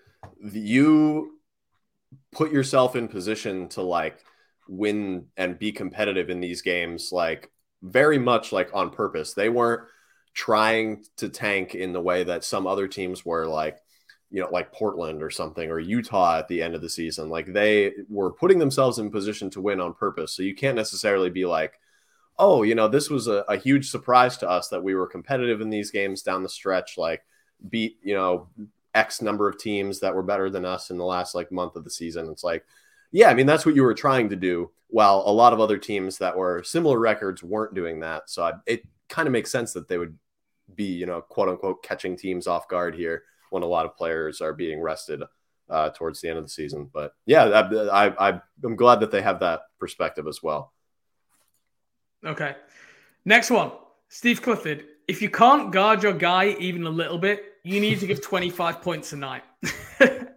you 0.43 1.39
put 2.33 2.53
yourself 2.53 2.97
in 2.97 3.09
position 3.09 3.69
to 3.69 3.83
like 3.83 4.25
win 4.69 5.27
and 5.37 5.59
be 5.59 5.73
competitive 5.73 6.31
in 6.31 6.41
these 6.41 6.63
games 6.63 7.11
like 7.13 7.51
very 7.83 8.19
much 8.19 8.53
like 8.53 8.71
on 8.75 8.91
purpose. 8.91 9.35
They 9.35 9.49
weren't 9.49 9.83
trying 10.35 11.05
to 11.17 11.29
tank 11.29 11.75
in 11.75 11.93
the 11.93 12.01
way 12.01 12.25
that 12.25 12.45
some 12.45 12.67
other 12.67 12.87
teams 12.87 13.25
were 13.25 13.47
like 13.47 13.79
you 14.31 14.41
know 14.43 14.49
like 14.51 14.73
Portland 14.73 15.23
or 15.23 15.31
something 15.31 15.71
or 15.71 15.79
Utah 15.79 16.39
at 16.39 16.49
the 16.49 16.63
end 16.63 16.75
of 16.75 16.81
the 16.81 16.91
season. 16.91 17.29
Like 17.29 17.53
they 17.53 17.93
were 18.09 18.33
putting 18.33 18.59
themselves 18.59 18.99
in 18.99 19.11
position 19.11 19.51
to 19.51 19.61
win 19.61 19.81
on 19.81 19.95
purpose. 19.95 20.33
So 20.33 20.43
you 20.43 20.55
can't 20.55 20.77
necessarily 20.77 21.31
be 21.31 21.47
like 21.47 21.79
oh 22.41 22.63
you 22.63 22.75
know 22.75 22.87
this 22.87 23.11
was 23.11 23.27
a, 23.27 23.45
a 23.49 23.57
huge 23.57 23.91
surprise 23.91 24.37
to 24.39 24.49
us 24.49 24.69
that 24.69 24.83
we 24.83 24.95
were 24.95 25.09
competitive 25.09 25.61
in 25.61 25.71
these 25.71 25.91
games 25.91 26.23
down 26.23 26.45
the 26.45 26.49
stretch 26.49 26.97
like 26.97 27.25
beat 27.69 27.99
you 28.01 28.15
know 28.15 28.47
x 28.95 29.23
number 29.23 29.49
of 29.49 29.59
teams 29.59 30.01
that 30.01 30.15
were 30.15 30.23
better 30.23 30.51
than 30.51 30.65
us 30.65 30.91
in 30.91 30.99
the 30.99 31.05
last 31.05 31.35
like 31.35 31.53
month 31.53 31.77
of 31.77 31.85
the 31.85 31.91
season. 31.91 32.29
It's 32.31 32.45
like 32.45 32.65
yeah 33.13 33.29
i 33.29 33.35
mean 33.35 33.47
that's 33.47 33.67
what 33.67 33.75
you 33.75 33.83
were 33.83 33.95
trying 33.95 34.29
to 34.29 34.37
do 34.37 34.71
while 34.89 35.23
a 35.27 35.33
lot 35.33 35.53
of 35.53 35.61
other 35.61 35.77
teams 35.77 36.19
that 36.19 36.37
were 36.37 36.63
similar 36.63 36.99
records 36.99 37.43
weren't 37.43 37.75
doing 37.75 38.01
that 38.01 38.29
so 38.31 38.43
I, 38.43 38.53
it 38.67 38.83
kind 39.09 39.27
of 39.27 39.33
makes 39.33 39.51
sense 39.51 39.73
that 39.73 39.89
they 39.89 39.99
would 39.99 40.17
be, 40.75 40.85
you 40.85 41.07
know, 41.07 41.21
quote 41.21 41.49
unquote, 41.49 41.83
catching 41.83 42.17
teams 42.17 42.47
off 42.47 42.69
guard 42.69 42.95
here 42.95 43.25
when 43.51 43.63
a 43.63 43.67
lot 43.67 43.87
of 43.87 43.97
players 43.97 44.41
are 44.41 44.53
being 44.53 44.81
rested 44.81 45.23
uh, 45.71 45.91
towards 45.91 46.21
the 46.21 46.29
end 46.29 46.39
of 46.39 46.45
the 46.45 46.51
season. 46.51 46.91
But 46.93 47.13
yeah, 47.27 47.45
I, 47.45 48.29
I, 48.29 48.41
I'm 48.65 48.77
glad 48.77 49.01
that 49.01 49.11
they 49.11 49.23
have 49.23 49.41
that 49.41 49.63
perspective 49.79 50.27
as 50.27 50.43
well. 50.43 50.73
Okay. 52.25 52.57
Next 53.25 53.51
one 53.51 53.73
Steve 54.09 54.43
Clifford. 54.43 54.85
If 55.07 55.23
you 55.23 55.31
can't 55.31 55.73
guard 55.73 56.03
your 56.03 56.13
guy 56.13 56.57
even 56.59 56.85
a 56.85 56.91
little 56.91 57.19
bit, 57.19 57.55
you 57.65 57.81
need 57.81 58.01
to 58.01 58.07
give 58.07 58.21
25 58.21 58.83
points 58.83 59.13
a 59.15 59.17
night. 59.17 59.43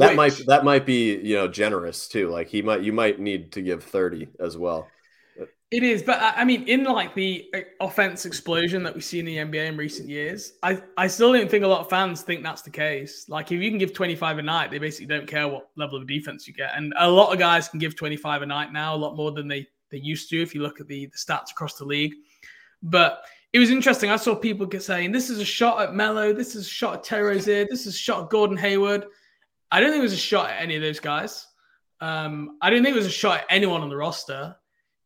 that 0.00 0.16
might 0.16 0.40
that 0.46 0.64
might 0.64 0.86
be 0.86 1.16
you 1.18 1.36
know 1.36 1.48
generous 1.48 2.08
too. 2.08 2.28
Like 2.28 2.48
he 2.48 2.62
might 2.62 2.82
you 2.82 2.92
might 2.92 3.20
need 3.20 3.52
to 3.52 3.62
give 3.62 3.84
30 3.84 4.28
as 4.40 4.56
well. 4.56 4.88
It 5.70 5.84
is, 5.84 6.02
but 6.02 6.18
I 6.20 6.44
mean, 6.44 6.66
in 6.66 6.82
like 6.82 7.14
the 7.14 7.48
uh, 7.54 7.60
offense 7.80 8.26
explosion 8.26 8.82
that 8.82 8.92
we 8.92 9.00
see 9.00 9.20
in 9.20 9.24
the 9.24 9.36
NBA 9.36 9.68
in 9.68 9.76
recent 9.76 10.08
years, 10.08 10.54
I, 10.64 10.82
I 10.96 11.06
still 11.06 11.32
don't 11.32 11.48
think 11.48 11.62
a 11.62 11.68
lot 11.68 11.80
of 11.80 11.88
fans 11.88 12.22
think 12.22 12.42
that's 12.42 12.62
the 12.62 12.70
case. 12.70 13.26
Like, 13.28 13.52
if 13.52 13.62
you 13.62 13.70
can 13.70 13.78
give 13.78 13.92
25 13.92 14.38
a 14.38 14.42
night, 14.42 14.72
they 14.72 14.78
basically 14.78 15.06
don't 15.06 15.28
care 15.28 15.46
what 15.46 15.68
level 15.76 15.96
of 15.96 16.08
defense 16.08 16.48
you 16.48 16.54
get. 16.54 16.72
And 16.74 16.92
a 16.98 17.08
lot 17.08 17.32
of 17.32 17.38
guys 17.38 17.68
can 17.68 17.78
give 17.78 17.94
25 17.94 18.42
a 18.42 18.46
night 18.46 18.72
now, 18.72 18.96
a 18.96 18.96
lot 18.96 19.14
more 19.14 19.30
than 19.30 19.46
they, 19.46 19.64
they 19.92 19.98
used 19.98 20.28
to 20.30 20.42
if 20.42 20.56
you 20.56 20.60
look 20.60 20.80
at 20.80 20.88
the, 20.88 21.06
the 21.06 21.16
stats 21.16 21.52
across 21.52 21.74
the 21.74 21.84
league. 21.84 22.14
But 22.82 23.22
it 23.52 23.60
was 23.60 23.70
interesting. 23.70 24.10
I 24.10 24.16
saw 24.16 24.34
people 24.34 24.66
get 24.66 24.82
saying, 24.82 25.12
this 25.12 25.30
is 25.30 25.38
a 25.38 25.44
shot 25.44 25.80
at 25.80 25.94
Melo, 25.94 26.32
this 26.32 26.56
is 26.56 26.66
a 26.66 26.70
shot 26.70 26.94
at 26.94 27.04
Terry 27.04 27.36
Rozier, 27.36 27.66
this 27.70 27.86
is 27.86 27.94
a 27.94 27.98
shot 27.98 28.24
at 28.24 28.30
Gordon 28.30 28.56
Hayward. 28.56 29.06
I 29.70 29.80
don't 29.80 29.90
think 29.90 30.00
it 30.00 30.02
was 30.02 30.12
a 30.12 30.16
shot 30.16 30.50
at 30.50 30.60
any 30.60 30.76
of 30.76 30.82
those 30.82 31.00
guys. 31.00 31.46
Um, 32.00 32.56
I 32.60 32.70
don't 32.70 32.82
think 32.82 32.94
it 32.94 32.98
was 32.98 33.06
a 33.06 33.10
shot 33.10 33.40
at 33.40 33.46
anyone 33.50 33.82
on 33.82 33.88
the 33.88 33.96
roster 33.96 34.56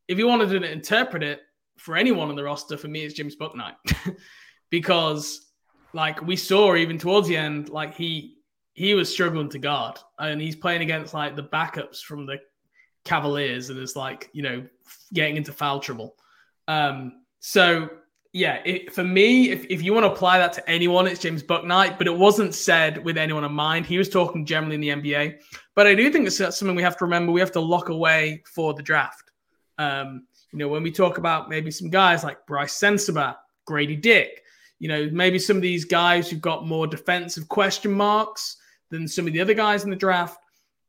if 0.07 0.17
you 0.17 0.27
wanted 0.27 0.49
to 0.49 0.71
interpret 0.71 1.23
it 1.23 1.41
for 1.77 1.95
anyone 1.95 2.29
on 2.29 2.35
the 2.35 2.43
roster, 2.43 2.77
for 2.77 2.87
me, 2.87 3.03
it's 3.03 3.13
James 3.13 3.35
Bouknight. 3.35 3.75
because 4.69 5.51
like 5.93 6.21
we 6.21 6.35
saw 6.35 6.75
even 6.75 6.97
towards 6.97 7.27
the 7.27 7.37
end, 7.37 7.69
like 7.69 7.95
he 7.95 8.37
he 8.73 8.93
was 8.93 9.11
struggling 9.11 9.49
to 9.49 9.59
guard. 9.59 9.97
And 10.19 10.41
he's 10.41 10.55
playing 10.55 10.81
against 10.81 11.13
like 11.13 11.35
the 11.35 11.43
backups 11.43 12.01
from 12.01 12.25
the 12.25 12.39
Cavaliers 13.05 13.69
and 13.69 13.79
is 13.79 13.95
like, 13.95 14.29
you 14.33 14.41
know, 14.41 14.65
getting 15.13 15.37
into 15.37 15.53
foul 15.53 15.79
trouble. 15.79 16.15
Um, 16.67 17.23
so 17.39 17.89
yeah, 18.35 18.59
it, 18.65 18.93
for 18.93 19.05
me, 19.05 19.49
if, 19.49 19.65
if 19.69 19.81
you 19.81 19.93
want 19.93 20.03
to 20.03 20.11
apply 20.11 20.39
that 20.39 20.51
to 20.51 20.69
anyone, 20.69 21.07
it's 21.07 21.21
James 21.21 21.41
Bouknight, 21.41 21.97
but 21.97 22.05
it 22.05 22.17
wasn't 22.17 22.53
said 22.53 23.01
with 23.05 23.17
anyone 23.17 23.45
in 23.45 23.53
mind. 23.53 23.85
He 23.85 23.97
was 23.97 24.09
talking 24.09 24.45
generally 24.45 24.75
in 24.75 24.81
the 24.81 24.89
NBA. 24.89 25.39
But 25.73 25.87
I 25.87 25.95
do 25.95 26.11
think 26.11 26.27
it's 26.27 26.35
something 26.35 26.75
we 26.75 26.83
have 26.83 26.97
to 26.97 27.05
remember. 27.05 27.31
We 27.31 27.39
have 27.39 27.53
to 27.53 27.61
lock 27.61 27.87
away 27.87 28.43
for 28.45 28.73
the 28.73 28.83
draft. 28.83 29.31
Um, 29.77 30.27
you 30.51 30.59
know, 30.59 30.67
when 30.67 30.83
we 30.83 30.91
talk 30.91 31.17
about 31.17 31.47
maybe 31.47 31.71
some 31.71 31.89
guys 31.89 32.25
like 32.25 32.45
Brice 32.45 32.77
Sensabaugh, 32.77 33.37
Grady 33.65 33.95
Dick, 33.95 34.43
you 34.79 34.89
know, 34.89 35.09
maybe 35.13 35.39
some 35.39 35.55
of 35.55 35.61
these 35.61 35.85
guys 35.85 36.29
who've 36.29 36.41
got 36.41 36.67
more 36.67 36.87
defensive 36.87 37.47
question 37.47 37.93
marks 37.93 38.57
than 38.89 39.07
some 39.07 39.27
of 39.27 39.31
the 39.31 39.39
other 39.39 39.53
guys 39.53 39.85
in 39.85 39.89
the 39.89 39.95
draft. 39.95 40.37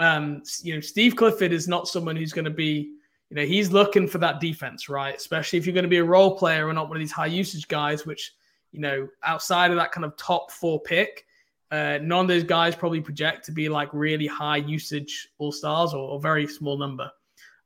Um, 0.01 0.43
you 0.63 0.75
know, 0.75 0.81
Steve 0.81 1.15
Clifford 1.15 1.53
is 1.53 1.69
not 1.69 1.87
someone 1.87 2.17
who's 2.17 2.33
going 2.33 2.45
to 2.47 2.51
be, 2.51 2.96
you 3.31 3.37
know, 3.37 3.45
he's 3.45 3.73
looking 3.73 4.07
for 4.07 4.19
that 4.19 4.41
defense, 4.41 4.89
right? 4.89 5.17
Especially 5.17 5.59
if 5.59 5.67
you're 5.67 5.75
going 5.75 5.85
to 5.85 5.89
be 5.89 5.99
a 5.99 6.05
role 6.05 6.37
player 6.37 6.69
and 6.69 6.77
not 6.77 6.89
one 6.89 6.97
of 6.97 7.01
these 7.01 7.13
high 7.13 7.27
usage 7.27 7.67
guys, 7.69 8.07
which, 8.07 8.35
you 8.73 8.81
know, 8.81 9.09
outside 9.25 9.71
of 9.71 9.77
that 9.79 9.93
kind 9.93 10.05
of 10.05 10.17
top 10.17 10.51
four 10.51 10.81
pick, 10.81 11.27
uh, 11.73 11.99
none 12.01 12.21
of 12.21 12.29
those 12.29 12.45
guys 12.45 12.77
probably 12.77 13.01
project 13.01 13.45
to 13.47 13.53
be 13.53 13.69
like 13.69 13.89
really 13.93 14.27
high 14.27 14.59
usage 14.59 15.29
all 15.39 15.51
stars 15.51 15.93
or, 15.93 16.11
or 16.11 16.21
very 16.21 16.47
small 16.47 16.79
number. 16.79 17.11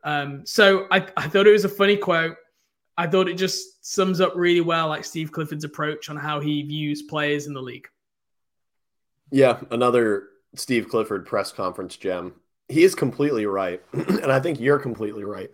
Um, 0.02 0.46
so 0.46 0.86
I, 0.90 1.06
I 1.16 1.28
thought 1.28 1.46
it 1.46 1.52
was 1.52 1.66
a 1.66 1.68
funny 1.68 1.96
quote. 1.96 2.36
I 2.96 3.06
thought 3.06 3.28
it 3.28 3.34
just 3.34 3.84
sums 3.84 4.20
up 4.20 4.32
really 4.34 4.62
well 4.62 4.88
like 4.88 5.04
Steve 5.04 5.32
Clifford's 5.32 5.64
approach 5.64 6.08
on 6.08 6.16
how 6.16 6.40
he 6.40 6.62
views 6.62 7.02
players 7.02 7.46
in 7.46 7.52
the 7.52 7.60
league. 7.60 7.88
Yeah, 9.30 9.60
another 9.70 10.28
Steve 10.54 10.88
Clifford 10.88 11.26
press 11.26 11.52
conference 11.52 11.96
gem. 11.96 12.34
He 12.70 12.84
is 12.84 12.94
completely 12.94 13.46
right. 13.46 13.82
and 13.92 14.30
I 14.30 14.38
think 14.38 14.60
you're 14.60 14.78
completely 14.78 15.24
right. 15.24 15.50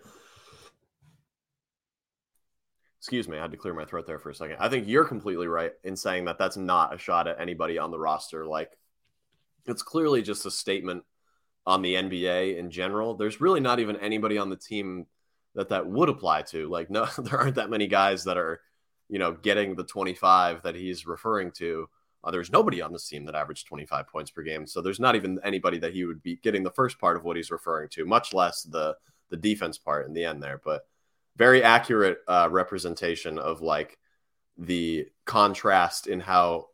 Excuse 3.00 3.26
me, 3.28 3.38
I 3.38 3.42
had 3.42 3.52
to 3.52 3.56
clear 3.56 3.72
my 3.72 3.84
throat 3.84 4.06
there 4.06 4.18
for 4.18 4.30
a 4.30 4.34
second. 4.34 4.56
I 4.58 4.68
think 4.68 4.86
you're 4.86 5.04
completely 5.04 5.46
right 5.46 5.72
in 5.82 5.96
saying 5.96 6.26
that 6.26 6.38
that's 6.38 6.56
not 6.56 6.94
a 6.94 6.98
shot 6.98 7.26
at 7.26 7.40
anybody 7.40 7.78
on 7.78 7.90
the 7.90 7.98
roster. 7.98 8.46
Like, 8.46 8.76
it's 9.64 9.82
clearly 9.82 10.22
just 10.22 10.44
a 10.44 10.50
statement 10.50 11.04
on 11.66 11.82
the 11.82 11.94
NBA 11.94 12.58
in 12.58 12.70
general. 12.70 13.14
There's 13.14 13.40
really 13.40 13.60
not 13.60 13.80
even 13.80 13.96
anybody 13.96 14.38
on 14.38 14.50
the 14.50 14.56
team 14.56 15.06
that 15.54 15.70
that 15.70 15.86
would 15.86 16.08
apply 16.08 16.42
to. 16.42 16.68
Like, 16.68 16.90
no, 16.90 17.06
there 17.18 17.38
aren't 17.38 17.56
that 17.56 17.70
many 17.70 17.86
guys 17.86 18.24
that 18.24 18.36
are, 18.36 18.60
you 19.08 19.18
know, 19.18 19.32
getting 19.32 19.74
the 19.74 19.84
25 19.84 20.64
that 20.64 20.74
he's 20.74 21.06
referring 21.06 21.52
to. 21.52 21.88
Uh, 22.26 22.32
there's 22.32 22.50
nobody 22.50 22.82
on 22.82 22.92
this 22.92 23.08
team 23.08 23.24
that 23.24 23.36
averaged 23.36 23.68
25 23.68 24.08
points 24.08 24.32
per 24.32 24.42
game. 24.42 24.66
So 24.66 24.82
there's 24.82 24.98
not 24.98 25.14
even 25.14 25.38
anybody 25.44 25.78
that 25.78 25.94
he 25.94 26.04
would 26.04 26.22
be 26.22 26.36
getting 26.36 26.64
the 26.64 26.72
first 26.72 26.98
part 26.98 27.16
of 27.16 27.22
what 27.22 27.36
he's 27.36 27.52
referring 27.52 27.88
to, 27.90 28.04
much 28.04 28.34
less 28.34 28.62
the 28.64 28.96
the 29.30 29.36
defense 29.36 29.78
part 29.78 30.06
in 30.06 30.12
the 30.12 30.24
end 30.24 30.42
there. 30.42 30.60
But 30.64 30.82
very 31.36 31.62
accurate 31.62 32.18
uh, 32.26 32.48
representation 32.50 33.38
of 33.38 33.60
like 33.60 33.98
the 34.58 35.06
contrast 35.24 36.08
in 36.08 36.18
how 36.18 36.66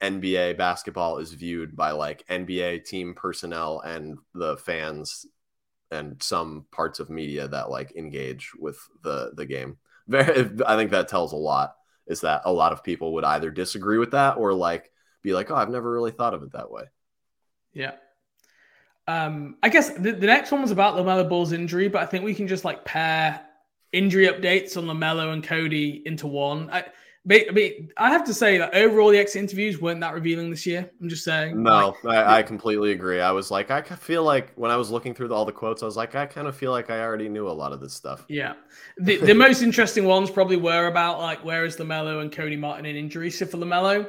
NBA 0.00 0.56
basketball 0.56 1.18
is 1.18 1.32
viewed 1.32 1.76
by 1.76 1.90
like 1.90 2.26
NBA 2.28 2.84
team 2.86 3.14
personnel 3.14 3.80
and 3.80 4.18
the 4.34 4.56
fans 4.56 5.26
and 5.90 6.22
some 6.22 6.64
parts 6.72 6.98
of 6.98 7.10
media 7.10 7.46
that 7.48 7.70
like 7.70 7.94
engage 7.96 8.52
with 8.58 8.78
the 9.02 9.32
the 9.34 9.44
game. 9.44 9.76
Very, 10.08 10.50
I 10.66 10.76
think 10.76 10.90
that 10.92 11.08
tells 11.08 11.32
a 11.32 11.36
lot. 11.36 11.76
Is 12.06 12.22
that 12.22 12.42
a 12.44 12.52
lot 12.52 12.72
of 12.72 12.82
people 12.82 13.14
would 13.14 13.24
either 13.24 13.50
disagree 13.50 13.98
with 13.98 14.10
that 14.12 14.36
or 14.36 14.52
like 14.52 14.90
be 15.22 15.32
like, 15.32 15.50
oh, 15.50 15.54
I've 15.54 15.70
never 15.70 15.90
really 15.90 16.10
thought 16.10 16.34
of 16.34 16.42
it 16.42 16.52
that 16.52 16.70
way. 16.70 16.84
Yeah. 17.72 17.92
Um, 19.08 19.56
I 19.62 19.68
guess 19.68 19.90
the, 19.90 20.12
the 20.12 20.26
next 20.26 20.52
one 20.52 20.62
was 20.62 20.70
about 20.70 20.96
LaMelo 20.96 21.28
Ball's 21.28 21.52
injury, 21.52 21.88
but 21.88 22.02
I 22.02 22.06
think 22.06 22.24
we 22.24 22.34
can 22.34 22.48
just 22.48 22.64
like 22.64 22.84
pair 22.84 23.40
injury 23.92 24.26
updates 24.26 24.76
on 24.76 24.84
LaMelo 24.84 25.32
and 25.32 25.44
Cody 25.44 26.02
into 26.06 26.26
one. 26.26 26.70
I, 26.70 26.84
I 27.30 27.50
mean, 27.52 27.88
I 27.96 28.10
have 28.10 28.24
to 28.24 28.34
say 28.34 28.58
that 28.58 28.74
overall 28.74 29.10
the 29.10 29.18
exit 29.18 29.42
interviews 29.42 29.80
weren't 29.80 30.00
that 30.00 30.12
revealing 30.12 30.50
this 30.50 30.66
year. 30.66 30.90
I'm 31.00 31.08
just 31.08 31.22
saying. 31.22 31.62
No, 31.62 31.94
like, 32.02 32.18
I, 32.18 32.38
I, 32.38 32.42
completely 32.42 32.90
agree. 32.90 33.20
I 33.20 33.30
was 33.30 33.48
like, 33.48 33.70
I 33.70 33.80
feel 33.80 34.24
like 34.24 34.52
when 34.56 34.72
I 34.72 34.76
was 34.76 34.90
looking 34.90 35.14
through 35.14 35.32
all 35.32 35.44
the 35.44 35.52
quotes, 35.52 35.84
I 35.84 35.86
was 35.86 35.96
like, 35.96 36.16
I 36.16 36.26
kind 36.26 36.48
of 36.48 36.56
feel 36.56 36.72
like 36.72 36.90
I 36.90 37.00
already 37.00 37.28
knew 37.28 37.48
a 37.48 37.50
lot 37.50 37.72
of 37.72 37.80
this 37.80 37.94
stuff. 37.94 38.24
Yeah, 38.28 38.54
the 38.98 39.18
the 39.18 39.34
most 39.34 39.62
interesting 39.62 40.04
ones 40.04 40.30
probably 40.30 40.56
were 40.56 40.88
about 40.88 41.20
like 41.20 41.44
where 41.44 41.64
is 41.64 41.76
Lamelo 41.76 42.22
and 42.22 42.32
Cody 42.32 42.56
Martin 42.56 42.86
in 42.86 42.96
injury. 42.96 43.30
So 43.30 43.46
for 43.46 43.58
Lamelo, 43.58 44.08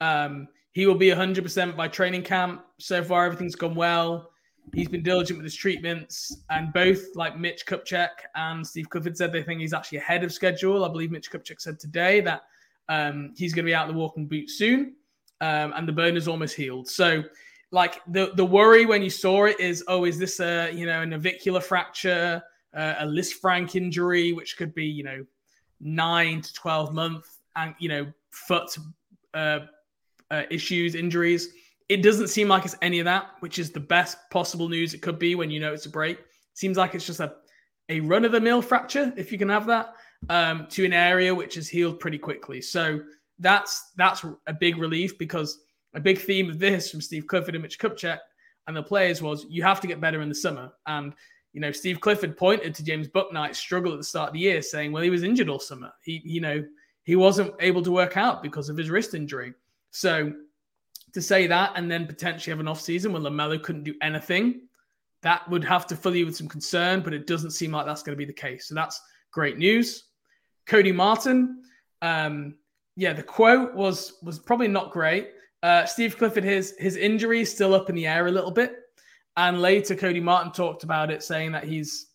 um, 0.00 0.48
he 0.72 0.86
will 0.86 0.94
be 0.94 1.08
100% 1.08 1.76
by 1.76 1.86
training 1.86 2.22
camp. 2.22 2.64
So 2.78 3.04
far, 3.04 3.26
everything's 3.26 3.56
gone 3.56 3.74
well. 3.74 4.30
He's 4.72 4.88
been 4.88 5.02
diligent 5.02 5.36
with 5.36 5.44
his 5.44 5.54
treatments, 5.54 6.34
and 6.48 6.72
both 6.72 7.14
like 7.14 7.38
Mitch 7.38 7.66
Kupchak 7.66 8.08
and 8.34 8.66
Steve 8.66 8.88
Clifford 8.88 9.18
said 9.18 9.32
they 9.32 9.42
think 9.42 9.60
he's 9.60 9.74
actually 9.74 9.98
ahead 9.98 10.24
of 10.24 10.32
schedule. 10.32 10.82
I 10.82 10.88
believe 10.88 11.10
Mitch 11.10 11.30
Kupchak 11.30 11.60
said 11.60 11.78
today 11.78 12.22
that 12.22 12.44
um, 12.88 13.32
he's 13.36 13.54
going 13.54 13.64
to 13.64 13.70
be 13.70 13.74
out 13.74 13.88
of 13.88 13.94
the 13.94 13.98
walking 13.98 14.26
boot 14.26 14.50
soon, 14.50 14.94
um, 15.40 15.72
and 15.76 15.88
the 15.88 15.92
bone 15.92 16.16
is 16.16 16.28
almost 16.28 16.54
healed. 16.54 16.88
So, 16.88 17.22
like 17.70 18.00
the 18.08 18.32
the 18.36 18.44
worry 18.44 18.86
when 18.86 19.02
you 19.02 19.10
saw 19.10 19.46
it 19.46 19.58
is, 19.58 19.84
oh, 19.88 20.04
is 20.04 20.18
this 20.18 20.40
a 20.40 20.70
you 20.72 20.86
know 20.86 21.02
a 21.02 21.06
navicular 21.06 21.60
fracture, 21.60 22.42
uh, 22.76 22.94
a 22.98 23.06
Lisfranc 23.06 23.74
injury, 23.74 24.32
which 24.32 24.56
could 24.56 24.74
be 24.74 24.84
you 24.86 25.04
know 25.04 25.24
nine 25.80 26.40
to 26.40 26.52
twelve 26.54 26.92
month, 26.94 27.26
and 27.56 27.74
you 27.78 27.88
know 27.88 28.06
foot 28.30 28.76
uh, 29.34 29.60
uh, 30.30 30.42
issues, 30.50 30.94
injuries. 30.94 31.48
It 31.88 32.02
doesn't 32.02 32.28
seem 32.28 32.48
like 32.48 32.64
it's 32.64 32.76
any 32.80 32.98
of 32.98 33.04
that, 33.04 33.32
which 33.40 33.58
is 33.58 33.70
the 33.70 33.80
best 33.80 34.16
possible 34.30 34.68
news 34.68 34.94
it 34.94 35.02
could 35.02 35.18
be 35.18 35.34
when 35.34 35.50
you 35.50 35.60
know 35.60 35.72
it's 35.72 35.86
a 35.86 35.90
break. 35.90 36.18
Seems 36.54 36.76
like 36.76 36.94
it's 36.94 37.06
just 37.06 37.20
a 37.20 37.34
a 37.88 38.00
run 38.00 38.24
of 38.24 38.32
the 38.32 38.40
mill 38.40 38.62
fracture, 38.62 39.12
if 39.16 39.30
you 39.30 39.38
can 39.38 39.48
have 39.48 39.66
that 39.66 39.94
um, 40.28 40.66
to 40.70 40.84
an 40.84 40.92
area 40.92 41.34
which 41.34 41.56
is 41.56 41.68
healed 41.68 42.00
pretty 42.00 42.18
quickly. 42.18 42.60
So 42.60 43.00
that's 43.38 43.92
that's 43.96 44.24
a 44.46 44.52
big 44.52 44.78
relief 44.78 45.18
because 45.18 45.60
a 45.94 46.00
big 46.00 46.18
theme 46.18 46.50
of 46.50 46.58
this 46.58 46.90
from 46.90 47.00
Steve 47.00 47.26
Clifford 47.26 47.54
and 47.54 47.62
Mitch 47.62 47.78
Kupchak 47.78 48.18
and 48.66 48.76
the 48.76 48.82
players 48.82 49.22
was 49.22 49.46
you 49.48 49.62
have 49.62 49.80
to 49.80 49.86
get 49.86 50.00
better 50.00 50.22
in 50.22 50.28
the 50.28 50.34
summer. 50.34 50.72
And 50.86 51.14
you 51.52 51.60
know, 51.60 51.70
Steve 51.70 52.00
Clifford 52.00 52.36
pointed 52.36 52.74
to 52.74 52.84
James 52.84 53.08
Bouknight's 53.08 53.58
struggle 53.58 53.92
at 53.92 53.98
the 53.98 54.04
start 54.04 54.28
of 54.28 54.34
the 54.34 54.40
year, 54.40 54.60
saying, 54.60 54.90
"Well, 54.90 55.04
he 55.04 55.10
was 55.10 55.22
injured 55.22 55.48
all 55.48 55.60
summer. 55.60 55.92
He, 56.02 56.20
you 56.24 56.40
know, 56.40 56.64
he 57.04 57.14
wasn't 57.16 57.54
able 57.60 57.82
to 57.82 57.92
work 57.92 58.16
out 58.16 58.42
because 58.42 58.68
of 58.68 58.76
his 58.76 58.90
wrist 58.90 59.14
injury." 59.14 59.54
So 59.92 60.32
to 61.12 61.22
say 61.22 61.46
that 61.46 61.72
and 61.76 61.88
then 61.88 62.06
potentially 62.06 62.50
have 62.50 62.58
an 62.58 62.66
off 62.66 62.80
season 62.80 63.12
when 63.12 63.22
Lamelo 63.22 63.62
couldn't 63.62 63.84
do 63.84 63.94
anything, 64.02 64.62
that 65.22 65.48
would 65.48 65.62
have 65.62 65.86
to 65.86 65.96
fill 65.96 66.16
you 66.16 66.26
with 66.26 66.36
some 66.36 66.48
concern. 66.48 67.02
But 67.02 67.14
it 67.14 67.28
doesn't 67.28 67.52
seem 67.52 67.70
like 67.70 67.86
that's 67.86 68.02
going 68.02 68.14
to 68.14 68.18
be 68.18 68.24
the 68.24 68.32
case. 68.32 68.66
So 68.66 68.74
that's 68.74 69.00
great 69.30 69.56
news. 69.56 70.04
Cody 70.66 70.92
Martin. 70.92 71.62
Um, 72.02 72.56
yeah, 72.96 73.12
the 73.12 73.22
quote 73.22 73.74
was 73.74 74.14
was 74.22 74.38
probably 74.38 74.68
not 74.68 74.92
great. 74.92 75.30
Uh, 75.62 75.84
Steve 75.84 76.16
Clifford, 76.16 76.44
his 76.44 76.74
his 76.78 76.96
injury 76.96 77.40
is 77.40 77.50
still 77.50 77.74
up 77.74 77.88
in 77.88 77.96
the 77.96 78.06
air 78.06 78.26
a 78.26 78.30
little 78.30 78.50
bit, 78.50 78.76
and 79.36 79.60
later 79.60 79.94
Cody 79.94 80.20
Martin 80.20 80.52
talked 80.52 80.84
about 80.84 81.10
it, 81.10 81.22
saying 81.22 81.52
that 81.52 81.64
he's 81.64 82.06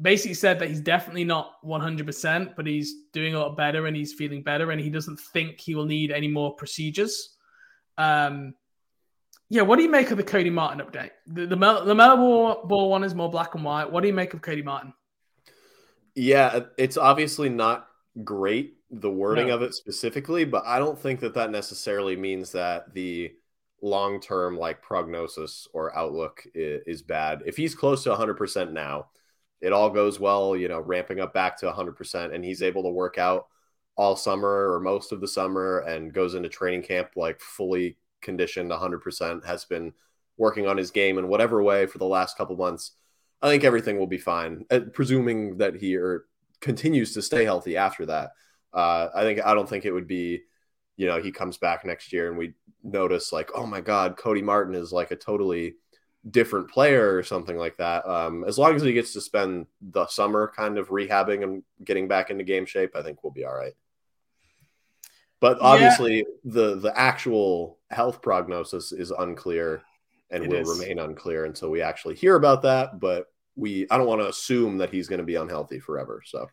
basically 0.00 0.34
said 0.34 0.58
that 0.58 0.68
he's 0.68 0.80
definitely 0.80 1.24
not 1.24 1.62
100%, 1.62 2.56
but 2.56 2.66
he's 2.66 2.94
doing 3.12 3.34
a 3.34 3.38
lot 3.38 3.56
better 3.56 3.86
and 3.86 3.94
he's 3.94 4.14
feeling 4.14 4.42
better, 4.42 4.70
and 4.70 4.80
he 4.80 4.88
doesn't 4.88 5.20
think 5.20 5.60
he 5.60 5.74
will 5.74 5.84
need 5.84 6.10
any 6.10 6.28
more 6.28 6.54
procedures. 6.54 7.36
Um, 7.98 8.54
yeah, 9.50 9.62
what 9.62 9.76
do 9.76 9.82
you 9.82 9.90
make 9.90 10.10
of 10.10 10.16
the 10.16 10.24
Cody 10.24 10.48
Martin 10.48 10.80
update? 10.80 11.10
The 11.26 11.46
the, 11.46 11.56
the 11.84 11.94
Mel 11.94 12.16
Ball 12.16 12.90
one 12.90 13.04
is 13.04 13.14
more 13.14 13.30
black 13.30 13.54
and 13.54 13.62
white. 13.62 13.90
What 13.90 14.00
do 14.00 14.06
you 14.06 14.14
make 14.14 14.32
of 14.32 14.40
Cody 14.40 14.62
Martin? 14.62 14.94
Yeah, 16.14 16.60
it's 16.76 16.96
obviously 16.96 17.48
not 17.48 17.88
great 18.22 18.74
the 18.90 19.10
wording 19.10 19.48
no. 19.48 19.54
of 19.54 19.62
it 19.62 19.74
specifically, 19.74 20.44
but 20.44 20.64
I 20.66 20.78
don't 20.78 20.98
think 20.98 21.20
that 21.20 21.34
that 21.34 21.50
necessarily 21.50 22.14
means 22.14 22.52
that 22.52 22.92
the 22.92 23.32
long 23.80 24.20
term 24.20 24.56
like 24.56 24.82
prognosis 24.82 25.66
or 25.72 25.96
outlook 25.96 26.44
is, 26.54 26.82
is, 26.86 27.02
bad. 27.02 27.42
If 27.46 27.56
he's 27.56 27.74
close 27.74 28.04
to 28.04 28.10
100% 28.10 28.72
now, 28.72 29.06
it 29.60 29.72
all 29.72 29.90
goes 29.90 30.20
well, 30.20 30.54
you 30.54 30.68
know, 30.68 30.80
ramping 30.80 31.20
up 31.20 31.32
back 31.32 31.58
to 31.58 31.72
100%, 31.72 32.34
and 32.34 32.44
he's 32.44 32.62
able 32.62 32.82
to 32.82 32.90
work 32.90 33.16
out 33.16 33.46
all 33.96 34.14
summer 34.14 34.72
or 34.72 34.80
most 34.80 35.10
of 35.12 35.20
the 35.20 35.28
summer 35.28 35.78
and 35.80 36.12
goes 36.12 36.34
into 36.34 36.48
training 36.48 36.82
camp 36.82 37.10
like 37.16 37.40
fully 37.40 37.96
conditioned 38.20 38.70
100%, 38.70 39.44
has 39.44 39.64
been 39.64 39.92
working 40.36 40.66
on 40.66 40.76
his 40.76 40.90
game 40.90 41.18
in 41.18 41.28
whatever 41.28 41.62
way 41.62 41.86
for 41.86 41.98
the 41.98 42.04
last 42.04 42.36
couple 42.36 42.56
months 42.56 42.92
I 43.42 43.48
think 43.48 43.64
everything 43.64 43.98
will 43.98 44.06
be 44.06 44.18
fine, 44.18 44.64
uh, 44.70 44.80
presuming 44.92 45.58
that 45.58 45.74
he 45.74 45.96
or 45.96 46.26
continues 46.60 47.12
to 47.14 47.22
stay 47.22 47.44
healthy 47.44 47.76
after 47.76 48.06
that. 48.06 48.30
Uh, 48.72 49.08
I 49.14 49.22
think 49.22 49.44
I 49.44 49.52
don't 49.54 49.68
think 49.68 49.84
it 49.84 49.92
would 49.92 50.06
be, 50.06 50.42
you 50.96 51.06
know, 51.06 51.20
he 51.20 51.32
comes 51.32 51.58
back 51.58 51.84
next 51.84 52.12
year 52.12 52.28
and 52.28 52.38
we 52.38 52.54
notice 52.82 53.32
like, 53.32 53.50
oh 53.54 53.66
my 53.66 53.80
God, 53.80 54.16
Cody 54.16 54.42
Martin 54.42 54.74
is 54.74 54.92
like 54.92 55.10
a 55.10 55.16
totally 55.16 55.74
different 56.30 56.70
player 56.70 57.16
or 57.16 57.24
something 57.24 57.56
like 57.56 57.76
that. 57.78 58.06
Um, 58.06 58.44
as 58.44 58.58
long 58.58 58.76
as 58.76 58.82
he 58.82 58.92
gets 58.92 59.12
to 59.14 59.20
spend 59.20 59.66
the 59.80 60.06
summer 60.06 60.52
kind 60.54 60.78
of 60.78 60.88
rehabbing 60.88 61.42
and 61.42 61.64
getting 61.84 62.06
back 62.06 62.30
into 62.30 62.44
game 62.44 62.64
shape, 62.64 62.94
I 62.94 63.02
think 63.02 63.22
we'll 63.22 63.32
be 63.32 63.44
all 63.44 63.54
right. 63.54 63.74
But 65.40 65.58
obviously, 65.60 66.18
yeah. 66.18 66.22
the 66.44 66.76
the 66.76 66.96
actual 66.96 67.80
health 67.90 68.22
prognosis 68.22 68.92
is 68.92 69.10
unclear 69.10 69.82
and 70.30 70.44
it 70.44 70.50
will 70.50 70.70
is. 70.70 70.78
remain 70.78 71.00
unclear 71.00 71.44
until 71.44 71.68
we 71.68 71.82
actually 71.82 72.14
hear 72.14 72.36
about 72.36 72.62
that. 72.62 73.00
But 73.00 73.26
we 73.56 73.86
I 73.90 73.98
don't 73.98 74.06
want 74.06 74.20
to 74.20 74.28
assume 74.28 74.78
that 74.78 74.90
he's 74.90 75.08
going 75.08 75.20
to 75.20 75.24
be 75.24 75.36
unhealthy 75.36 75.78
forever. 75.78 76.22
So 76.24 76.48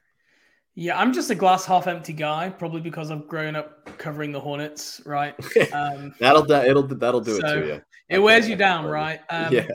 yeah, 0.76 0.98
I'm 0.98 1.12
just 1.12 1.30
a 1.30 1.36
glass 1.36 1.66
half 1.66 1.88
empty 1.88 2.14
guy, 2.14 2.50
probably 2.50 2.82
because 2.82 3.12
I've 3.12 3.28
grown 3.28 3.56
up 3.56 3.98
covering 3.98 4.32
the 4.32 4.40
Hornets, 4.40 5.02
right? 5.06 5.36
Um, 5.74 6.14
that'll 6.20 6.50
it'll 6.52 6.84
that'll 6.84 7.22
do 7.22 7.40
so 7.40 7.46
it 7.46 7.54
to 7.62 7.68
you. 7.68 7.82
It 8.08 8.20
wears 8.20 8.48
you 8.48 8.56
down, 8.56 8.86
right? 8.86 9.20
Um, 9.30 9.54
yeah. 9.54 9.68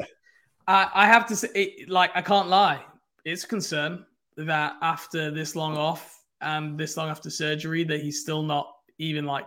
I, 0.67 0.89
I 0.95 1.07
have 1.07 1.27
to 1.27 1.37
say, 1.37 1.49
it, 1.55 1.89
like, 1.89 2.11
I 2.15 2.23
can't 2.23 2.49
lie. 2.49 2.83
It's 3.25 3.45
a 3.45 3.47
concern 3.47 4.07
that 4.37 4.77
after 4.83 5.31
this 5.31 5.55
long 5.55 5.77
off 5.77 6.23
and 6.41 6.79
this 6.79 6.97
long 6.97 7.11
after 7.11 7.31
surgery, 7.31 7.85
that 7.85 8.01
he's 8.01 8.21
still 8.21 8.43
not 8.43 8.73
even 8.99 9.25
like 9.25 9.47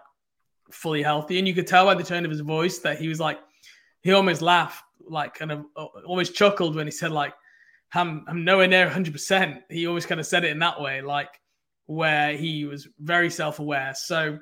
fully 0.71 1.01
healthy. 1.01 1.39
And 1.39 1.47
you 1.47 1.53
could 1.53 1.67
tell 1.67 1.85
by 1.85 1.95
the 1.95 2.03
tone 2.03 2.23
of 2.23 2.31
his 2.31 2.41
voice 2.41 2.79
that 2.79 2.99
he 2.99 3.07
was 3.07 3.19
like, 3.19 3.39
he 4.01 4.13
almost 4.13 4.41
laughed, 4.41 4.83
like, 5.07 5.33
kind 5.33 5.51
of 5.51 5.65
uh, 5.75 5.85
almost 6.05 6.35
chuckled 6.35 6.75
when 6.75 6.87
he 6.87 6.91
said, 6.91 7.11
like, 7.11 7.33
I'm, 7.93 8.25
I'm 8.27 8.43
nowhere 8.43 8.67
near 8.67 8.89
100%. 8.89 9.61
He 9.69 9.87
always 9.87 10.05
kind 10.05 10.19
of 10.19 10.27
said 10.27 10.43
it 10.43 10.51
in 10.51 10.59
that 10.59 10.81
way, 10.81 11.01
like 11.01 11.29
where 11.85 12.35
he 12.35 12.65
was 12.65 12.87
very 12.99 13.29
self 13.29 13.59
aware. 13.59 13.93
So 13.95 14.39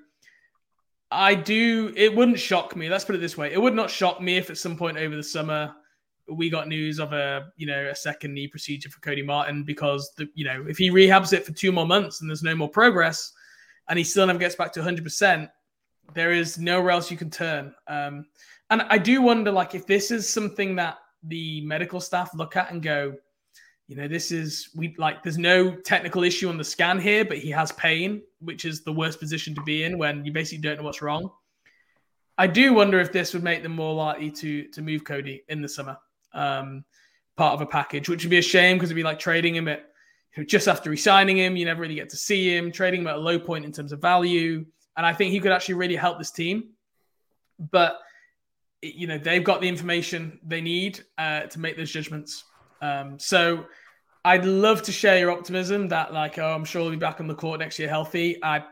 I 1.11 1.35
do, 1.35 1.93
it 1.95 2.15
wouldn't 2.15 2.39
shock 2.39 2.75
me. 2.75 2.89
Let's 2.89 3.05
put 3.05 3.15
it 3.15 3.19
this 3.19 3.37
way 3.37 3.53
it 3.53 3.61
would 3.61 3.75
not 3.75 3.89
shock 3.89 4.21
me 4.21 4.37
if 4.37 4.49
at 4.49 4.57
some 4.57 4.75
point 4.75 4.97
over 4.97 5.15
the 5.15 5.23
summer 5.23 5.73
we 6.27 6.49
got 6.49 6.67
news 6.67 6.99
of 6.99 7.13
a 7.13 7.51
you 7.55 7.67
know 7.67 7.87
a 7.89 7.95
second 7.95 8.33
knee 8.33 8.47
procedure 8.47 8.89
for 8.89 8.99
Cody 8.99 9.21
Martin 9.21 9.63
because 9.63 10.11
the 10.17 10.27
you 10.33 10.43
know 10.43 10.65
if 10.67 10.77
he 10.77 10.89
rehabs 10.89 11.33
it 11.33 11.45
for 11.45 11.51
two 11.51 11.71
more 11.71 11.85
months 11.85 12.21
and 12.21 12.29
there's 12.29 12.41
no 12.41 12.55
more 12.55 12.69
progress 12.69 13.31
and 13.87 13.97
he 13.99 14.03
still 14.03 14.25
never 14.25 14.39
gets 14.39 14.55
back 14.55 14.73
to 14.73 14.79
100%, 14.79 15.47
there 16.13 16.31
is 16.31 16.57
nowhere 16.57 16.91
else 16.91 17.11
you 17.11 17.17
can 17.17 17.29
turn. 17.29 17.73
Um, 17.87 18.25
and 18.69 18.81
I 18.83 18.97
do 18.97 19.21
wonder 19.21 19.51
like 19.51 19.75
if 19.75 19.85
this 19.85 20.09
is 20.09 20.27
something 20.27 20.75
that 20.77 20.97
the 21.23 21.61
medical 21.61 21.99
staff 21.99 22.31
look 22.33 22.55
at 22.55 22.71
and 22.71 22.81
go, 22.81 23.15
you 23.87 23.95
know, 23.95 24.07
this 24.07 24.31
is 24.31 24.69
we 24.75 24.95
like 24.97 25.21
there's 25.21 25.37
no 25.37 25.75
technical 25.75 26.23
issue 26.23 26.49
on 26.49 26.57
the 26.57 26.63
scan 26.63 26.99
here, 26.99 27.23
but 27.23 27.37
he 27.37 27.51
has 27.51 27.71
pain, 27.73 28.21
which 28.39 28.65
is 28.65 28.83
the 28.83 28.91
worst 28.91 29.19
position 29.19 29.53
to 29.55 29.61
be 29.61 29.83
in 29.83 29.97
when 29.97 30.25
you 30.25 30.31
basically 30.31 30.61
don't 30.61 30.77
know 30.77 30.83
what's 30.83 31.01
wrong. 31.01 31.29
I 32.37 32.47
do 32.47 32.73
wonder 32.73 32.99
if 32.99 33.11
this 33.11 33.33
would 33.33 33.43
make 33.43 33.63
them 33.63 33.73
more 33.73 33.93
likely 33.93 34.31
to 34.31 34.67
to 34.69 34.81
move 34.81 35.03
Cody 35.03 35.43
in 35.49 35.61
the 35.61 35.69
summer, 35.69 35.97
um, 36.33 36.83
part 37.37 37.53
of 37.53 37.61
a 37.61 37.65
package, 37.65 38.09
which 38.09 38.23
would 38.23 38.31
be 38.31 38.39
a 38.39 38.41
shame 38.41 38.77
because 38.77 38.89
it'd 38.89 38.95
be 38.95 39.03
like 39.03 39.19
trading 39.19 39.55
him 39.55 39.67
at 39.67 39.85
just 40.47 40.67
after 40.67 40.89
resigning 40.89 41.37
him, 41.37 41.55
you 41.55 41.63
never 41.63 41.81
really 41.81 41.95
get 41.95 42.09
to 42.09 42.17
see 42.17 42.53
him, 42.53 42.71
trading 42.71 43.01
him 43.01 43.07
at 43.07 43.15
a 43.15 43.19
low 43.19 43.39
point 43.39 43.63
in 43.63 43.71
terms 43.71 43.93
of 43.93 44.01
value, 44.01 44.65
and 44.97 45.05
I 45.05 45.13
think 45.13 45.31
he 45.31 45.39
could 45.39 45.51
actually 45.51 45.75
really 45.75 45.95
help 45.95 46.17
this 46.17 46.31
team. 46.31 46.71
But 47.59 47.99
you 48.81 49.07
know, 49.07 49.17
they've 49.17 49.43
got 49.43 49.61
the 49.61 49.69
information 49.69 50.39
they 50.43 50.61
need 50.61 51.03
uh, 51.17 51.41
to 51.41 51.59
make 51.59 51.77
those 51.77 51.91
judgments. 51.91 52.43
Um, 52.85 53.19
so 53.19 53.65
I'd 54.23 54.45
love 54.45 54.83
to 54.83 54.91
share 54.91 55.19
your 55.19 55.31
optimism 55.31 55.87
that 55.89 56.13
like, 56.13 56.37
oh, 56.37 56.53
I'm 56.53 56.65
sure 56.65 56.81
he'll 56.81 56.91
be 56.91 56.97
back 56.97 57.19
on 57.19 57.27
the 57.27 57.35
court 57.35 57.59
next 57.59 57.79
year 57.79 57.89
healthy. 57.89 58.43
I 58.43 58.63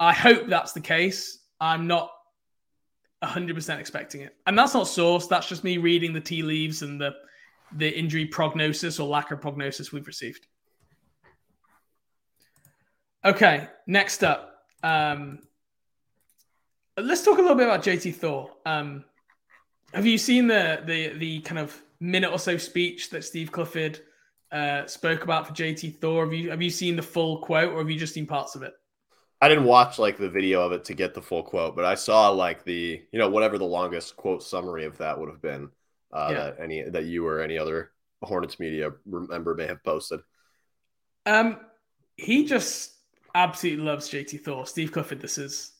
I 0.00 0.12
hope 0.12 0.48
that's 0.48 0.72
the 0.72 0.80
case. 0.80 1.38
I'm 1.60 1.86
not 1.86 2.10
100% 3.22 3.78
expecting 3.78 4.22
it. 4.22 4.34
And 4.46 4.58
that's 4.58 4.74
not 4.74 4.86
sourced. 4.86 5.28
That's 5.28 5.48
just 5.48 5.64
me 5.64 5.78
reading 5.78 6.12
the 6.12 6.20
tea 6.20 6.42
leaves 6.42 6.82
and 6.82 7.00
the 7.00 7.12
the 7.76 7.88
injury 7.88 8.26
prognosis 8.26 9.00
or 9.00 9.08
lack 9.08 9.30
of 9.30 9.40
prognosis 9.40 9.92
we've 9.92 10.06
received. 10.06 10.46
Okay, 13.24 13.68
next 13.86 14.22
up. 14.22 14.64
Um, 14.82 15.40
let's 16.96 17.24
talk 17.24 17.38
a 17.38 17.40
little 17.40 17.56
bit 17.56 17.66
about 17.66 17.82
JT 17.82 18.14
Thor. 18.16 18.50
Um, 18.66 19.04
have 19.92 20.06
you 20.06 20.18
seen 20.18 20.46
the 20.46 20.82
the 20.84 21.18
the 21.18 21.40
kind 21.40 21.58
of 21.58 21.80
minute 22.04 22.30
or 22.30 22.38
so 22.38 22.56
speech 22.56 23.10
that 23.10 23.24
Steve 23.24 23.50
Clifford 23.50 24.00
uh, 24.52 24.86
spoke 24.86 25.24
about 25.24 25.46
for 25.46 25.54
JT 25.54 26.00
Thor? 26.00 26.24
Have 26.24 26.34
you 26.34 26.50
have 26.50 26.62
you 26.62 26.70
seen 26.70 26.96
the 26.96 27.02
full 27.02 27.38
quote, 27.38 27.72
or 27.72 27.78
have 27.78 27.90
you 27.90 27.98
just 27.98 28.14
seen 28.14 28.26
parts 28.26 28.54
of 28.54 28.62
it? 28.62 28.74
I 29.40 29.48
didn't 29.48 29.64
watch 29.64 29.98
like 29.98 30.16
the 30.16 30.30
video 30.30 30.62
of 30.62 30.72
it 30.72 30.84
to 30.84 30.94
get 30.94 31.14
the 31.14 31.22
full 31.22 31.42
quote, 31.42 31.76
but 31.76 31.84
I 31.84 31.94
saw 31.96 32.30
like 32.30 32.64
the 32.64 33.02
you 33.10 33.18
know 33.18 33.28
whatever 33.28 33.58
the 33.58 33.64
longest 33.64 34.16
quote 34.16 34.42
summary 34.42 34.84
of 34.84 34.98
that 34.98 35.18
would 35.18 35.28
have 35.28 35.42
been 35.42 35.70
uh, 36.12 36.28
yeah. 36.30 36.36
that 36.36 36.56
any 36.60 36.82
that 36.82 37.04
you 37.04 37.26
or 37.26 37.40
any 37.40 37.58
other 37.58 37.90
Hornets 38.22 38.58
media 38.58 38.92
member 39.04 39.54
may 39.54 39.66
have 39.66 39.82
posted. 39.82 40.20
Um, 41.26 41.58
he 42.16 42.44
just 42.44 42.94
absolutely 43.34 43.84
loves 43.84 44.08
JT 44.08 44.42
Thor. 44.42 44.66
Steve 44.66 44.92
Clifford, 44.92 45.20
this 45.20 45.38
is. 45.38 45.72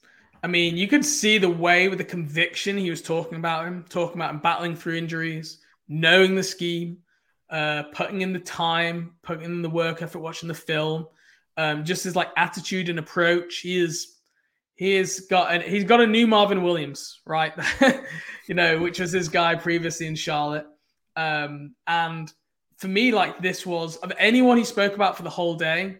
I 0.43 0.47
mean, 0.47 0.77
you 0.77 0.89
could 0.89 1.07
see 1.07 1.39
the 1.39 1.49
way 1.49 1.89
with 1.89 1.97
the 1.97 2.05
conviction 2.05 2.77
he 2.77 2.91
was 2.91 3.01
talking 3.01 3.39
about 3.39 3.67
him, 3.67 3.85
talking 3.89 4.17
about 4.17 4.35
him 4.35 4.41
battling 4.41 4.77
through 4.77 4.97
injuries, 4.97 5.61
knowing 5.89 6.35
the 6.35 6.43
scheme, 6.43 6.99
uh, 7.51 7.85
putting 7.93 8.23
in 8.23 8.33
the 8.33 8.39
time, 8.39 9.15
putting 9.23 9.45
in 9.45 9.63
the 9.63 9.71
work 9.71 10.03
effort, 10.03 10.21
watching 10.21 10.49
the 10.49 10.55
film, 10.55 11.07
um, 11.57 11.85
just 11.85 12.05
his 12.05 12.17
like 12.17 12.31
attitude 12.37 12.89
and 12.89 12.99
approach. 12.99 13.59
He 13.59 13.79
is 13.79 14.15
he 14.77 14.97
has 14.97 15.21
got 15.21 15.55
an, 15.55 15.61
he's 15.61 15.85
got 15.85 16.01
a 16.01 16.07
new 16.07 16.27
Marvin 16.27 16.63
Williams, 16.63 17.21
right? 17.27 17.53
you 18.49 18.55
know, 18.55 18.81
which 18.81 18.99
was 18.99 19.13
his 19.13 19.29
guy 19.29 19.55
previously 19.55 20.07
in 20.07 20.17
Charlotte. 20.17 20.67
Um, 21.17 21.75
and 21.87 22.33
for 22.79 22.89
me, 22.89 23.13
like 23.13 23.41
this 23.41 23.65
was 23.65 23.97
of 23.99 24.13
anyone 24.19 24.59
he 24.59 24.65
spoke 24.65 24.95
about 24.95 25.17
for 25.17 25.23
the 25.23 25.31
whole 25.31 25.55
day. 25.55 25.99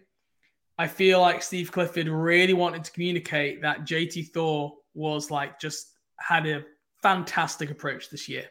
I 0.77 0.87
feel 0.87 1.21
like 1.21 1.41
Steve 1.41 1.71
Clifford 1.71 2.09
really 2.09 2.53
wanted 2.53 2.83
to 2.83 2.91
communicate 2.91 3.61
that 3.61 3.85
JT 3.85 4.33
Thor 4.33 4.73
was 4.93 5.31
like 5.31 5.57
just 5.57 5.93
had 6.19 6.45
a 6.45 6.65
fantastic 7.01 7.71
approach 7.71 8.09
this 8.09 8.27
year. 8.27 8.45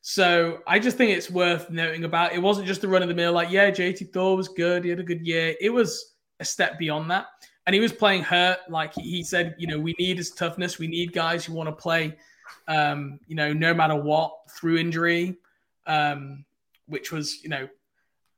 So 0.00 0.60
I 0.66 0.78
just 0.78 0.96
think 0.96 1.10
it's 1.10 1.30
worth 1.30 1.70
noting 1.70 2.04
about. 2.04 2.32
It 2.32 2.38
wasn't 2.38 2.66
just 2.66 2.80
the 2.80 2.88
run 2.88 3.02
of 3.02 3.08
the 3.08 3.14
mill, 3.14 3.32
like, 3.32 3.50
yeah, 3.50 3.70
JT 3.70 4.12
Thor 4.12 4.36
was 4.36 4.48
good. 4.48 4.84
He 4.84 4.90
had 4.90 5.00
a 5.00 5.04
good 5.04 5.26
year. 5.26 5.54
It 5.60 5.70
was 5.70 6.14
a 6.40 6.44
step 6.44 6.78
beyond 6.78 7.10
that. 7.10 7.26
And 7.66 7.74
he 7.74 7.80
was 7.80 7.92
playing 7.92 8.22
hurt. 8.22 8.58
Like 8.70 8.94
he 8.94 9.22
said, 9.22 9.54
you 9.58 9.66
know, 9.66 9.78
we 9.78 9.94
need 9.98 10.16
his 10.16 10.30
toughness. 10.30 10.78
We 10.78 10.86
need 10.86 11.12
guys 11.12 11.44
who 11.44 11.52
want 11.52 11.68
to 11.68 11.74
play, 11.74 12.16
um, 12.66 13.18
you 13.26 13.36
know, 13.36 13.52
no 13.52 13.74
matter 13.74 13.96
what 13.96 14.32
through 14.50 14.78
injury, 14.78 15.36
um, 15.86 16.44
which 16.86 17.12
was, 17.12 17.42
you 17.42 17.50
know, 17.50 17.68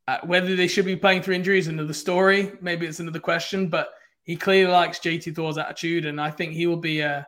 uh, 0.08 0.18
whether 0.24 0.56
they 0.56 0.66
should 0.66 0.86
be 0.86 0.96
playing 0.96 1.22
through 1.22 1.34
injury 1.34 1.58
is 1.58 1.68
another 1.68 1.92
story. 1.92 2.52
Maybe 2.60 2.86
it's 2.86 2.98
another 2.98 3.20
question, 3.20 3.68
but 3.68 3.90
he 4.24 4.34
clearly 4.34 4.72
likes 4.72 4.98
JT 4.98 5.36
Thor's 5.36 5.58
attitude. 5.58 6.06
And 6.06 6.20
I 6.20 6.32
think 6.32 6.52
he 6.52 6.66
will 6.66 6.76
be 6.76 7.00
a, 7.00 7.24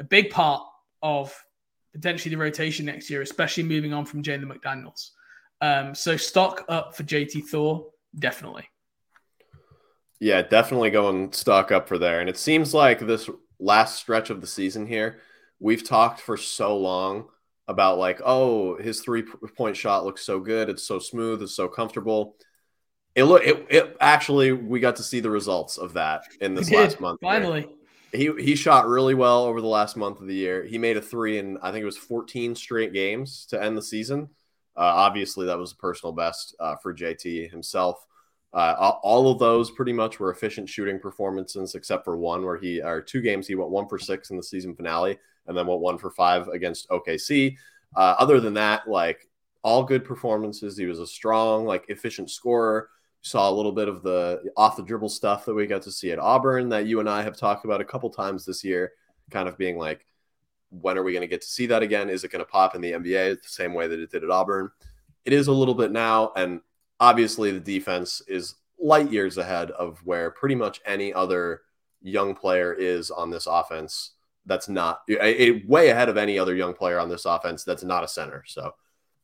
a 0.00 0.04
big 0.04 0.30
part 0.30 0.62
of 1.02 1.32
potentially 1.94 2.34
the 2.34 2.40
rotation 2.40 2.84
next 2.84 3.08
year, 3.08 3.22
especially 3.22 3.62
moving 3.62 3.94
on 3.94 4.04
from 4.04 4.22
Jalen 4.22 4.52
McDaniels. 4.52 5.10
Um, 5.60 5.94
so 5.94 6.16
stock 6.16 6.64
up 6.68 6.94
for 6.94 7.04
JT 7.04 7.44
Thor, 7.44 7.86
definitely. 8.18 8.68
Yeah, 10.20 10.42
definitely 10.42 10.90
going 10.90 11.32
stock 11.32 11.72
up 11.72 11.88
for 11.88 11.98
there. 11.98 12.20
And 12.20 12.28
it 12.28 12.36
seems 12.36 12.74
like 12.74 12.98
this 12.98 13.30
last 13.58 13.96
stretch 13.96 14.30
of 14.30 14.40
the 14.40 14.46
season 14.46 14.86
here, 14.86 15.20
we've 15.60 15.86
talked 15.86 16.20
for 16.20 16.36
so 16.36 16.76
long 16.76 17.28
about 17.68 17.98
like, 17.98 18.20
oh, 18.24 18.76
his 18.76 19.00
three 19.00 19.22
point 19.56 19.76
shot 19.76 20.04
looks 20.04 20.24
so 20.24 20.40
good, 20.40 20.68
it's 20.68 20.86
so 20.86 20.98
smooth, 20.98 21.42
it's 21.42 21.56
so 21.56 21.68
comfortable. 21.68 22.36
It 23.14 23.24
look 23.24 23.44
it, 23.44 23.66
it 23.70 23.96
actually 24.00 24.50
we 24.50 24.80
got 24.80 24.96
to 24.96 25.04
see 25.04 25.20
the 25.20 25.30
results 25.30 25.78
of 25.78 25.92
that 25.92 26.24
in 26.40 26.54
this 26.54 26.70
last 26.70 27.00
month. 27.00 27.20
Finally. 27.22 27.62
Here 27.62 27.70
he 28.14 28.32
he 28.38 28.54
shot 28.54 28.86
really 28.86 29.14
well 29.14 29.44
over 29.44 29.60
the 29.60 29.66
last 29.66 29.96
month 29.96 30.20
of 30.20 30.26
the 30.26 30.34
year. 30.34 30.64
He 30.64 30.78
made 30.78 30.96
a 30.96 31.02
three 31.02 31.38
in 31.38 31.58
I 31.58 31.70
think 31.70 31.82
it 31.82 31.86
was 31.86 31.96
14 31.96 32.54
straight 32.54 32.92
games 32.92 33.46
to 33.46 33.62
end 33.62 33.76
the 33.76 33.82
season. 33.82 34.28
Uh, 34.76 34.80
obviously, 34.80 35.46
that 35.46 35.58
was 35.58 35.72
a 35.72 35.76
personal 35.76 36.12
best 36.12 36.54
uh, 36.58 36.76
for 36.76 36.94
JT 36.94 37.50
himself. 37.50 38.06
Uh, 38.52 38.92
all 39.02 39.30
of 39.30 39.40
those 39.40 39.70
pretty 39.72 39.92
much 39.92 40.20
were 40.20 40.30
efficient 40.30 40.68
shooting 40.68 41.00
performances, 41.00 41.74
except 41.74 42.04
for 42.04 42.16
one 42.16 42.44
where 42.44 42.56
he 42.56 42.80
or 42.80 43.00
two 43.00 43.20
games 43.20 43.48
he 43.48 43.56
went 43.56 43.70
one 43.70 43.88
for 43.88 43.98
six 43.98 44.30
in 44.30 44.36
the 44.36 44.42
season 44.42 44.74
finale, 44.76 45.18
and 45.46 45.56
then 45.56 45.66
went 45.66 45.80
one 45.80 45.98
for 45.98 46.10
five 46.10 46.48
against 46.48 46.88
OKC. 46.88 47.56
Uh, 47.96 48.14
other 48.18 48.40
than 48.40 48.54
that, 48.54 48.88
like 48.88 49.28
all 49.62 49.82
good 49.82 50.04
performances. 50.04 50.76
He 50.76 50.86
was 50.86 51.00
a 51.00 51.06
strong, 51.06 51.64
like 51.64 51.86
efficient 51.88 52.30
scorer 52.30 52.90
saw 53.24 53.48
a 53.48 53.52
little 53.52 53.72
bit 53.72 53.88
of 53.88 54.02
the 54.02 54.52
off 54.54 54.76
the 54.76 54.82
dribble 54.82 55.08
stuff 55.08 55.46
that 55.46 55.54
we 55.54 55.66
got 55.66 55.80
to 55.82 55.90
see 55.90 56.12
at 56.12 56.18
Auburn 56.18 56.68
that 56.68 56.86
you 56.86 57.00
and 57.00 57.08
I 57.08 57.22
have 57.22 57.38
talked 57.38 57.64
about 57.64 57.80
a 57.80 57.84
couple 57.84 58.10
times 58.10 58.44
this 58.44 58.62
year, 58.62 58.92
kind 59.30 59.48
of 59.48 59.56
being 59.56 59.78
like, 59.78 60.06
when 60.68 60.98
are 60.98 61.02
we 61.02 61.12
going 61.12 61.22
to 61.22 61.26
get 61.26 61.40
to 61.40 61.48
see 61.48 61.64
that 61.66 61.82
again? 61.82 62.10
Is 62.10 62.22
it 62.22 62.30
going 62.30 62.44
to 62.44 62.50
pop 62.50 62.74
in 62.74 62.82
the 62.82 62.92
NBA 62.92 63.42
the 63.42 63.48
same 63.48 63.72
way 63.72 63.88
that 63.88 63.98
it 63.98 64.10
did 64.10 64.24
at 64.24 64.30
Auburn? 64.30 64.70
It 65.24 65.32
is 65.32 65.46
a 65.46 65.52
little 65.52 65.74
bit 65.74 65.90
now, 65.90 66.32
and 66.36 66.60
obviously 67.00 67.50
the 67.50 67.60
defense 67.60 68.20
is 68.28 68.56
light 68.78 69.10
years 69.10 69.38
ahead 69.38 69.70
of 69.70 69.98
where 70.04 70.30
pretty 70.30 70.54
much 70.54 70.82
any 70.84 71.14
other 71.14 71.62
young 72.02 72.34
player 72.34 72.74
is 72.74 73.10
on 73.10 73.30
this 73.30 73.46
offense. 73.46 74.12
That's 74.44 74.68
not 74.68 75.00
a, 75.08 75.64
way 75.66 75.88
ahead 75.88 76.10
of 76.10 76.18
any 76.18 76.38
other 76.38 76.54
young 76.54 76.74
player 76.74 76.98
on 76.98 77.08
this 77.08 77.24
offense. 77.24 77.64
That's 77.64 77.84
not 77.84 78.04
a 78.04 78.08
center. 78.08 78.44
So, 78.46 78.74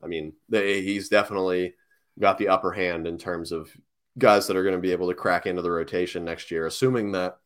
I 0.02 0.06
mean, 0.06 0.32
he's 0.50 1.10
definitely 1.10 1.74
got 2.18 2.38
the 2.38 2.48
upper 2.48 2.72
hand 2.72 3.06
in 3.06 3.18
terms 3.18 3.52
of 3.52 3.70
guys 4.18 4.46
that 4.46 4.56
are 4.56 4.62
going 4.62 4.74
to 4.74 4.80
be 4.80 4.92
able 4.92 5.08
to 5.08 5.14
crack 5.14 5.46
into 5.46 5.62
the 5.62 5.70
rotation 5.70 6.24
next 6.24 6.50
year, 6.50 6.66
assuming 6.66 7.12
that 7.12 7.38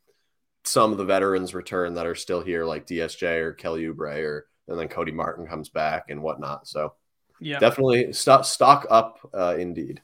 some 0.65 0.93
of 0.93 0.99
the 0.99 1.05
veterans 1.05 1.55
return 1.55 1.95
that 1.95 2.07
are 2.07 2.15
still 2.15 2.41
here, 2.41 2.65
like 2.65 2.87
DSJ 2.87 3.41
or 3.41 3.53
Kelly 3.53 3.85
Oubre, 3.85 4.23
or 4.25 4.47
and 4.69 4.79
then 4.79 4.89
Cody 4.89 5.13
Martin 5.13 5.47
comes 5.47 5.69
back 5.69 6.07
and 6.09 6.23
whatnot. 6.23 6.67
So, 6.67 6.95
yeah, 7.41 7.59
definitely 7.59 8.13
stock 8.13 8.45
stock 8.45 8.87
up, 8.91 9.19
uh, 9.35 9.57
indeed. 9.59 10.01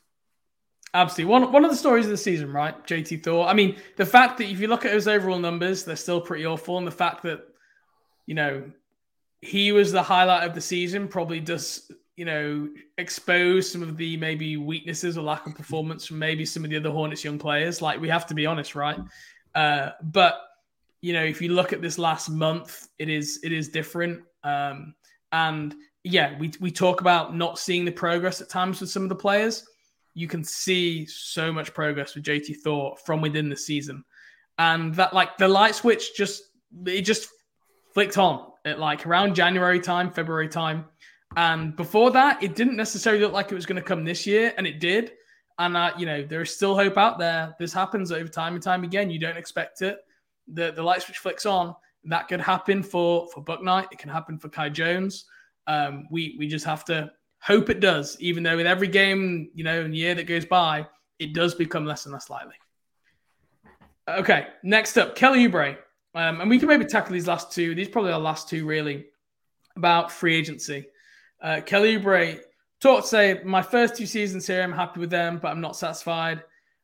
Absolutely. 0.93 1.31
One 1.31 1.53
one 1.53 1.65
of 1.65 1.71
the 1.71 1.77
stories 1.77 2.05
of 2.07 2.11
the 2.11 2.17
season, 2.17 2.53
right? 2.53 2.87
JT 2.87 3.23
Thor. 3.23 3.47
I 3.47 3.55
mean, 3.55 3.77
the 3.97 4.07
fact 4.07 4.39
that 4.39 4.51
if 4.51 4.61
you 4.61 4.67
look 4.67 4.85
at 4.85 4.93
his 4.93 5.09
overall 5.09 5.39
numbers, 5.39 5.85
they're 5.85 5.97
still 5.97 6.21
pretty 6.21 6.45
awful, 6.45 6.79
and 6.79 6.87
the 6.87 6.93
fact 6.93 7.23
that 7.23 7.43
you 8.27 8.35
know 8.35 8.65
he 9.41 9.73
was 9.73 9.93
the 9.93 10.03
highlight 10.03 10.47
of 10.47 10.55
the 10.55 10.61
season 10.61 11.09
probably 11.09 11.41
does 11.41 11.91
you 12.17 12.25
know, 12.25 12.69
expose 12.99 13.71
some 13.71 13.83
of 13.83 13.97
the 13.97 14.17
maybe 14.17 14.57
weaknesses 14.57 15.17
or 15.17 15.23
lack 15.23 15.47
of 15.47 15.55
performance 15.55 16.07
from 16.07 16.19
maybe 16.19 16.45
some 16.45 16.65
of 16.65 16.71
the 16.71 16.77
other 16.77 16.91
Hornets 16.91 17.25
young 17.25 17.39
players. 17.39 17.81
Like 17.81 18.01
we 18.01 18.09
have 18.09 18.27
to 18.27 18.35
be 18.35 18.47
honest, 18.47 18.75
right? 18.75 18.99
Uh, 19.55 19.91
but 20.03 20.41
you 21.01 21.13
know, 21.13 21.25
if 21.25 21.41
you 21.41 21.51
look 21.51 21.73
at 21.73 21.81
this 21.81 21.99
last 21.99 22.29
month, 22.29 22.89
it 22.99 23.09
is 23.09 23.41
it 23.43 23.53
is 23.53 23.69
different. 23.69 24.23
Um, 24.45 24.95
and 25.33 25.75
yeah, 26.05 26.39
we 26.39 26.53
we 26.61 26.71
talk 26.71 27.01
about 27.01 27.35
not 27.35 27.59
seeing 27.59 27.85
the 27.85 27.93
progress 27.93 28.41
at 28.41 28.49
times 28.49 28.81
with 28.81 28.91
some 28.91 29.03
of 29.03 29.09
the 29.09 29.15
players. 29.15 29.65
You 30.15 30.29
can 30.29 30.45
see 30.45 31.07
so 31.07 31.53
much 31.53 31.73
progress 31.73 32.15
with 32.15 32.25
JT 32.25 32.57
Thor 32.63 32.97
from 33.05 33.21
within 33.21 33.49
the 33.49 33.57
season, 33.57 34.05
and 34.59 34.95
that 34.97 35.15
like 35.15 35.39
the 35.39 35.49
light 35.49 35.75
switch 35.75 36.15
just 36.15 36.43
it 36.85 37.03
just 37.03 37.29
flicked 37.95 38.19
on 38.19 38.47
at 38.65 38.79
like 38.79 39.07
around 39.07 39.35
January 39.35 39.81
time, 39.81 40.11
February 40.11 40.49
time 40.49 40.85
and 41.37 41.77
before 41.77 42.11
that, 42.11 42.43
it 42.43 42.55
didn't 42.55 42.77
necessarily 42.77 43.23
look 43.23 43.33
like 43.33 43.53
it 43.53 43.55
was 43.55 43.67
going 43.67 43.81
to 43.81 43.87
come 43.87 44.05
this 44.05 44.27
year, 44.27 44.53
and 44.57 44.67
it 44.67 44.81
did. 44.81 45.13
And 45.59 45.77
uh, 45.77 45.93
you 45.97 46.07
know, 46.07 46.25
there 46.25 46.43
is 46.43 46.55
still 46.55 46.75
hope 46.75 46.97
out 46.97 47.19
there. 47.19 47.55
This 47.59 47.73
happens 47.73 48.11
over 48.11 48.29
time 48.29 48.55
and 48.55 48.63
time 48.63 48.83
again. 48.83 49.11
You 49.11 49.19
don't 49.19 49.37
expect 49.37 49.83
it. 49.83 49.99
The 50.49 50.73
the 50.73 50.83
light 50.83 51.03
switch 51.03 51.19
flicks 51.19 51.47
on. 51.47 51.75
That 52.05 52.29
could 52.29 52.41
happen 52.41 52.83
for 52.83 53.29
for 53.33 53.45
Bouknight. 53.45 53.93
It 53.93 53.99
can 53.99 54.11
happen 54.11 54.39
for 54.39 54.49
Kai 54.49 54.71
Jones. 54.71 55.27
Um, 55.67 56.07
we 56.11 56.35
we 56.39 56.49
just 56.49 56.65
have 56.65 56.85
to 56.87 57.13
hope 57.41 57.71
it 57.71 57.81
does. 57.81 58.17
Even 58.21 58.43
though 58.43 58.57
with 58.57 58.67
every 58.67 58.89
game, 58.89 59.51
you 59.55 59.63
know, 59.63 59.83
and 59.83 59.95
year 59.95 60.15
that 60.15 60.25
goes 60.27 60.45
by, 60.45 60.87
it 61.19 61.35
does 61.35 61.55
become 61.55 61.85
less 61.85 62.07
and 62.07 62.13
less 62.13 62.31
likely. 62.31 62.55
Okay, 64.09 64.49
next 64.65 64.97
up, 64.97 65.15
Kelly 65.15 65.47
Oubre. 65.47 65.77
Um, 66.15 66.41
and 66.41 66.51
we 66.51 66.59
can 66.59 66.67
maybe 66.67 66.87
tackle 66.87 67.13
these 67.13 67.29
last 67.29 67.53
two. 67.53 67.75
These 67.75 67.89
probably 67.89 68.11
the 68.11 68.19
last 68.19 68.49
two 68.49 68.67
really 68.67 69.07
about 69.77 70.11
free 70.11 70.35
agency. 70.35 70.87
Uh, 71.43 71.61
Kelly 71.65 71.99
Oubre 71.99 72.41
talked 72.81 73.07
say, 73.07 73.41
my 73.45 73.63
first 73.63 73.97
two 73.97 74.07
seasons 74.07 74.47
here, 74.47 74.63
I'm 74.63 74.73
happy 74.73 75.01
with 75.01 75.11
them, 75.11 75.39
but 75.39 75.49
I'm 75.49 75.61
not 75.61 75.77
satisfied. 75.77 76.43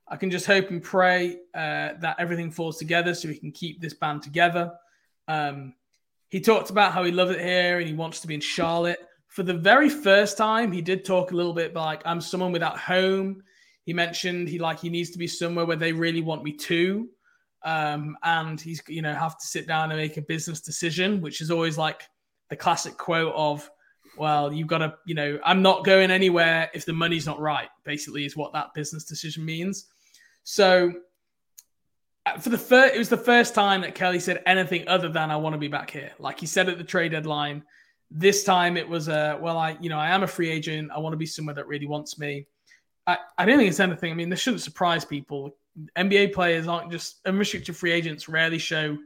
I 0.08 0.16
can 0.16 0.30
just 0.30 0.46
hope 0.46 0.70
and 0.70 0.82
pray 0.82 1.38
uh, 1.54 1.94
that 2.00 2.16
everything 2.18 2.50
falls 2.50 2.78
together 2.78 3.14
so 3.14 3.28
we 3.28 3.38
can 3.38 3.50
keep 3.50 3.80
this 3.80 3.94
band 3.94 4.22
together. 4.22 4.72
Um, 5.26 5.74
he 6.28 6.40
talked 6.40 6.70
about 6.70 6.92
how 6.92 7.04
he 7.04 7.12
loves 7.12 7.32
it 7.32 7.40
here 7.40 7.78
and 7.78 7.88
he 7.88 7.94
wants 7.94 8.20
to 8.20 8.26
be 8.26 8.34
in 8.34 8.40
Charlotte. 8.40 8.98
For 9.28 9.42
the 9.42 9.54
very 9.54 9.88
first 9.88 10.38
time, 10.38 10.72
he 10.72 10.80
did 10.80 11.04
talk 11.04 11.32
a 11.32 11.36
little 11.36 11.52
bit 11.52 11.74
like 11.74 12.02
I'm 12.04 12.20
someone 12.20 12.52
without 12.52 12.78
home. 12.78 13.42
He 13.84 13.92
mentioned 13.92 14.48
he 14.48 14.58
like 14.58 14.80
he 14.80 14.88
needs 14.88 15.10
to 15.10 15.18
be 15.18 15.26
somewhere 15.26 15.66
where 15.66 15.76
they 15.76 15.92
really 15.92 16.22
want 16.22 16.42
me 16.42 16.52
to, 16.52 17.08
um, 17.64 18.16
and 18.22 18.60
he's 18.60 18.82
you 18.88 19.02
know 19.02 19.14
have 19.14 19.38
to 19.38 19.46
sit 19.46 19.68
down 19.68 19.92
and 19.92 20.00
make 20.00 20.16
a 20.16 20.22
business 20.22 20.60
decision, 20.60 21.20
which 21.20 21.40
is 21.40 21.50
always 21.50 21.78
like 21.78 22.02
the 22.50 22.56
classic 22.56 22.96
quote 22.96 23.32
of 23.36 23.70
well, 24.16 24.52
you've 24.52 24.66
got 24.66 24.78
to, 24.78 24.94
you 25.04 25.14
know, 25.14 25.38
I'm 25.44 25.62
not 25.62 25.84
going 25.84 26.10
anywhere 26.10 26.70
if 26.74 26.84
the 26.84 26.92
money's 26.92 27.26
not 27.26 27.40
right, 27.40 27.68
basically, 27.84 28.24
is 28.24 28.36
what 28.36 28.52
that 28.52 28.74
business 28.74 29.04
decision 29.04 29.44
means. 29.44 29.86
So, 30.44 30.92
uh, 32.24 32.38
for 32.38 32.50
the 32.50 32.58
first, 32.58 32.94
it 32.94 32.98
was 32.98 33.08
the 33.08 33.16
first 33.16 33.54
time 33.54 33.82
that 33.82 33.94
Kelly 33.94 34.20
said 34.20 34.42
anything 34.46 34.86
other 34.88 35.08
than 35.08 35.30
"I 35.30 35.36
want 35.36 35.54
to 35.54 35.58
be 35.58 35.68
back 35.68 35.90
here." 35.90 36.12
Like 36.18 36.40
he 36.40 36.46
said 36.46 36.68
at 36.68 36.78
the 36.78 36.84
trade 36.84 37.12
deadline, 37.12 37.62
This 38.10 38.44
time 38.44 38.76
it 38.76 38.88
was 38.88 39.08
a 39.08 39.38
well, 39.40 39.58
I 39.58 39.76
you 39.80 39.88
know 39.88 39.98
I 39.98 40.10
am 40.10 40.22
a 40.22 40.26
free 40.26 40.50
agent. 40.50 40.90
I 40.94 40.98
want 40.98 41.12
to 41.12 41.18
be 41.18 41.26
somewhere 41.26 41.54
that 41.54 41.66
really 41.66 41.86
wants 41.86 42.18
me. 42.18 42.46
I, 43.06 43.18
I 43.38 43.44
don't 43.44 43.58
think 43.58 43.70
it's 43.70 43.80
anything. 43.80 44.10
I 44.10 44.14
mean, 44.14 44.28
this 44.28 44.40
shouldn't 44.40 44.62
surprise 44.62 45.04
people. 45.04 45.56
NBA 45.96 46.32
players 46.32 46.66
aren't 46.66 46.90
just 46.90 47.20
unrestricted 47.26 47.76
free 47.76 47.92
agents. 47.92 48.28
Rarely 48.28 48.58
show 48.58 48.96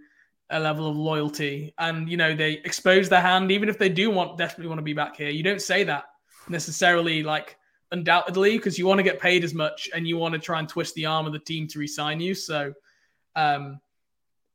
a 0.50 0.58
level 0.58 0.88
of 0.88 0.96
loyalty, 0.96 1.74
and 1.78 2.08
you 2.08 2.16
know 2.16 2.34
they 2.34 2.54
expose 2.64 3.08
their 3.08 3.20
hand 3.20 3.50
even 3.50 3.68
if 3.68 3.78
they 3.78 3.88
do 3.88 4.10
want 4.10 4.36
definitely 4.36 4.68
want 4.68 4.78
to 4.78 4.84
be 4.84 4.92
back 4.92 5.16
here. 5.16 5.30
You 5.30 5.42
don't 5.42 5.62
say 5.62 5.84
that 5.84 6.04
necessarily 6.48 7.22
like 7.22 7.56
undoubtedly 7.92 8.56
because 8.56 8.78
you 8.78 8.86
want 8.86 8.98
to 8.98 9.02
get 9.02 9.20
paid 9.20 9.44
as 9.44 9.54
much 9.54 9.90
and 9.94 10.06
you 10.06 10.16
want 10.16 10.34
to 10.34 10.40
try 10.40 10.58
and 10.58 10.68
twist 10.68 10.94
the 10.94 11.06
arm 11.06 11.26
of 11.26 11.32
the 11.32 11.38
team 11.38 11.66
to 11.68 11.78
resign 11.78 12.20
you. 12.20 12.34
So, 12.34 12.72
um, 13.36 13.80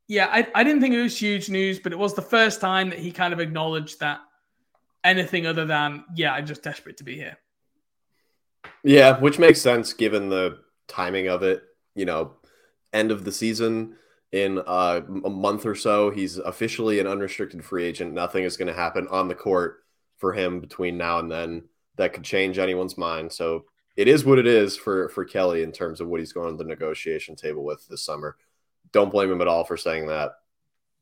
yeah, 0.08 0.28
I, 0.30 0.46
I 0.54 0.64
didn't 0.64 0.80
think 0.80 0.94
it 0.94 1.02
was 1.02 1.18
huge 1.18 1.48
news, 1.48 1.78
but 1.78 1.92
it 1.92 1.98
was 1.98 2.14
the 2.14 2.22
first 2.22 2.60
time 2.60 2.90
that 2.90 2.98
he 2.98 3.12
kind 3.12 3.32
of 3.32 3.40
acknowledged 3.40 4.00
that 4.00 4.20
anything 5.04 5.46
other 5.46 5.66
than, 5.66 6.04
yeah, 6.14 6.32
I'm 6.32 6.46
just 6.46 6.62
desperate 6.62 6.98
to 6.98 7.04
be 7.04 7.16
here. 7.16 7.36
Yeah, 8.82 9.18
which 9.18 9.38
makes 9.38 9.60
sense 9.60 9.92
given 9.92 10.28
the 10.28 10.60
timing 10.88 11.28
of 11.28 11.42
it. 11.42 11.62
You 11.94 12.04
know, 12.04 12.32
end 12.92 13.10
of 13.10 13.24
the 13.24 13.32
season 13.32 13.96
in 14.32 14.58
uh, 14.66 15.00
a 15.24 15.30
month 15.30 15.66
or 15.66 15.74
so, 15.74 16.10
he's 16.10 16.38
officially 16.38 16.98
an 17.00 17.06
unrestricted 17.06 17.64
free 17.64 17.84
agent. 17.84 18.12
Nothing 18.12 18.44
is 18.44 18.56
going 18.56 18.68
to 18.68 18.74
happen 18.74 19.06
on 19.08 19.28
the 19.28 19.34
court 19.34 19.84
for 20.18 20.32
him 20.32 20.60
between 20.60 20.96
now 20.96 21.18
and 21.18 21.30
then 21.30 21.64
that 21.96 22.12
could 22.12 22.24
change 22.24 22.58
anyone's 22.58 22.98
mind. 22.98 23.32
So 23.32 23.64
it 23.96 24.08
is 24.08 24.24
what 24.24 24.38
it 24.38 24.46
is 24.46 24.76
for 24.76 25.08
for 25.08 25.24
Kelly 25.24 25.62
in 25.62 25.72
terms 25.72 26.00
of 26.00 26.08
what 26.08 26.20
he's 26.20 26.32
going 26.32 26.56
to 26.56 26.62
the 26.62 26.68
negotiation 26.68 27.34
table 27.36 27.64
with 27.64 27.86
this 27.88 28.02
summer. 28.02 28.36
Don't 28.92 29.10
blame 29.10 29.30
him 29.30 29.40
at 29.40 29.48
all 29.48 29.64
for 29.64 29.76
saying 29.76 30.06
that. 30.08 30.32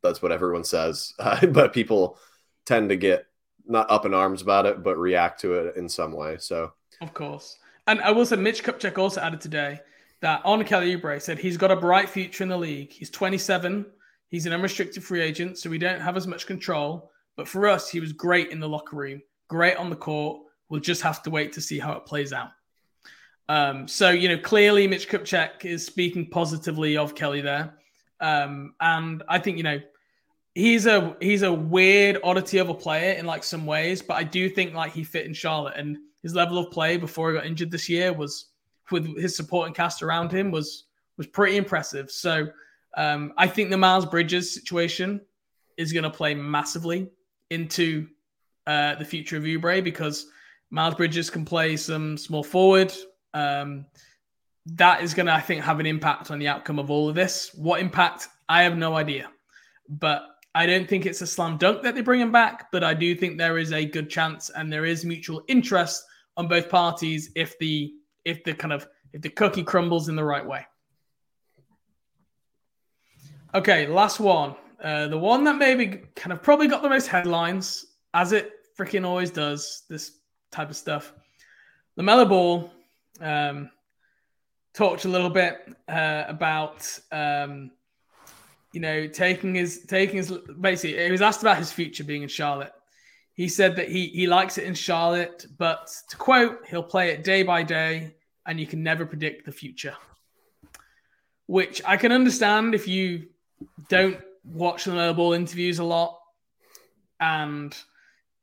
That's 0.03 0.23
what 0.23 0.33
everyone 0.33 0.65
says, 0.65 1.13
uh, 1.19 1.47
but 1.53 1.73
people 1.73 2.19
tend 2.67 2.91
to 2.91 2.97
get 2.97 3.27
not 3.67 3.91
up 3.91 4.05
in 4.05 4.15
arms 4.15 4.43
about 4.43 4.67
it, 4.67 4.83
but 4.83 4.99
react 4.99 5.41
to 5.41 5.55
it 5.55 5.77
in 5.77 5.89
some 5.89 6.13
way. 6.13 6.37
So 6.39 6.73
of 7.01 7.13
course, 7.15 7.59
and 7.87 8.01
I 8.01 8.13
will 8.13 8.27
say 8.27 8.37
Mitch 8.37 8.63
Kupchak 8.63 8.99
also 8.99 9.21
added 9.21 9.41
today 9.41 9.81
that 10.25 10.41
on 10.45 10.65
Kelly 10.65 10.97
Oubre 10.97 11.21
said 11.21 11.39
he's 11.39 11.57
got 11.57 11.71
a 11.71 11.77
bright 11.77 12.09
future 12.09 12.43
in 12.43 12.49
the 12.49 12.57
league. 12.57 12.91
He's 12.91 13.11
27. 13.11 13.85
He's 14.31 14.47
an 14.47 14.53
unrestricted 14.53 15.05
free 15.05 15.21
agent, 15.21 15.59
so 15.59 15.69
we 15.71 15.79
don't 15.79 16.01
have 16.01 16.17
as 16.17 16.27
much 16.27 16.47
control. 16.47 17.11
But 17.37 17.47
for 17.47 17.69
us, 17.69 17.91
he 17.91 18.01
was 18.01 18.13
great 18.13 18.51
in 18.51 18.59
the 18.59 18.69
locker 18.69 18.97
room, 18.97 19.23
great 19.49 19.77
on 19.77 19.91
the 19.91 19.97
court, 19.97 20.41
We'll 20.69 20.81
just 20.81 21.03
have 21.03 21.23
to 21.25 21.31
wait 21.31 21.53
to 21.53 21.61
see 21.61 21.79
how 21.79 21.93
it 21.93 22.07
plays 22.07 22.33
out. 22.33 22.49
Um, 23.49 23.87
so, 23.87 24.11
you 24.11 24.29
know, 24.29 24.39
clearly 24.39 24.89
Mitch 24.89 25.09
Kupchak 25.09 25.65
is 25.65 25.85
speaking 25.85 26.31
positively 26.31 26.97
of 26.97 27.15
Kelly 27.15 27.43
there. 27.43 27.75
Um, 28.19 28.75
and 28.81 29.23
I 29.29 29.39
think, 29.39 29.59
you 29.59 29.63
know, 29.63 29.81
he's 30.55 30.87
a 30.87 31.17
he's 31.21 31.43
a 31.43 31.53
weird 31.53 32.19
oddity 32.25 32.59
of 32.59 32.71
a 32.71 32.75
player 32.75 33.13
in 33.13 33.27
like 33.27 33.45
some 33.45 33.67
ways, 33.67 34.01
but 34.01 34.15
I 34.15 34.25
do 34.25 34.49
think 34.49 34.73
like 34.73 34.93
he 34.93 35.05
fit 35.05 35.27
in 35.27 35.35
Charlotte 35.35 35.75
and 35.77 35.99
his 36.23 36.35
level 36.35 36.59
of 36.59 36.71
play 36.71 36.97
before 36.97 37.31
he 37.31 37.37
got 37.37 37.47
injured 37.47 37.71
this 37.71 37.89
year 37.89 38.13
was 38.13 38.47
with 38.91 39.19
his 39.19 39.37
supporting 39.37 39.75
cast 39.75 40.03
around 40.03 40.33
him 40.33 40.51
was 40.51 40.85
was 41.17 41.27
pretty 41.27 41.57
impressive. 41.57 42.11
So 42.11 42.49
um, 42.97 43.33
I 43.37 43.47
think 43.47 43.71
the 43.71 43.77
Miles 43.77 44.07
Bridges 44.07 44.53
situation 44.53 45.21
is 45.77 45.93
going 45.93 46.05
to 46.05 46.11
play 46.11 46.35
massively 46.35 47.11
into 47.51 48.09
uh, 48.67 48.95
the 48.97 49.05
future 49.05 49.37
of 49.37 49.45
Oubre 49.45 49.83
because 49.83 50.27
Miles 50.71 50.95
Bridges 50.95 51.31
can 51.31 51.45
play 51.45 51.77
some 51.77 52.17
small 52.17 52.43
forward. 52.43 52.93
Um, 53.33 53.87
that 54.67 55.03
is 55.03 55.13
going 55.15 55.27
to, 55.27 55.35
I 55.35 55.41
think, 55.41 55.63
have 55.63 55.81
an 55.81 55.87
impact 55.87 56.31
on 56.31 56.39
the 56.39 56.49
outcome 56.49 56.79
of 56.79 56.91
all 56.91 57.09
of 57.09 57.15
this. 57.15 57.51
What 57.55 57.81
impact? 57.81 58.29
I 58.49 58.63
have 58.63 58.77
no 58.77 58.95
idea. 58.95 59.31
But 59.89 60.27
I 60.55 60.67
don't 60.67 60.89
think 60.89 61.05
it's 61.05 61.21
a 61.21 61.27
slam 61.27 61.59
dunk 61.59 61.83
that 61.83 61.95
they 61.95 62.01
bring 62.01 62.21
him 62.21 62.33
back. 62.33 62.73
But 62.73 62.83
I 62.83 62.95
do 62.95 63.15
think 63.15 63.37
there 63.37 63.59
is 63.59 63.73
a 63.73 63.85
good 63.85 64.09
chance 64.09 64.51
and 64.51 64.73
there 64.73 64.85
is 64.85 65.05
mutual 65.05 65.43
interest 65.49 66.03
on 66.37 66.49
both 66.49 66.69
parties 66.69 67.31
if 67.37 67.59
the 67.59 67.93
if 68.25 68.45
the 68.45 68.55
kind 68.55 68.73
of 68.73 68.87
if 69.13 69.23
the 69.23 69.29
cookie 69.29 69.63
crumbles 69.63 70.09
in 70.09 70.17
the 70.17 70.25
right 70.25 70.45
way. 70.45 70.67
Okay, 73.55 73.87
last 73.87 74.19
one. 74.19 74.57
Uh, 74.83 75.07
the 75.07 75.19
one 75.19 75.45
that 75.45 75.57
maybe 75.57 76.03
kind 76.17 76.33
of 76.33 76.43
probably 76.43 76.67
got 76.67 76.83
the 76.83 76.89
most 76.89 77.07
headlines, 77.07 77.87
as 78.13 78.33
it 78.33 78.53
freaking 78.77 79.07
always 79.07 79.31
does. 79.31 79.85
This 79.89 80.19
type 80.51 80.71
of 80.71 80.77
stuff. 80.77 81.13
LaMelo 81.99 82.29
Ball 82.29 82.71
um, 83.21 83.71
talked 84.73 85.05
a 85.05 85.09
little 85.09 85.31
bit 85.31 85.59
uh, 85.89 86.25
about 86.27 86.99
um, 87.13 87.71
you 88.73 88.81
know 88.81 89.07
taking 89.07 89.55
his 89.55 89.85
taking 89.87 90.17
his 90.17 90.33
basically 90.61 91.05
he 91.05 91.13
was 91.13 91.23
asked 91.23 91.43
about 91.43 91.59
his 91.59 91.73
future 91.73 92.05
being 92.05 92.23
in 92.23 92.29
Charlotte. 92.29 92.73
He 93.35 93.49
said 93.49 93.77
that 93.77 93.89
he 93.89 94.07
he 94.07 94.27
likes 94.27 94.59
it 94.59 94.65
in 94.65 94.75
Charlotte, 94.75 95.47
but 95.59 95.93
to 96.09 96.17
quote, 96.17 96.67
he'll 96.69 96.83
play 96.83 97.11
it 97.11 97.25
day 97.25 97.43
by 97.43 97.63
day, 97.63 98.15
and 98.47 98.59
you 98.59 98.67
can 98.67 98.83
never 98.83 99.05
predict 99.05 99.45
the 99.45 99.53
future. 99.53 99.95
Which 101.47 101.83
I 101.85 101.97
can 101.97 102.13
understand 102.13 102.75
if 102.75 102.89
you 102.89 103.27
don't 103.89 104.21
watch 104.45 104.85
the 104.85 105.13
Ball 105.17 105.33
interviews 105.33 105.81
a 105.81 105.85
lot, 105.85 106.19
and 107.21 107.77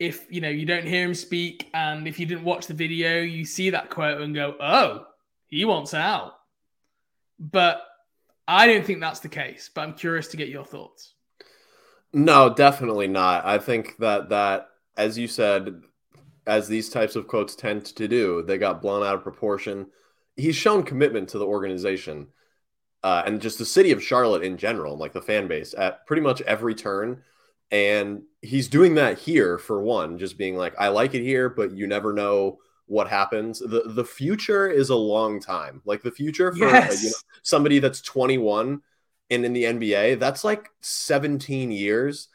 if 0.01 0.25
you 0.31 0.41
know 0.41 0.49
you 0.49 0.65
don't 0.65 0.87
hear 0.87 1.05
him 1.05 1.13
speak 1.13 1.69
and 1.75 2.07
if 2.07 2.19
you 2.19 2.25
didn't 2.25 2.43
watch 2.43 2.65
the 2.65 2.73
video 2.73 3.21
you 3.21 3.45
see 3.45 3.69
that 3.69 3.91
quote 3.91 4.19
and 4.19 4.33
go 4.33 4.55
oh 4.59 5.05
he 5.45 5.63
wants 5.63 5.93
out. 5.93 6.33
But 7.39 7.83
i 8.47 8.65
don't 8.65 8.83
think 8.83 8.99
that's 8.99 9.19
the 9.19 9.29
case 9.29 9.69
but 9.73 9.81
i'm 9.81 9.93
curious 9.93 10.27
to 10.29 10.37
get 10.37 10.49
your 10.49 10.65
thoughts. 10.65 11.13
No 12.13 12.53
definitely 12.53 13.07
not. 13.07 13.45
I 13.45 13.59
think 13.59 13.97
that 13.99 14.29
that 14.29 14.70
as 14.97 15.17
you 15.17 15.27
said 15.27 15.81
as 16.47 16.67
these 16.67 16.89
types 16.89 17.15
of 17.15 17.27
quotes 17.27 17.55
tend 17.55 17.85
to 17.85 18.07
do 18.07 18.41
they 18.43 18.57
got 18.57 18.81
blown 18.81 19.05
out 19.05 19.15
of 19.15 19.23
proportion 19.23 19.85
he's 20.35 20.55
shown 20.55 20.83
commitment 20.83 21.29
to 21.29 21.37
the 21.37 21.45
organization 21.45 22.27
uh, 23.03 23.23
and 23.25 23.41
just 23.41 23.57
the 23.57 23.65
city 23.65 23.91
of 23.91 24.03
charlotte 24.03 24.43
in 24.43 24.57
general 24.57 24.97
like 24.97 25.13
the 25.13 25.21
fan 25.21 25.47
base 25.47 25.73
at 25.77 26.05
pretty 26.05 26.21
much 26.21 26.41
every 26.41 26.75
turn 26.75 27.21
and 27.71 28.23
he's 28.41 28.67
doing 28.67 28.95
that 28.95 29.17
here 29.17 29.57
for 29.57 29.81
one, 29.81 30.17
just 30.17 30.37
being 30.37 30.57
like, 30.57 30.75
I 30.77 30.89
like 30.89 31.15
it 31.15 31.23
here, 31.23 31.49
but 31.49 31.71
you 31.71 31.87
never 31.87 32.11
know 32.11 32.59
what 32.85 33.07
happens. 33.07 33.59
The 33.59 33.83
the 33.85 34.03
future 34.03 34.67
is 34.67 34.89
a 34.89 34.95
long 34.95 35.39
time. 35.39 35.81
Like 35.85 36.03
the 36.03 36.11
future 36.11 36.51
for 36.51 36.59
yes. 36.59 37.01
you 37.01 37.09
know, 37.09 37.15
somebody 37.43 37.79
that's 37.79 38.01
21 38.01 38.81
and 39.29 39.45
in 39.45 39.53
the 39.53 39.63
NBA, 39.63 40.19
that's 40.19 40.43
like 40.43 40.69
17 40.81 41.71
years. 41.71 42.27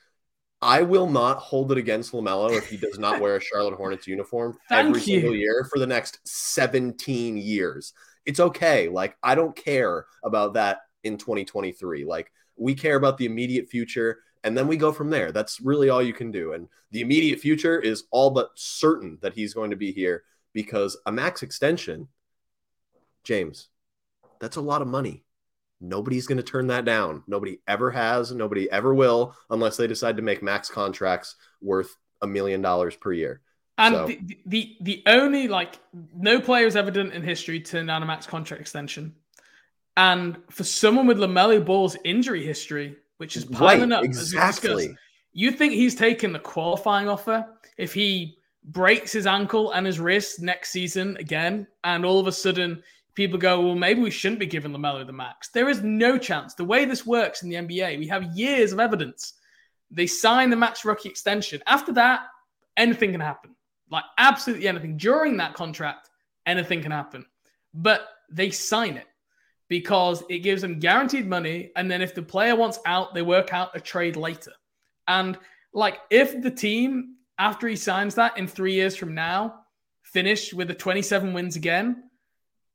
I 0.62 0.82
will 0.82 1.08
not 1.08 1.38
hold 1.38 1.70
it 1.70 1.78
against 1.78 2.12
LaMelo 2.12 2.56
if 2.56 2.68
he 2.68 2.76
does 2.76 2.98
not 2.98 3.20
wear 3.20 3.36
a 3.36 3.40
Charlotte 3.40 3.74
Hornets 3.74 4.06
uniform 4.06 4.56
every 4.70 5.00
you. 5.00 5.06
single 5.06 5.34
year 5.34 5.68
for 5.70 5.78
the 5.78 5.86
next 5.86 6.18
17 6.24 7.36
years. 7.36 7.92
It's 8.24 8.40
okay. 8.40 8.88
Like 8.88 9.16
I 9.22 9.34
don't 9.34 9.54
care 9.54 10.06
about 10.24 10.54
that 10.54 10.78
in 11.04 11.18
2023. 11.18 12.04
Like 12.04 12.32
we 12.56 12.74
care 12.74 12.96
about 12.96 13.18
the 13.18 13.26
immediate 13.26 13.68
future 13.68 14.20
and 14.44 14.56
then 14.56 14.66
we 14.66 14.76
go 14.76 14.92
from 14.92 15.10
there. 15.10 15.30
That's 15.30 15.60
really 15.60 15.90
all 15.90 16.02
you 16.02 16.14
can 16.14 16.30
do. 16.30 16.52
And 16.52 16.68
the 16.90 17.00
immediate 17.00 17.40
future 17.40 17.78
is 17.78 18.04
all 18.10 18.30
but 18.30 18.50
certain 18.54 19.18
that 19.20 19.34
he's 19.34 19.54
going 19.54 19.70
to 19.70 19.76
be 19.76 19.92
here 19.92 20.22
because 20.52 20.96
a 21.04 21.12
max 21.12 21.42
extension, 21.42 22.08
James, 23.24 23.68
that's 24.40 24.56
a 24.56 24.60
lot 24.62 24.82
of 24.82 24.88
money. 24.88 25.25
Nobody's 25.80 26.26
going 26.26 26.38
to 26.38 26.42
turn 26.42 26.68
that 26.68 26.84
down. 26.84 27.22
Nobody 27.26 27.60
ever 27.68 27.90
has. 27.90 28.32
Nobody 28.32 28.70
ever 28.70 28.94
will, 28.94 29.34
unless 29.50 29.76
they 29.76 29.86
decide 29.86 30.16
to 30.16 30.22
make 30.22 30.42
max 30.42 30.70
contracts 30.70 31.36
worth 31.60 31.96
a 32.22 32.26
million 32.26 32.62
dollars 32.62 32.96
per 32.96 33.12
year. 33.12 33.42
And 33.78 33.94
so. 33.94 34.06
the, 34.06 34.38
the 34.46 34.76
the 34.80 35.02
only 35.06 35.48
like 35.48 35.78
no 36.14 36.40
player 36.40 36.64
has 36.64 36.76
ever 36.76 36.90
done 36.90 37.12
in 37.12 37.22
history 37.22 37.60
turn 37.60 37.86
down 37.86 38.02
a 38.02 38.06
max 38.06 38.26
contract 38.26 38.60
extension. 38.60 39.14
And 39.98 40.38
for 40.50 40.64
someone 40.64 41.06
with 41.06 41.18
LaMelo 41.18 41.64
Ball's 41.64 41.96
injury 42.04 42.44
history, 42.44 42.96
which 43.18 43.36
is 43.36 43.44
piling 43.44 43.90
right, 43.90 43.98
up. 43.98 44.04
Exactly. 44.04 44.96
You 45.32 45.50
think 45.50 45.74
he's 45.74 45.94
taking 45.94 46.32
the 46.32 46.38
qualifying 46.38 47.08
offer 47.08 47.46
if 47.76 47.92
he 47.92 48.38
breaks 48.64 49.12
his 49.12 49.26
ankle 49.26 49.72
and 49.72 49.86
his 49.86 50.00
wrist 50.00 50.40
next 50.40 50.70
season 50.70 51.16
again, 51.18 51.66
and 51.84 52.04
all 52.04 52.18
of 52.18 52.26
a 52.26 52.32
sudden 52.32 52.82
people 53.16 53.38
go, 53.38 53.60
well, 53.60 53.74
maybe 53.74 54.02
we 54.02 54.10
shouldn't 54.10 54.38
be 54.38 54.46
giving 54.46 54.72
LaMelo 54.72 55.04
the 55.04 55.12
max. 55.12 55.48
There 55.48 55.68
is 55.68 55.82
no 55.82 56.18
chance. 56.18 56.54
The 56.54 56.64
way 56.64 56.84
this 56.84 57.06
works 57.06 57.42
in 57.42 57.48
the 57.48 57.56
NBA, 57.56 57.98
we 57.98 58.06
have 58.08 58.36
years 58.36 58.72
of 58.72 58.78
evidence. 58.78 59.32
They 59.90 60.06
sign 60.06 60.50
the 60.50 60.56
max 60.56 60.84
rookie 60.84 61.08
extension. 61.08 61.62
After 61.66 61.92
that, 61.94 62.20
anything 62.76 63.12
can 63.12 63.20
happen. 63.20 63.56
Like 63.90 64.04
absolutely 64.18 64.68
anything. 64.68 64.98
During 64.98 65.38
that 65.38 65.54
contract, 65.54 66.10
anything 66.44 66.82
can 66.82 66.92
happen. 66.92 67.24
But 67.72 68.06
they 68.30 68.50
sign 68.50 68.96
it 68.96 69.06
because 69.68 70.22
it 70.28 70.40
gives 70.40 70.62
them 70.62 70.78
guaranteed 70.78 71.26
money. 71.26 71.72
And 71.74 71.90
then 71.90 72.02
if 72.02 72.14
the 72.14 72.22
player 72.22 72.54
wants 72.54 72.78
out, 72.84 73.14
they 73.14 73.22
work 73.22 73.52
out 73.54 73.74
a 73.74 73.80
trade 73.80 74.16
later. 74.16 74.52
And 75.08 75.38
like 75.72 75.98
if 76.10 76.42
the 76.42 76.50
team, 76.50 77.16
after 77.38 77.66
he 77.66 77.76
signs 77.76 78.14
that 78.16 78.36
in 78.36 78.46
three 78.46 78.74
years 78.74 78.94
from 78.94 79.14
now, 79.14 79.60
finish 80.02 80.52
with 80.52 80.68
the 80.68 80.74
27 80.74 81.32
wins 81.32 81.56
again, 81.56 82.05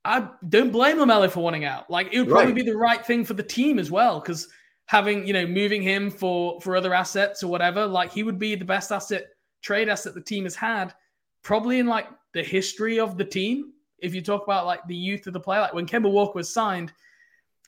I 0.04 0.30
don't 0.50 0.72
blame 0.72 0.98
LaMelo 0.98 1.30
for 1.30 1.42
wanting 1.42 1.66
out. 1.66 1.90
Like 1.90 2.10
it 2.12 2.20
would 2.20 2.30
probably 2.30 2.54
right. 2.54 2.66
be 2.66 2.72
the 2.72 2.78
right 2.78 3.06
thing 3.06 3.24
for 3.24 3.34
the 3.34 3.44
team 3.44 3.78
as 3.78 3.92
well, 3.92 4.20
because 4.20 4.48
having 4.86 5.26
you 5.28 5.34
know 5.34 5.46
moving 5.46 5.82
him 5.82 6.10
for 6.10 6.60
for 6.62 6.76
other 6.76 6.94
assets 6.94 7.44
or 7.44 7.48
whatever, 7.48 7.86
like 7.86 8.12
he 8.12 8.24
would 8.24 8.40
be 8.40 8.56
the 8.56 8.66
best 8.66 8.92
asset 8.92 9.26
trade 9.62 9.90
asset 9.90 10.14
the 10.14 10.22
team 10.22 10.44
has 10.46 10.56
had, 10.56 10.94
probably 11.44 11.80
in 11.80 11.88
like 11.88 12.08
the 12.34 12.44
history 12.44 13.00
of 13.00 13.18
the 13.18 13.26
team. 13.26 13.74
If 14.00 14.16
you 14.16 14.22
talk 14.22 14.44
about 14.44 14.66
like 14.66 14.86
the 14.88 14.96
youth 14.96 15.28
of 15.28 15.34
the 15.34 15.40
player, 15.40 15.62
like 15.62 15.74
when 15.74 15.86
Kemba 15.86 16.12
Walker 16.12 16.34
was 16.36 16.52
signed, 16.52 16.92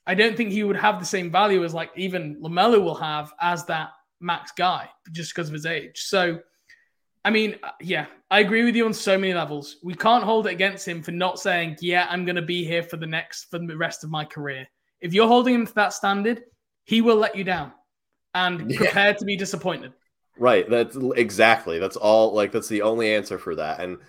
I 0.08 0.16
don't 0.16 0.36
think 0.36 0.52
he 0.52 0.64
would 0.64 0.76
have 0.76 1.00
the 1.00 1.06
same 1.06 1.32
value 1.32 1.64
as 1.64 1.74
like 1.74 1.92
even 1.96 2.42
LaMelo 2.42 2.84
will 2.84 2.96
have 2.96 3.32
as 3.40 3.66
that 3.66 3.92
max 4.20 4.52
guy 4.52 4.90
just 5.12 5.34
because 5.34 5.50
of 5.50 5.54
his 5.54 5.66
age. 5.66 6.02
So, 6.02 6.40
I 7.26 7.30
mean, 7.30 7.56
uh, 7.64 7.72
yeah, 7.82 8.08
I 8.30 8.42
agree 8.42 8.64
with 8.64 8.76
you 8.76 8.86
on 8.86 8.94
so 8.94 9.18
many 9.18 9.34
levels. 9.34 9.78
We 9.84 9.96
can't 9.96 10.24
hold 10.24 10.48
it 10.48 10.52
against 10.52 10.88
him 10.88 11.02
for 11.02 11.12
not 11.12 11.40
saying, 11.40 11.78
yeah, 11.80 12.08
I'm 12.10 12.26
going 12.26 12.36
to 12.36 12.42
be 12.42 12.66
here 12.66 12.84
for 12.84 12.98
the 12.98 13.08
next, 13.08 13.50
for 13.50 13.60
the 13.60 13.78
rest 13.78 14.04
of 14.04 14.10
my 14.10 14.26
career. 14.26 14.68
If 15.00 15.14
you're 15.14 15.28
holding 15.28 15.56
him 15.56 15.68
to 15.68 15.74
that 15.76 15.94
standard, 15.94 16.44
he 16.84 17.02
will 17.02 17.16
let 17.16 17.36
you 17.36 17.44
down 17.44 17.72
and 18.34 18.70
yeah. 18.72 18.78
prepare 18.78 19.14
to 19.14 19.26
be 19.26 19.38
disappointed. 19.38 19.94
Right. 20.38 20.70
That's 20.70 20.98
exactly. 21.16 21.80
That's 21.80 21.96
all. 21.96 22.34
Like, 22.34 22.52
that's 22.52 22.68
the 22.68 22.82
only 22.82 23.14
answer 23.14 23.38
for 23.38 23.56
that. 23.56 23.80
And 23.80 24.00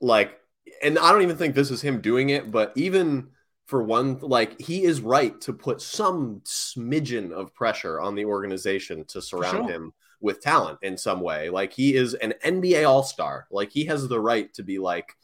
like, 0.00 0.36
and 0.82 0.98
I 0.98 1.12
don't 1.12 1.22
even 1.22 1.36
think 1.36 1.54
this 1.54 1.70
is 1.70 1.82
him 1.82 2.00
doing 2.00 2.30
it, 2.30 2.50
but 2.50 2.72
even 2.74 3.28
for 3.66 3.82
one 3.82 4.18
like 4.20 4.58
he 4.58 4.82
is 4.82 5.02
right 5.02 5.38
to 5.42 5.52
put 5.52 5.82
some 5.82 6.40
smidgen 6.44 7.32
of 7.32 7.54
pressure 7.54 8.00
on 8.00 8.14
the 8.14 8.24
organization 8.24 9.04
to 9.04 9.20
surround 9.20 9.68
sure. 9.68 9.70
him 9.70 9.92
with 10.20 10.40
talent 10.40 10.78
in 10.82 10.96
some 10.96 11.20
way. 11.20 11.50
Like 11.50 11.72
he 11.72 11.94
is 11.94 12.14
an 12.14 12.34
NBA 12.44 12.88
all-star. 12.88 13.46
Like 13.50 13.70
he 13.70 13.84
has 13.86 14.08
the 14.08 14.20
right 14.20 14.52
to 14.54 14.62
be 14.62 14.78
like 14.78 15.14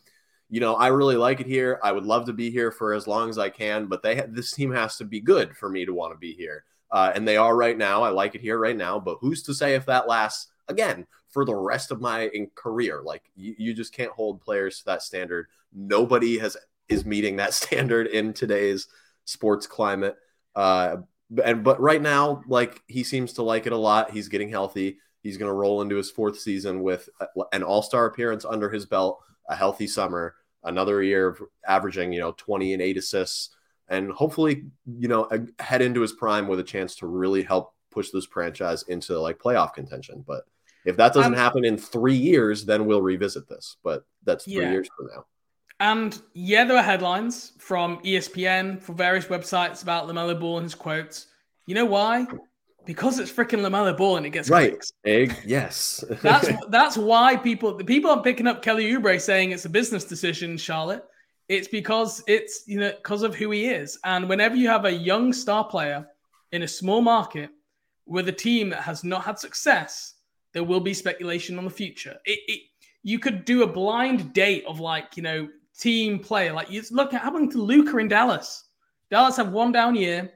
you 0.51 0.61
know 0.61 0.75
I 0.75 0.89
really 0.89 1.17
like 1.17 1.41
it 1.41 1.47
here. 1.47 1.81
I 1.83 1.93
would 1.93 2.05
love 2.05 2.27
to 2.27 2.33
be 2.33 2.51
here 2.51 2.71
for 2.71 2.95
as 2.95 3.07
long 3.07 3.31
as 3.31 3.39
I 3.39 3.49
can 3.49 3.87
but 3.87 4.03
they 4.03 4.25
this 4.29 4.53
team 4.53 4.73
has 4.73 4.97
to 4.99 5.05
be 5.05 5.21
good 5.21 5.57
for 5.57 5.69
me 5.69 5.85
to 5.85 5.95
want 5.95 6.13
to 6.13 6.19
be 6.19 6.35
here. 6.35 6.65
Uh, 6.91 7.11
and 7.15 7.27
they 7.27 7.37
are 7.37 7.57
right 7.57 7.77
now. 7.77 8.03
I 8.03 8.11
like 8.11 8.35
it 8.35 8.41
here 8.41 8.59
right 8.59 8.77
now 8.77 8.99
but 9.01 9.19
who's 9.21 9.43
to 9.45 9.55
say 9.55 9.75
if 9.75 9.87
that 9.87 10.09
lasts 10.09 10.49
again 10.69 11.07
for 11.29 11.45
the 11.45 11.55
rest 11.55 11.91
of 11.91 12.01
my 12.01 12.31
career? 12.55 13.03
Like 13.03 13.23
you, 13.35 13.55
you 13.59 13.75
just 13.75 13.93
can't 13.93 14.13
hold 14.13 14.41
players 14.41 14.79
to 14.79 14.85
that 14.87 15.03
standard. 15.03 15.49
Nobody 15.73 16.39
has 16.39 16.57
is 16.89 17.05
meeting 17.05 17.37
that 17.37 17.55
standard 17.55 18.07
in 18.07 18.33
today's 18.33 18.87
sports 19.25 19.67
climate. 19.67 20.17
Uh, 20.55 20.99
and 21.43 21.65
but 21.65 21.81
right 21.81 22.03
now, 22.03 22.43
like 22.47 22.83
he 22.87 23.03
seems 23.03 23.35
to 23.35 23.43
like 23.43 23.67
it 23.67 23.73
a 23.73 23.77
lot. 23.77 24.11
He's 24.11 24.29
getting 24.29 24.49
healthy. 24.49 24.99
He's 25.23 25.39
going 25.39 25.49
to 25.49 25.55
roll 25.55 25.81
into 25.81 25.97
his 25.97 26.11
fourth 26.11 26.39
season 26.39 26.83
with 26.83 27.09
an 27.53 27.63
All 27.63 27.83
Star 27.83 28.07
appearance 28.07 28.45
under 28.45 28.69
his 28.69 28.85
belt, 28.87 29.21
a 29.49 29.57
healthy 29.57 29.87
summer, 29.87 30.35
another 30.63 31.03
year 31.03 31.29
of 31.29 31.43
averaging 31.67 32.13
you 32.13 32.21
know 32.21 32.33
twenty 32.33 32.73
and 32.73 32.83
eight 32.83 32.97
assists, 32.97 33.55
and 33.89 34.13
hopefully 34.13 34.65
you 34.99 35.09
know 35.09 35.29
head 35.59 35.83
into 35.83 36.01
his 36.01 36.13
prime 36.13 36.47
with 36.47 36.61
a 36.61 36.65
chance 36.65 36.97
to 36.97 37.07
really 37.07 37.43
help 37.43 37.75
push 37.91 38.11
this 38.11 38.27
franchise 38.27 38.83
into 38.85 39.19
like 39.19 39.39
playoff 39.39 39.73
contention. 39.73 40.25
But 40.27 40.43
if 40.85 40.97
that 40.99 41.15
doesn't 41.15 41.33
um, 41.33 41.39
happen 41.39 41.65
in 41.65 41.79
three 41.79 42.17
years, 42.17 42.65
then 42.65 42.85
we'll 42.85 43.03
revisit 43.03 43.49
this. 43.49 43.77
But 43.83 44.05
that's 44.25 44.45
three 44.45 44.57
yeah. 44.57 44.73
years 44.73 44.89
from 44.97 45.09
now. 45.15 45.25
And 45.81 46.21
yeah, 46.35 46.65
there 46.65 46.77
were 46.77 46.83
headlines 46.83 47.53
from 47.59 47.99
ESPN, 47.99 48.81
from 48.81 48.97
various 48.97 49.27
websites 49.27 49.83
about 49.83 50.07
LaMelo 50.07 50.39
Ball 50.39 50.59
and 50.59 50.65
his 50.65 50.75
quotes. 50.75 51.27
You 51.67 51.75
know 51.75 51.85
why? 51.85 52.27
Because 52.85 53.19
it's 53.19 53.33
freaking 53.33 53.61
LaMelo 53.61 53.97
Ball 53.97 54.19
and 54.19 54.27
it 54.27 54.31
gets 54.31 54.51
right. 54.51 54.77
Egg, 55.05 55.37
yes. 55.45 56.05
that's 56.23 56.49
that's 56.69 56.97
why 56.97 57.37
people 57.37 57.77
the 57.77 57.85
people 57.85 58.11
are 58.11 58.23
picking 58.23 58.47
up 58.47 58.63
Kelly 58.63 58.91
Oubre 58.93 59.21
saying 59.21 59.51
it's 59.51 59.65
a 59.65 59.71
business 59.71 60.05
decision, 60.05 60.57
Charlotte. 60.57 61.05
It's 61.49 61.69
because 61.69 62.23
it's 62.27 62.65
you 62.67 62.79
know 62.79 62.93
because 62.93 63.23
of 63.23 63.35
who 63.35 63.51
he 63.51 63.67
is. 63.67 63.99
And 64.05 64.29
whenever 64.29 64.55
you 64.55 64.69
have 64.69 64.85
a 64.85 64.93
young 64.93 65.33
star 65.33 65.65
player 65.65 66.07
in 66.53 66.63
a 66.63 66.69
small 66.69 67.01
market 67.01 67.51
with 68.07 68.29
a 68.29 68.33
team 68.33 68.71
that 68.71 68.81
has 68.81 69.03
not 69.03 69.25
had 69.25 69.39
success, 69.39 70.15
there 70.53 70.65
will 70.65 70.81
be 70.81 70.95
speculation 70.95 71.59
on 71.59 71.65
the 71.65 71.71
future. 71.71 72.17
It, 72.25 72.39
it 72.47 72.61
you 73.03 73.19
could 73.19 73.45
do 73.45 73.63
a 73.63 73.67
blind 73.67 74.33
date 74.33 74.65
of 74.67 74.81
like 74.81 75.17
you 75.17 75.23
know 75.23 75.49
team 75.79 76.19
player. 76.19 76.53
Like 76.53 76.71
you 76.71 76.83
look 76.91 77.15
at 77.15 77.23
happening 77.23 77.51
to 77.51 77.59
Luka 77.59 77.99
in 77.99 78.09
Dallas. 78.09 78.65
Dallas 79.11 79.37
have 79.37 79.53
one 79.53 79.73
down 79.73 79.95
year, 79.95 80.33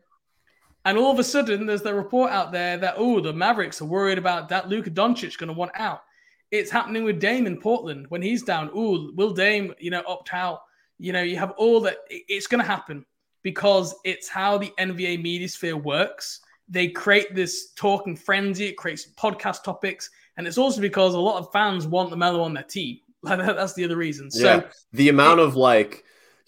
and 0.84 0.99
all 0.99 1.12
of 1.12 1.18
a 1.18 1.24
sudden 1.24 1.66
there's 1.66 1.82
the 1.82 1.95
report 1.95 2.30
out 2.30 2.53
there 2.53 2.76
that 2.78 2.95
oh 2.97 3.20
the 3.20 3.32
Mavericks 3.32 3.80
are 3.80 3.86
worried 3.86 4.18
about 4.18 4.49
that 4.49 4.68
Luka 4.68 4.91
Doncic 4.91 5.39
going 5.39 5.49
to 5.49 5.55
want 5.55 5.72
out. 5.74 6.03
It's 6.51 6.70
happening 6.70 7.05
with 7.05 7.20
Dame 7.20 7.47
in 7.47 7.61
Portland 7.61 8.07
when 8.09 8.22
he's 8.22 8.43
down. 8.43 8.70
Oh, 8.74 9.11
will 9.14 9.32
Dame 9.32 9.74
you 9.78 9.91
know 9.91 10.03
opt 10.07 10.32
out? 10.32 10.62
You 10.99 11.12
know 11.12 11.22
you 11.22 11.36
have 11.36 11.53
all 11.53 11.80
that. 11.82 11.99
It's 12.09 12.47
going 12.47 12.62
to 12.62 12.66
happen 12.66 13.05
because 13.43 13.95
it's 14.05 14.28
how 14.28 14.59
the 14.59 14.72
NBA 14.78 15.22
media 15.22 15.49
sphere 15.49 15.76
works. 15.76 16.41
They 16.68 16.89
create 16.89 17.34
this 17.34 17.72
talking 17.72 18.14
frenzy. 18.14 18.66
It 18.66 18.76
creates 18.76 19.07
podcast 19.16 19.62
topics, 19.62 20.11
and 20.36 20.47
it's 20.47 20.59
also 20.59 20.80
because 20.80 21.14
a 21.14 21.20
lot 21.20 21.39
of 21.39 21.51
fans 21.53 21.86
want 21.86 22.11
the 22.11 22.16
Melo 22.16 22.43
on 22.43 22.55
their 22.55 22.64
team. 22.64 22.99
That's 23.23 23.75
the 23.75 23.85
other 23.85 23.97
reason. 23.97 24.31
So 24.31 24.45
yeah. 24.45 24.62
the 24.93 25.09
amount 25.09 25.41
it, 25.41 25.47
of 25.47 25.57
like 25.57 26.05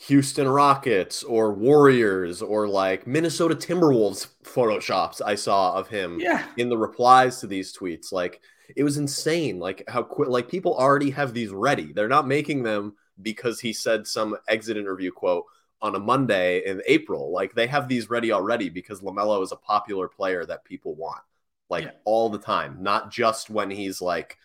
Houston 0.07 0.49
Rockets 0.49 1.23
or 1.23 1.53
Warriors 1.53 2.41
or 2.43 2.67
like 2.69 3.07
Minnesota 3.07 3.55
Timberwolves 3.55 4.29
photoshops 4.45 5.21
I 5.25 5.35
saw 5.35 5.75
of 5.75 5.89
him 5.89 6.19
yeah. 6.21 6.47
in 6.57 6.69
the 6.69 6.79
replies 6.79 7.41
to 7.41 7.47
these 7.47 7.77
tweets, 7.77 8.13
like 8.13 8.41
it 8.77 8.85
was 8.85 8.97
insane. 8.97 9.59
Like 9.59 9.85
how 9.89 10.03
quick, 10.03 10.29
like 10.29 10.49
people 10.49 10.75
already 10.75 11.11
have 11.11 11.35
these 11.35 11.51
ready. 11.51 11.93
They're 11.93 12.09
not 12.09 12.27
making 12.27 12.63
them 12.63 12.95
because 13.21 13.61
he 13.61 13.73
said 13.73 14.07
some 14.07 14.37
exit 14.49 14.77
interview 14.77 15.11
quote 15.11 15.45
on 15.83 15.95
a 15.95 15.99
Monday 15.99 16.63
in 16.65 16.83
April. 16.87 17.33
Like 17.33 17.55
they 17.55 17.67
have 17.67 17.89
these 17.89 18.11
ready 18.11 18.33
already 18.33 18.69
because 18.69 19.01
LaMelo 19.01 19.43
is 19.43 19.53
a 19.53 19.57
popular 19.57 20.09
player 20.09 20.45
that 20.47 20.65
people 20.65 20.95
want, 20.95 21.23
like 21.69 21.85
yeah. 21.85 21.91
all 22.05 22.29
the 22.31 22.39
time, 22.39 22.79
not 22.81 23.11
just 23.11 23.51
when 23.51 23.71
he's 23.71 24.01
like 24.01 24.39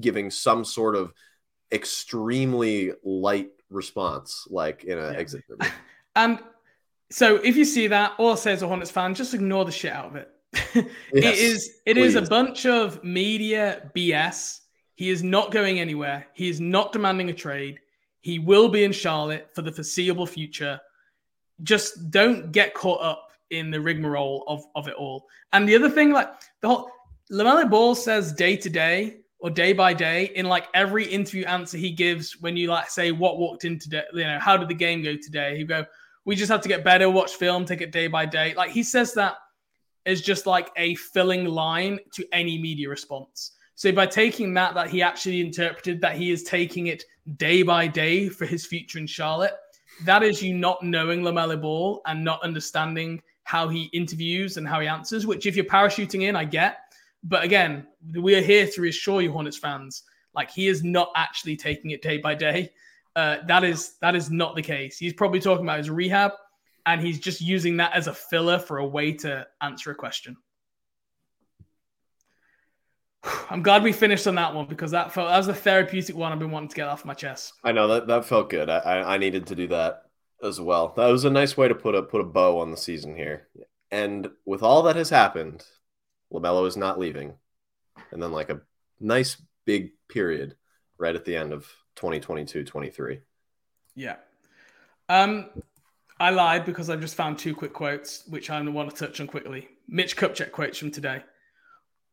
giving 0.00 0.30
some 0.30 0.64
sort 0.64 0.96
of 0.96 1.12
extremely 1.72 2.92
light 3.02 3.50
response, 3.70 4.46
like 4.50 4.84
in 4.84 4.98
an 4.98 5.12
yeah. 5.12 5.18
exit 5.18 5.44
interview. 5.48 5.72
And 6.16 6.38
um, 6.38 6.44
so 7.10 7.36
if 7.36 7.56
you 7.56 7.64
see 7.64 7.86
that, 7.88 8.14
all 8.18 8.32
I 8.32 8.34
say 8.34 8.52
as 8.52 8.62
a 8.62 8.68
Hornets 8.68 8.90
fan, 8.90 9.14
just 9.14 9.34
ignore 9.34 9.64
the 9.64 9.72
shit 9.72 9.92
out 9.92 10.06
of 10.06 10.16
it. 10.16 10.30
yes, 10.74 10.94
it 11.12 11.24
is 11.24 11.70
it 11.84 11.94
please. 11.94 12.06
is 12.06 12.14
a 12.14 12.22
bunch 12.22 12.66
of 12.66 13.02
media 13.04 13.90
BS. 13.94 14.60
He 14.94 15.10
is 15.10 15.22
not 15.22 15.52
going 15.52 15.78
anywhere. 15.78 16.26
He 16.34 16.48
is 16.48 16.60
not 16.60 16.92
demanding 16.92 17.28
a 17.28 17.34
trade. 17.34 17.78
He 18.20 18.38
will 18.38 18.68
be 18.68 18.84
in 18.84 18.92
Charlotte 18.92 19.48
for 19.54 19.62
the 19.62 19.70
foreseeable 19.70 20.26
future. 20.26 20.80
Just 21.62 22.10
don't 22.10 22.50
get 22.50 22.74
caught 22.74 23.02
up 23.02 23.30
in 23.50 23.70
the 23.70 23.80
rigmarole 23.80 24.44
of, 24.48 24.64
of 24.74 24.88
it 24.88 24.94
all. 24.94 25.26
And 25.52 25.68
the 25.68 25.76
other 25.76 25.88
thing, 25.88 26.12
like 26.12 26.28
the 26.60 26.68
whole 26.68 26.90
LaMelo 27.30 27.70
Ball 27.70 27.94
says 27.94 28.32
day 28.32 28.56
to 28.56 28.70
day, 28.70 29.18
or 29.40 29.50
day 29.50 29.72
by 29.72 29.94
day 29.94 30.32
in 30.34 30.46
like 30.46 30.66
every 30.74 31.06
interview 31.06 31.44
answer 31.44 31.78
he 31.78 31.90
gives 31.90 32.40
when 32.40 32.56
you 32.56 32.68
like 32.68 32.90
say 32.90 33.12
what 33.12 33.38
walked 33.38 33.64
in 33.64 33.78
today 33.78 34.02
you 34.12 34.24
know 34.24 34.38
how 34.40 34.56
did 34.56 34.68
the 34.68 34.74
game 34.74 35.02
go 35.02 35.16
today? 35.16 35.56
He 35.56 35.64
go 35.64 35.84
we 36.24 36.36
just 36.36 36.50
have 36.50 36.60
to 36.62 36.68
get 36.68 36.84
better 36.84 37.08
watch 37.08 37.34
film 37.34 37.64
take 37.64 37.80
it 37.80 37.92
day 37.92 38.06
by 38.06 38.26
day. 38.26 38.54
Like 38.54 38.70
he 38.70 38.82
says 38.82 39.14
that 39.14 39.36
is 40.04 40.20
just 40.20 40.46
like 40.46 40.70
a 40.76 40.94
filling 40.96 41.44
line 41.46 41.98
to 42.14 42.26
any 42.32 42.58
media 42.58 42.88
response. 42.88 43.52
So 43.74 43.92
by 43.92 44.06
taking 44.06 44.54
that 44.54 44.74
that 44.74 44.90
he 44.90 45.02
actually 45.02 45.40
interpreted 45.40 46.00
that 46.00 46.16
he 46.16 46.32
is 46.32 46.42
taking 46.42 46.88
it 46.88 47.04
day 47.36 47.62
by 47.62 47.86
day 47.86 48.28
for 48.28 48.46
his 48.46 48.64
future 48.64 48.98
in 48.98 49.06
charlotte 49.06 49.54
that 50.04 50.22
is 50.22 50.42
you 50.42 50.54
not 50.54 50.82
knowing 50.82 51.22
LaMelo 51.22 51.60
Ball 51.60 52.00
and 52.06 52.24
not 52.24 52.42
understanding 52.42 53.20
how 53.44 53.68
he 53.68 53.84
interviews 53.92 54.56
and 54.56 54.66
how 54.66 54.80
he 54.80 54.86
answers 54.86 55.26
which 55.26 55.46
if 55.46 55.56
you're 55.56 55.64
parachuting 55.64 56.22
in 56.22 56.36
i 56.36 56.44
get 56.44 56.87
but 57.22 57.44
again, 57.44 57.86
we 58.14 58.34
are 58.34 58.40
here 58.40 58.66
to 58.66 58.80
reassure 58.80 59.20
you, 59.20 59.32
Hornets 59.32 59.58
fans, 59.58 60.04
like 60.34 60.50
he 60.50 60.68
is 60.68 60.84
not 60.84 61.10
actually 61.16 61.56
taking 61.56 61.90
it 61.90 62.02
day 62.02 62.18
by 62.18 62.34
day. 62.34 62.70
Uh, 63.16 63.38
that 63.46 63.64
is 63.64 63.96
that 64.00 64.14
is 64.14 64.30
not 64.30 64.54
the 64.54 64.62
case. 64.62 64.98
He's 64.98 65.12
probably 65.12 65.40
talking 65.40 65.64
about 65.64 65.78
his 65.78 65.90
rehab, 65.90 66.32
and 66.86 67.00
he's 67.00 67.18
just 67.18 67.40
using 67.40 67.78
that 67.78 67.92
as 67.92 68.06
a 68.06 68.14
filler 68.14 68.58
for 68.58 68.78
a 68.78 68.86
way 68.86 69.12
to 69.14 69.46
answer 69.60 69.90
a 69.90 69.94
question. 69.94 70.36
I'm 73.50 73.62
glad 73.62 73.82
we 73.82 73.92
finished 73.92 74.26
on 74.26 74.36
that 74.36 74.54
one 74.54 74.66
because 74.66 74.92
that 74.92 75.12
felt 75.12 75.28
that 75.28 75.36
was 75.36 75.48
a 75.48 75.54
therapeutic 75.54 76.16
one 76.16 76.32
I've 76.32 76.38
been 76.38 76.50
wanting 76.50 76.68
to 76.68 76.76
get 76.76 76.88
off 76.88 77.04
my 77.04 77.14
chest. 77.14 77.54
I 77.64 77.72
know 77.72 77.88
that 77.88 78.06
that 78.06 78.24
felt 78.24 78.50
good. 78.50 78.68
I, 78.70 79.14
I 79.14 79.18
needed 79.18 79.48
to 79.48 79.56
do 79.56 79.66
that 79.68 80.02
as 80.42 80.60
well. 80.60 80.92
That 80.96 81.08
was 81.08 81.24
a 81.24 81.30
nice 81.30 81.56
way 81.56 81.68
to 81.68 81.74
put 81.74 81.94
a 81.94 82.02
put 82.02 82.20
a 82.20 82.24
bow 82.24 82.60
on 82.60 82.70
the 82.70 82.76
season 82.76 83.16
here. 83.16 83.48
And 83.90 84.28
with 84.44 84.62
all 84.62 84.82
that 84.84 84.96
has 84.96 85.10
happened, 85.10 85.64
LaMelo 86.32 86.66
is 86.66 86.76
not 86.76 86.98
leaving. 86.98 87.34
And 88.10 88.22
then 88.22 88.32
like 88.32 88.50
a 88.50 88.60
nice 89.00 89.40
big 89.64 89.92
period 90.08 90.56
right 90.98 91.14
at 91.14 91.24
the 91.24 91.36
end 91.36 91.52
of 91.52 91.66
2022 91.96 92.64
23. 92.64 93.20
Yeah. 93.94 94.16
Um, 95.08 95.46
I 96.20 96.30
lied 96.30 96.64
because 96.64 96.90
I've 96.90 97.00
just 97.00 97.14
found 97.14 97.38
two 97.38 97.54
quick 97.54 97.72
quotes, 97.72 98.24
which 98.28 98.50
I 98.50 98.60
want 98.62 98.90
to 98.90 98.96
touch 98.96 99.20
on 99.20 99.26
quickly. 99.26 99.68
Mitch 99.88 100.16
Kupchak 100.16 100.52
quotes 100.52 100.78
from 100.78 100.90
today. 100.90 101.22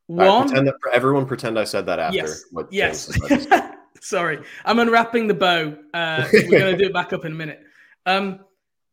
One, 0.07 0.47
pretend 0.47 0.67
that, 0.67 0.75
everyone 0.93 1.25
pretend 1.25 1.57
I 1.57 1.63
said 1.63 1.87
that 1.87 1.99
after. 1.99 2.35
Yes. 2.69 3.17
yes. 3.29 3.71
Sorry, 4.01 4.39
I'm 4.63 4.77
unwrapping 4.77 5.25
the 5.25 5.33
bow. 5.33 5.75
Uh, 5.93 6.27
we're 6.31 6.59
going 6.59 6.73
to 6.73 6.77
do 6.77 6.85
it 6.85 6.93
back 6.93 7.11
up 7.11 7.25
in 7.25 7.31
a 7.31 7.35
minute. 7.35 7.63
Um, 8.05 8.41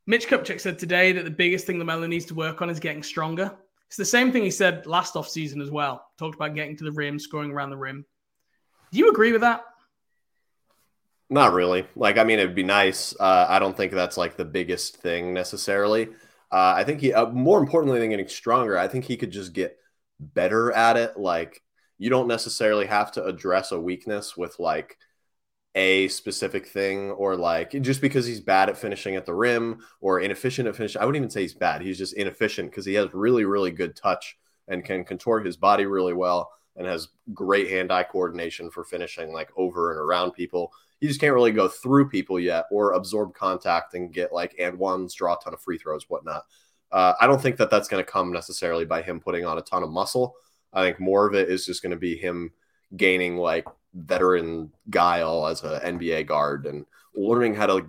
Mitch 0.06 0.26
Kupchak 0.26 0.60
said 0.60 0.78
today 0.78 1.12
that 1.12 1.24
the 1.24 1.30
biggest 1.30 1.66
thing 1.66 1.76
LaMelo 1.76 2.08
needs 2.08 2.24
to 2.26 2.34
work 2.34 2.62
on 2.62 2.70
is 2.70 2.80
getting 2.80 3.02
stronger. 3.02 3.54
It's 3.92 3.98
the 3.98 4.06
same 4.06 4.32
thing 4.32 4.42
he 4.42 4.50
said 4.50 4.86
last 4.86 5.16
off 5.16 5.28
season 5.28 5.60
as 5.60 5.70
well. 5.70 6.06
Talked 6.18 6.36
about 6.36 6.54
getting 6.54 6.78
to 6.78 6.84
the 6.84 6.92
rim, 6.92 7.18
scoring 7.18 7.50
around 7.50 7.68
the 7.68 7.76
rim. 7.76 8.06
Do 8.90 8.98
you 8.98 9.10
agree 9.10 9.32
with 9.32 9.42
that? 9.42 9.66
Not 11.28 11.52
really. 11.52 11.86
Like, 11.94 12.16
I 12.16 12.24
mean, 12.24 12.38
it'd 12.38 12.54
be 12.54 12.62
nice. 12.62 13.14
Uh, 13.20 13.44
I 13.46 13.58
don't 13.58 13.76
think 13.76 13.92
that's 13.92 14.16
like 14.16 14.38
the 14.38 14.46
biggest 14.46 14.96
thing 14.96 15.34
necessarily. 15.34 16.08
Uh, 16.50 16.72
I 16.74 16.84
think 16.84 17.02
he, 17.02 17.12
uh, 17.12 17.26
more 17.26 17.60
importantly 17.60 18.00
than 18.00 18.08
getting 18.08 18.28
stronger, 18.28 18.78
I 18.78 18.88
think 18.88 19.04
he 19.04 19.18
could 19.18 19.30
just 19.30 19.52
get 19.52 19.76
better 20.18 20.72
at 20.72 20.96
it. 20.96 21.18
Like, 21.18 21.62
you 21.98 22.08
don't 22.08 22.28
necessarily 22.28 22.86
have 22.86 23.12
to 23.12 23.24
address 23.26 23.72
a 23.72 23.78
weakness 23.78 24.38
with 24.38 24.58
like 24.58 24.96
a 25.74 26.08
specific 26.08 26.66
thing 26.66 27.10
or 27.12 27.34
like 27.34 27.70
just 27.80 28.00
because 28.00 28.26
he's 28.26 28.40
bad 28.40 28.68
at 28.68 28.76
finishing 28.76 29.16
at 29.16 29.24
the 29.24 29.34
rim 29.34 29.80
or 30.00 30.20
inefficient 30.20 30.68
at 30.68 30.76
finishing. 30.76 31.00
I 31.00 31.06
wouldn't 31.06 31.22
even 31.22 31.30
say 31.30 31.42
he's 31.42 31.54
bad. 31.54 31.80
He's 31.80 31.98
just 31.98 32.14
inefficient 32.14 32.70
because 32.70 32.84
he 32.84 32.94
has 32.94 33.08
really, 33.14 33.44
really 33.44 33.70
good 33.70 33.96
touch 33.96 34.36
and 34.68 34.84
can 34.84 35.04
contort 35.04 35.46
his 35.46 35.56
body 35.56 35.86
really 35.86 36.12
well 36.12 36.50
and 36.76 36.86
has 36.86 37.08
great 37.34 37.70
hand-eye 37.70 38.04
coordination 38.04 38.70
for 38.70 38.84
finishing 38.84 39.32
like 39.32 39.50
over 39.56 39.92
and 39.92 40.00
around 40.00 40.32
people. 40.32 40.72
He 41.00 41.08
just 41.08 41.20
can't 41.20 41.34
really 41.34 41.52
go 41.52 41.68
through 41.68 42.10
people 42.10 42.38
yet 42.38 42.66
or 42.70 42.92
absorb 42.92 43.34
contact 43.34 43.94
and 43.94 44.12
get 44.12 44.32
like 44.32 44.54
and 44.58 44.78
ones, 44.78 45.14
draw 45.14 45.34
a 45.34 45.38
ton 45.42 45.54
of 45.54 45.60
free 45.60 45.78
throws, 45.78 46.08
whatnot. 46.08 46.44
Uh, 46.90 47.14
I 47.20 47.26
don't 47.26 47.40
think 47.40 47.56
that 47.56 47.70
that's 47.70 47.88
going 47.88 48.04
to 48.04 48.10
come 48.10 48.32
necessarily 48.32 48.84
by 48.84 49.02
him 49.02 49.20
putting 49.20 49.44
on 49.44 49.58
a 49.58 49.62
ton 49.62 49.82
of 49.82 49.90
muscle. 49.90 50.34
I 50.72 50.82
think 50.82 51.00
more 51.00 51.26
of 51.26 51.34
it 51.34 51.48
is 51.48 51.66
just 51.66 51.82
going 51.82 51.90
to 51.90 51.96
be 51.96 52.16
him 52.16 52.52
gaining 52.96 53.36
like 53.36 53.66
veteran 53.94 54.72
guile 54.90 55.46
as 55.46 55.62
an 55.62 55.98
NBA 55.98 56.26
guard 56.26 56.66
and 56.66 56.86
learning 57.14 57.54
how 57.54 57.66
to 57.66 57.86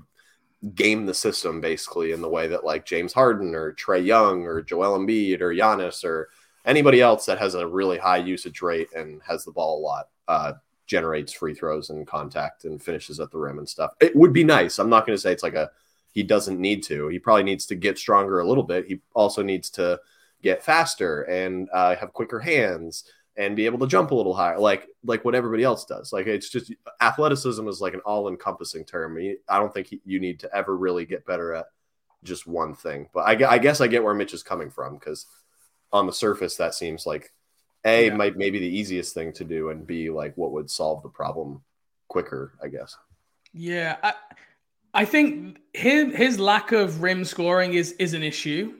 game 0.75 1.05
the 1.05 1.13
system 1.13 1.59
basically 1.59 2.11
in 2.11 2.21
the 2.21 2.29
way 2.29 2.47
that 2.47 2.63
like 2.63 2.85
James 2.85 3.13
Harden 3.13 3.53
or 3.53 3.73
Trae 3.73 4.05
Young 4.05 4.43
or 4.43 4.61
Joel 4.61 4.97
Embiid 4.97 5.41
or 5.41 5.53
Giannis 5.53 6.05
or 6.05 6.29
anybody 6.65 7.01
else 7.01 7.25
that 7.25 7.39
has 7.39 7.55
a 7.55 7.67
really 7.67 7.97
high 7.97 8.17
usage 8.17 8.61
rate 8.61 8.87
and 8.95 9.21
has 9.27 9.43
the 9.43 9.51
ball 9.51 9.79
a 9.79 9.81
lot 9.81 10.09
uh, 10.27 10.53
generates 10.85 11.33
free 11.33 11.53
throws 11.53 11.89
and 11.89 12.07
contact 12.07 12.65
and 12.65 12.81
finishes 12.81 13.19
at 13.19 13.31
the 13.31 13.37
rim 13.37 13.57
and 13.57 13.67
stuff. 13.67 13.93
It 13.99 14.15
would 14.15 14.31
be 14.31 14.43
nice. 14.43 14.79
I'm 14.79 14.89
not 14.89 15.05
going 15.05 15.15
to 15.15 15.21
say 15.21 15.31
it's 15.31 15.43
like 15.43 15.55
a 15.55 15.71
he 16.11 16.23
doesn't 16.23 16.59
need 16.59 16.83
to. 16.83 17.07
He 17.07 17.17
probably 17.17 17.43
needs 17.43 17.65
to 17.65 17.75
get 17.75 17.97
stronger 17.97 18.39
a 18.39 18.47
little 18.47 18.63
bit. 18.63 18.85
He 18.85 19.01
also 19.15 19.41
needs 19.41 19.69
to 19.71 19.99
get 20.43 20.63
faster 20.63 21.23
and 21.23 21.67
uh, 21.73 21.95
have 21.95 22.13
quicker 22.13 22.39
hands 22.39 23.05
and 23.35 23.55
be 23.55 23.65
able 23.65 23.79
to 23.79 23.87
jump 23.87 24.11
a 24.11 24.15
little 24.15 24.33
higher, 24.33 24.59
like 24.59 24.87
like 25.03 25.25
what 25.25 25.35
everybody 25.35 25.63
else 25.63 25.85
does. 25.85 26.13
Like 26.13 26.27
it's 26.27 26.49
just 26.49 26.73
athleticism 27.01 27.67
is 27.67 27.81
like 27.81 27.93
an 27.93 28.01
all 28.01 28.27
encompassing 28.27 28.85
term. 28.85 29.17
I 29.49 29.59
don't 29.59 29.73
think 29.73 29.93
you 30.05 30.19
need 30.19 30.39
to 30.41 30.55
ever 30.55 30.75
really 30.75 31.05
get 31.05 31.25
better 31.25 31.53
at 31.53 31.65
just 32.23 32.47
one 32.47 32.75
thing. 32.75 33.09
But 33.13 33.21
I, 33.21 33.53
I 33.53 33.57
guess 33.57 33.81
I 33.81 33.87
get 33.87 34.03
where 34.03 34.13
Mitch 34.13 34.33
is 34.33 34.43
coming 34.43 34.69
from 34.69 34.95
because 34.95 35.25
on 35.91 36.07
the 36.07 36.13
surface 36.13 36.57
that 36.57 36.73
seems 36.73 37.05
like 37.05 37.31
a 37.85 38.07
yeah. 38.07 38.15
might 38.15 38.35
maybe 38.35 38.59
the 38.59 38.67
easiest 38.67 39.13
thing 39.13 39.31
to 39.33 39.43
do 39.43 39.69
and 39.69 39.85
b 39.85 40.09
like 40.09 40.35
what 40.35 40.51
would 40.51 40.69
solve 40.69 41.01
the 41.03 41.09
problem 41.09 41.61
quicker 42.07 42.53
i 42.63 42.67
guess 42.67 42.97
yeah 43.53 43.97
i 44.03 44.13
i 44.93 45.05
think 45.05 45.59
his 45.73 46.13
his 46.15 46.39
lack 46.39 46.71
of 46.71 47.01
rim 47.01 47.23
scoring 47.23 47.73
is 47.73 47.91
is 47.93 48.13
an 48.13 48.23
issue 48.23 48.73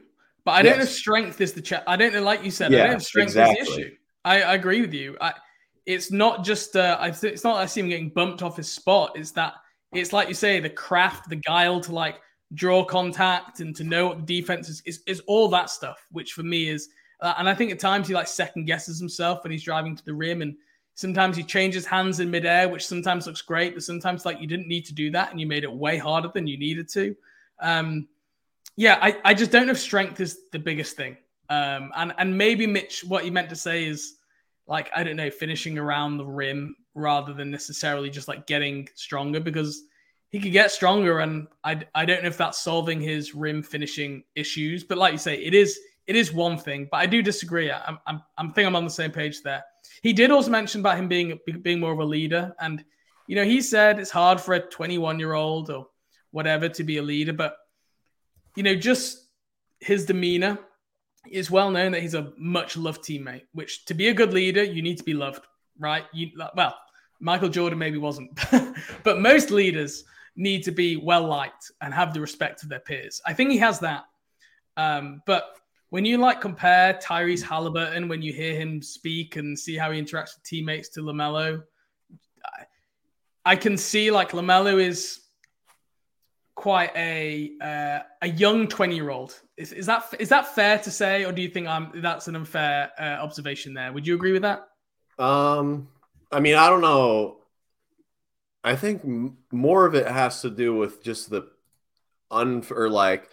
but 0.44 0.52
i 0.52 0.62
don't 0.62 0.78
know 0.78 0.84
if 0.84 0.90
strength 0.90 1.40
is 1.40 1.54
the 1.54 1.62
cha- 1.62 1.84
i 1.88 1.96
don't 1.96 2.14
know 2.14 2.22
like 2.22 2.44
you 2.44 2.52
said 2.52 2.72
yeah, 2.72 2.80
i 2.80 2.82
don't 2.84 2.92
know 2.92 2.98
if 2.98 3.04
strength 3.04 3.30
exactly. 3.30 3.60
is 3.60 3.68
the 3.68 3.82
issue 3.82 3.96
I, 4.26 4.42
I 4.42 4.54
agree 4.54 4.82
with 4.82 4.94
you 4.94 5.18
i 5.20 5.34
it's 5.86 6.12
not 6.12 6.44
just 6.44 6.76
uh, 6.76 6.98
I 7.00 7.08
it's 7.10 7.44
not 7.44 7.58
I 7.58 7.66
see 7.66 7.82
him 7.82 7.90
getting 7.90 8.10
bumped 8.10 8.42
off 8.42 8.58
his 8.58 8.72
spot. 8.72 9.12
It's 9.16 9.32
that 9.32 9.56
it's 9.92 10.14
like 10.14 10.28
you 10.28 10.34
say 10.34 10.60
the 10.60 10.70
craft, 10.70 11.30
the 11.30 11.36
guile 11.36 11.82
to 11.82 11.92
like 11.92 12.20
draw 12.54 12.84
contact 12.84 13.60
and 13.60 13.76
to 13.76 13.84
know 13.84 14.08
what 14.08 14.26
the 14.26 14.42
defense 14.42 14.70
is. 14.70 14.82
Is, 14.86 15.04
is 15.08 15.20
all 15.28 15.50
that 15.50 15.70
stuff, 15.70 16.06
which 16.12 16.34
for 16.34 16.44
me 16.44 16.70
is 16.70 16.90
uh, 17.22 17.34
and 17.38 17.48
I 17.50 17.56
think 17.56 17.72
at 17.72 17.80
times 17.80 18.08
he 18.08 18.14
like 18.14 18.28
second 18.28 18.66
guesses 18.66 19.00
himself 19.00 19.44
when 19.44 19.52
he's 19.52 19.64
driving 19.64 19.96
to 19.96 20.06
the 20.06 20.14
rim, 20.14 20.42
and 20.42 20.56
sometimes 20.96 21.38
he 21.38 21.44
changes 21.44 21.86
hands 21.86 22.20
in 22.20 22.32
midair, 22.32 22.70
which 22.70 22.86
sometimes 22.86 23.28
looks 23.28 23.42
great, 23.42 23.74
but 23.74 23.84
sometimes 23.84 24.26
like 24.26 24.40
you 24.40 24.48
didn't 24.48 24.68
need 24.68 24.86
to 24.86 24.94
do 24.94 25.12
that 25.12 25.32
and 25.32 25.40
you 25.40 25.48
made 25.48 25.64
it 25.64 25.72
way 25.72 25.98
harder 25.98 26.30
than 26.34 26.48
you 26.48 26.58
needed 26.58 26.88
to. 26.90 27.16
Um, 27.60 28.08
yeah, 28.76 28.98
I, 29.02 29.18
I 29.24 29.34
just 29.34 29.52
don't 29.52 29.68
know 29.68 29.74
if 29.74 29.80
strength 29.80 30.20
is 30.20 30.40
the 30.52 30.60
biggest 30.60 30.98
thing. 30.98 31.18
Um, 31.50 31.92
and 31.96 32.14
and 32.18 32.38
maybe 32.38 32.68
Mitch, 32.68 33.04
what 33.04 33.24
he 33.24 33.30
meant 33.30 33.50
to 33.50 33.56
say 33.56 33.86
is 33.86 34.16
like 34.68 34.90
I 34.96 35.04
don't 35.04 35.16
know, 35.16 35.30
finishing 35.30 35.78
around 35.78 36.18
the 36.18 36.26
rim 36.26 36.76
rather 36.96 37.34
than 37.34 37.52
necessarily 37.52 38.10
just 38.10 38.28
like 38.28 38.48
getting 38.48 38.88
stronger 38.96 39.40
because 39.40 39.84
he 40.30 40.40
could 40.40 40.52
get 40.52 40.72
stronger, 40.72 41.20
and 41.20 41.48
I 41.64 41.82
I 41.94 42.06
don't 42.06 42.24
know 42.24 42.30
if 42.30 42.38
that's 42.38 42.62
solving 42.62 43.02
his 43.02 43.36
rim 43.36 43.62
finishing 43.62 44.24
issues. 44.36 44.84
But 44.84 44.98
like 44.98 45.12
you 45.12 45.20
say, 45.20 45.36
it 45.36 45.54
is 45.54 45.80
it 46.08 46.16
is 46.16 46.34
one 46.34 46.58
thing, 46.58 46.88
but 46.92 46.98
I 46.98 47.06
do 47.06 47.22
disagree. 47.22 47.72
I'm, 47.72 47.98
I'm, 48.08 48.22
I'm 48.38 48.52
think 48.52 48.68
I'm 48.68 48.76
on 48.76 48.84
the 48.84 48.90
same 48.90 49.12
page 49.12 49.42
there. 49.42 49.64
He 50.02 50.12
did 50.12 50.32
also 50.32 50.50
mention 50.50 50.82
about 50.82 50.98
him 50.98 51.08
being 51.08 51.40
being 51.62 51.80
more 51.80 51.94
of 51.94 52.00
a 52.00 52.06
leader, 52.06 52.54
and 52.60 52.84
you 53.28 53.36
know, 53.36 53.46
he 53.46 53.62
said 53.62 54.00
it's 54.00 54.12
hard 54.12 54.42
for 54.42 54.54
a 54.54 54.60
21 54.60 55.20
year 55.20 55.34
old 55.34 55.70
or 55.70 55.88
whatever 56.32 56.68
to 56.68 56.84
be 56.84 56.98
a 56.98 57.02
leader, 57.02 57.34
but 57.34 57.56
you 58.56 58.64
know, 58.64 58.76
just 58.76 59.28
his 59.80 60.06
demeanor 60.06 60.58
is 61.30 61.50
well 61.50 61.72
known 61.72 61.92
that 61.94 62.02
he's 62.02 62.14
a 62.14 62.34
much 62.38 62.78
loved 62.78 63.04
teammate. 63.04 63.44
Which 63.54 63.86
to 63.86 63.94
be 63.94 64.10
a 64.10 64.14
good 64.14 64.34
leader, 64.34 64.64
you 64.64 64.82
need 64.82 64.98
to 64.98 65.04
be 65.04 65.14
loved, 65.14 65.46
right? 65.80 66.06
You 66.14 66.32
well, 66.56 66.76
Michael 67.20 67.50
Jordan 67.50 67.80
maybe 67.80 67.98
wasn't, 67.98 68.38
but 69.04 69.20
most 69.20 69.52
leaders 69.52 70.04
need 70.36 70.64
to 70.64 70.72
be 70.72 70.98
well 70.98 71.26
liked 71.26 71.72
and 71.82 71.94
have 71.94 72.14
the 72.14 72.22
respect 72.22 72.64
of 72.64 72.70
their 72.70 72.80
peers. 72.80 73.22
I 73.26 73.34
think 73.34 73.52
he 73.52 73.58
has 73.60 73.80
that. 73.80 74.06
Um, 74.78 75.22
but 75.26 75.56
when 75.90 76.06
you 76.06 76.18
like 76.18 76.42
compare 76.42 76.96
Tyrese 76.96 77.44
Halliburton 77.44 78.08
when 78.08 78.22
you 78.22 78.34
hear 78.34 78.56
him 78.56 78.82
speak 78.82 79.36
and 79.36 79.58
see 79.58 79.78
how 79.78 79.92
he 79.92 80.02
interacts 80.02 80.36
with 80.36 80.44
teammates 80.44 80.90
to 80.90 81.02
LaMelo, 81.02 81.64
I, 82.44 82.64
I 83.46 83.56
can 83.56 83.78
see 83.78 84.10
like 84.10 84.32
LaMelo 84.32 84.82
is 84.82 85.20
quite 86.56 86.92
a 86.96 87.52
uh, 87.62 88.00
a 88.22 88.30
young 88.30 88.68
20 88.68 88.96
year 88.96 89.10
old. 89.10 89.40
Is, 89.58 89.72
is 89.72 89.86
that 89.86 90.06
is 90.20 90.30
that 90.30 90.54
fair 90.54 90.80
to 90.80 90.92
say, 90.92 91.26
or 91.26 91.32
do 91.32 91.42
you 91.42 91.50
think 91.50 91.68
I'm 91.68 91.92
that's 92.02 92.28
an 92.28 92.36
unfair 92.36 92.92
uh, 93.00 93.22
observation 93.22 93.74
there? 93.74 93.92
Would 93.92 94.08
you 94.08 94.16
agree 94.16 94.34
with 94.34 94.44
that? 94.44 94.68
Um, 95.20 95.90
I 96.32 96.40
mean, 96.40 96.56
I 96.56 96.70
don't 96.70 96.82
know. 96.82 97.38
I 98.64 98.76
think 98.76 99.02
m- 99.04 99.38
more 99.52 99.86
of 99.86 99.96
it 99.96 100.08
has 100.08 100.42
to 100.42 100.50
do 100.50 100.76
with 100.76 101.04
just 101.04 101.30
the 101.30 101.48
un 102.32 102.64
or 102.72 102.90
like 102.90 103.30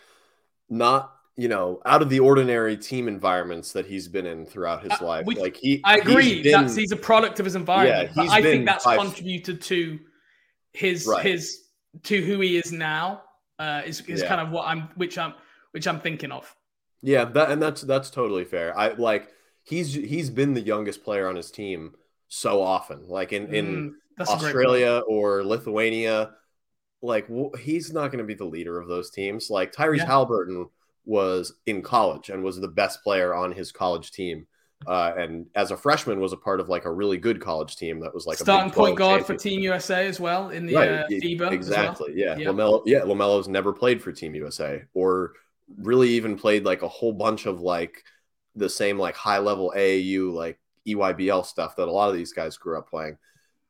not 0.69 1.13
you 1.41 1.49
know, 1.49 1.81
out 1.87 2.03
of 2.03 2.11
the 2.11 2.21
ordinary 2.21 2.77
team 2.77 3.09
environments 3.09 3.73
that 3.73 3.87
he's 3.87 4.09
been 4.09 4.27
in 4.27 4.45
throughout 4.45 4.83
his 4.83 4.93
uh, 5.01 5.07
life. 5.07 5.27
Like 5.27 5.57
he, 5.57 5.81
I 5.85 5.97
agree. 5.97 6.35
He's 6.35 6.43
been, 6.43 6.53
that's 6.53 6.77
he's 6.77 6.93
a 6.93 6.97
product 6.97 7.41
of 7.41 7.47
his 7.47 7.55
environment. 7.55 8.11
Yeah, 8.15 8.27
I 8.29 8.43
think 8.43 8.67
that's 8.67 8.85
contributed 8.85 9.63
to 9.63 9.99
his 10.75 11.07
right. 11.07 11.25
his 11.25 11.63
to 12.05 12.23
who 12.23 12.41
he 12.41 12.57
is 12.57 12.73
now. 12.73 13.23
Uh, 13.59 13.83
is 13.85 14.01
is 14.03 14.23
yeah. 14.23 14.29
kind 14.29 14.41
of 14.41 14.51
what 14.51 14.67
I'm, 14.67 14.89
which 14.95 15.19
I'm, 15.19 15.35
which 15.73 15.87
I'm 15.87 16.01
thinking 16.01 16.33
of. 16.33 16.55
Yeah, 17.03 17.25
that 17.25 17.51
and 17.51 17.61
that's 17.61 17.83
that's 17.83 18.11
totally 18.11 18.45
fair. 18.45 18.77
I 18.77 18.93
like 18.93 19.29
he's 19.63 19.93
he's 19.95 20.31
been 20.31 20.55
the 20.55 20.61
youngest 20.61 21.05
player 21.05 21.29
on 21.29 21.37
his 21.37 21.51
team 21.51 21.93
so 22.29 22.63
often, 22.63 23.09
like 23.09 23.33
in 23.33 23.55
in 23.55 23.95
mm, 24.19 24.27
Australia 24.27 25.03
or 25.07 25.45
Lithuania. 25.45 26.33
Like 27.03 27.29
he's 27.59 27.93
not 27.93 28.09
going 28.09 28.19
to 28.19 28.25
be 28.25 28.35
the 28.35 28.45
leader 28.45 28.79
of 28.79 28.89
those 28.89 29.11
teams. 29.11 29.49
Like 29.49 29.73
Tyrese 29.73 29.99
yeah. 29.99 30.07
Halliburton 30.07 30.69
was 31.07 31.55
in 31.67 31.83
college 31.83 32.29
and 32.29 32.45
was 32.45 32.61
the 32.61 32.69
best 32.69 33.03
player 33.03 33.35
on 33.35 33.53
his 33.53 33.73
college 33.73 34.13
team. 34.13 34.47
Uh, 34.87 35.13
and 35.17 35.47
as 35.55 35.71
a 35.71 35.77
freshman 35.77 36.21
was 36.21 36.33
a 36.33 36.37
part 36.37 36.59
of 36.59 36.69
like 36.69 36.87
a 36.87 36.91
really 36.91 37.19
good 37.19 37.41
college 37.41 37.77
team 37.77 38.01
that 38.01 38.15
was 38.15 38.27
like 38.27 38.39
a 38.39 38.43
starting 38.43 38.71
point 38.71 38.97
guard 38.97 39.27
for 39.27 39.37
Team 39.37 39.61
USA 39.61 40.07
as 40.07 40.19
well 40.19 40.51
in 40.51 40.65
the 40.65 40.75
right. 40.75 40.89
uh, 40.91 41.07
FIBA. 41.09 41.53
Exactly. 41.53 42.11
Well. 42.11 42.19
Yeah. 42.19 42.37
yeah. 42.37 42.49
Lamelo. 42.49 42.83
Yeah. 42.87 43.01
Lamelo's 43.01 43.47
never 43.47 43.73
played 43.73 44.03
for 44.03 44.11
Team 44.11 44.35
USA 44.35 44.83
or 44.95 45.35
really 45.79 46.09
even 46.11 46.37
played 46.37 46.65
like 46.65 46.83
a 46.83 46.89
whole 46.89 47.13
bunch 47.13 47.47
of 47.47 47.61
like 47.61 48.03
the 48.57 48.71
same 48.71 48.99
like 48.99 49.17
high 49.17 49.39
level 49.39 49.73
AAU 49.77 50.33
like 50.33 50.59
EYBL 50.87 51.45
stuff 51.45 51.77
that 51.77 51.89
a 51.89 51.93
lot 51.93 52.09
of 52.09 52.17
these 52.17 52.33
guys 52.33 52.57
grew 52.57 52.79
up 52.79 52.89
playing. 52.89 53.19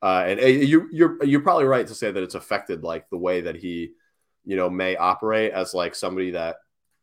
Uh, 0.03 0.25
and 0.27 0.41
you, 0.41 0.89
you're 0.93 1.23
you're 1.25 1.43
probably 1.43 1.67
right 1.67 1.87
to 1.87 1.95
say 1.95 2.11
that 2.11 2.23
it's 2.23 2.35
affected 2.35 2.83
like 2.83 3.11
the 3.11 3.19
way 3.19 3.43
that 3.43 3.57
he, 3.57 3.91
you 4.45 4.57
know, 4.57 4.71
may 4.71 4.97
operate 4.97 5.53
as 5.53 5.75
like 5.75 5.95
somebody 5.95 6.31
that 6.31 6.57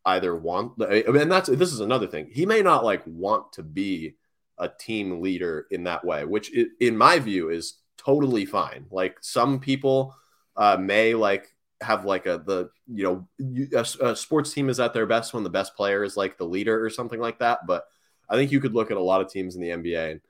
either 0.07 0.35
want 0.35 0.77
and 0.79 1.31
that's 1.31 1.49
this 1.49 1.73
is 1.73 1.79
another 1.79 2.07
thing. 2.07 2.29
He 2.31 2.45
may 2.45 2.61
not 2.61 2.83
like 2.83 3.03
want 3.05 3.53
to 3.53 3.63
be 3.63 4.15
a 4.57 4.67
team 4.67 5.21
leader 5.21 5.67
in 5.69 5.83
that 5.83 6.03
way 6.03 6.25
which 6.25 6.51
in 6.79 6.97
my 6.97 7.19
view 7.19 7.49
is 7.49 7.75
totally 7.97 8.45
fine. 8.45 8.85
Like 8.89 9.17
some 9.21 9.59
people 9.59 10.15
uh, 10.55 10.77
may 10.77 11.13
like 11.13 11.53
have 11.81 12.05
like 12.05 12.25
a 12.25 12.39
the 12.39 12.69
you 12.87 13.03
know 13.03 13.67
a, 13.73 13.85
a, 14.01 14.15
sports 14.15 14.53
team 14.53 14.69
is 14.69 14.79
at 14.79 14.93
their 14.93 15.05
best 15.05 15.33
when 15.33 15.43
the 15.43 15.49
best 15.49 15.75
player 15.75 16.03
is 16.03 16.17
like 16.17 16.37
the 16.37 16.45
leader 16.45 16.83
or 16.83 16.89
something 16.89 17.19
like 17.19 17.39
that 17.39 17.67
but 17.67 17.85
i 18.29 18.35
think 18.35 18.51
you 18.51 18.59
could 18.59 18.73
look 18.73 18.89
at 18.89 18.97
a 18.97 19.01
lot 19.01 19.21
of 19.21 19.29
teams 19.29 19.55
in 19.55 19.61
the 19.61 19.69
nba 19.69 20.11
and 20.11 20.21